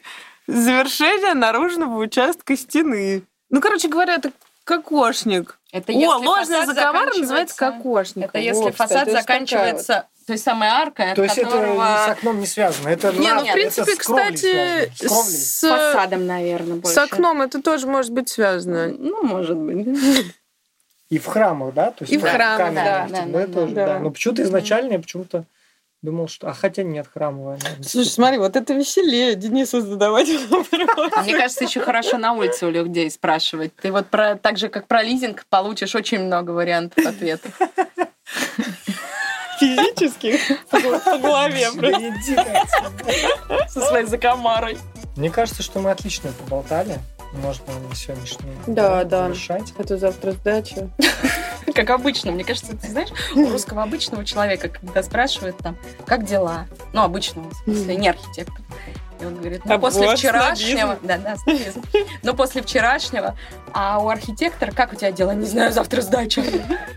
завершение 0.51 1.35
наружного 1.35 1.97
участка 1.99 2.57
стены. 2.57 3.23
Ну, 3.51 3.61
короче 3.61 3.89
говоря, 3.89 4.15
это 4.15 4.33
кокошник. 4.65 5.59
Это 5.73 5.93
О, 5.93 5.95
если 5.95 6.07
ложный 6.27 6.57
фасад 6.57 6.69
языковар 6.69 7.17
называется 7.17 7.57
кокошник. 7.57 8.25
Это 8.27 8.39
если 8.39 8.71
фасад 8.71 9.11
заканчивается 9.11 10.07
той 10.27 10.39
самой 10.39 10.69
аркой, 10.69 11.11
от 11.11 11.17
То 11.17 11.25
есть 11.25 11.39
это 11.39 11.51
которого... 11.51 12.05
с 12.07 12.09
окном 12.09 12.39
не 12.39 12.47
связано. 12.47 12.89
Это 12.89 13.13
Не, 13.13 13.29
на- 13.29 13.35
ну, 13.35 13.41
в 13.41 13.45
это 13.45 13.53
принципе, 13.53 13.95
с 13.95 13.99
кровлей 13.99 14.25
кстати, 14.33 14.93
связано. 14.95 15.25
С. 15.25 15.59
С 15.59 15.69
фасадом, 15.69 16.27
наверное, 16.27 16.77
больше. 16.77 16.95
С 16.95 16.99
окном 16.99 17.43
это 17.43 17.61
тоже 17.61 17.89
может 17.89 18.13
быть 18.13 18.29
связано. 18.29 18.89
Ну, 18.97 19.25
может 19.25 19.57
быть. 19.57 19.89
И 21.09 21.19
в 21.19 21.27
храмах, 21.27 21.75
да? 21.75 21.91
То 21.91 22.05
есть 22.05 22.13
И 22.13 22.19
в 22.19 22.23
да, 22.23 22.33
храмах, 22.33 22.75
да, 22.75 23.09
да, 23.11 23.19
это 23.19 23.27
да, 23.27 23.47
тоже, 23.47 23.75
да. 23.75 23.87
да. 23.87 23.99
Но 23.99 24.11
почему-то 24.11 24.43
изначально 24.43 25.01
почему-то 25.01 25.45
думал, 26.03 26.29
что... 26.29 26.49
А 26.49 26.55
хотя 26.55 26.83
нет, 26.83 27.07
храмовая. 27.13 27.59
наверное, 27.63 27.85
Слушай, 27.85 28.09
смотри, 28.09 28.39
вот 28.39 28.57
это 28.57 28.75
веселее 28.75 29.35
Денису 29.35 29.81
задавать 29.81 30.29
вопрос. 30.51 31.13
Мне 31.25 31.37
кажется, 31.37 31.65
еще 31.65 31.81
хорошо 31.81 32.19
на 32.19 32.33
улице 32.33 32.67
у 32.67 32.71
людей 32.71 33.11
спрашивать. 33.11 33.75
Ты 33.77 33.93
вот 33.93 34.07
про 34.09 34.37
так 34.37 34.57
же, 34.59 34.69
как 34.69 34.87
про 34.87 35.03
лизинг, 35.03 35.45
получишь 35.49 35.95
очень 35.95 36.21
много 36.21 36.51
вариантов 36.53 37.05
ответов. 37.05 37.53
Физически 39.59 40.39
по 40.71 40.79
голове. 41.19 41.69
Со 43.69 43.81
своей 43.81 44.07
закомарой. 44.07 44.79
Мне 45.17 45.31
кажется, 45.31 45.63
что 45.63 45.81
мы 45.81 45.91
отлично 45.91 46.33
поболтали. 46.33 46.99
Можно 47.33 47.65
на 47.89 47.95
сегодняшний 47.95 48.51
Да, 48.67 49.01
день 49.01 49.09
да. 49.09 49.25
завершать. 49.27 49.73
Это 49.79 49.97
завтра 49.99 50.33
сдача. 50.33 50.89
Как 51.75 51.91
обычно. 51.91 52.33
Мне 52.33 52.45
кажется, 52.45 52.77
ты 52.77 52.89
знаешь, 52.89 53.11
у 53.35 53.49
русского 53.49 53.83
обычного 53.83 54.25
человека, 54.25 54.69
когда 54.69 55.03
спрашивают 55.03 55.57
там, 55.59 55.77
как 56.05 56.25
дела? 56.27 56.67
Ну, 56.93 57.03
обычного, 57.03 57.49
в 57.51 57.55
смысле, 57.65 57.95
не 57.97 58.09
архитектор. 58.09 58.61
И 59.21 59.25
он 59.25 59.37
говорит, 59.37 59.65
ну, 59.65 59.75
А 59.75 59.79
после 59.79 60.07
вот 60.07 60.19
вчерашнего... 60.19 60.97
снобизм. 60.97 61.07
Да, 61.07 61.19
да, 61.19 61.37
снобизм. 61.37 61.83
Ну, 62.23 62.35
после 62.35 62.63
вчерашнего. 62.63 63.37
А 63.73 64.01
у 64.01 64.09
архитектора, 64.09 64.73
как 64.73 64.93
у 64.93 64.97
тебя 64.97 65.13
дела? 65.13 65.33
Не 65.33 65.47
знаю, 65.47 65.73
завтра 65.73 66.01
сдача. 66.01 66.43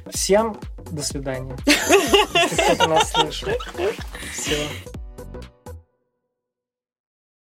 Всем 0.10 0.58
до 0.90 1.04
свидания. 1.04 1.56
Если 1.66 2.62
кто-то 2.74 2.90
нас 2.90 3.12
слышал. 3.12 3.50
Все. 4.34 4.58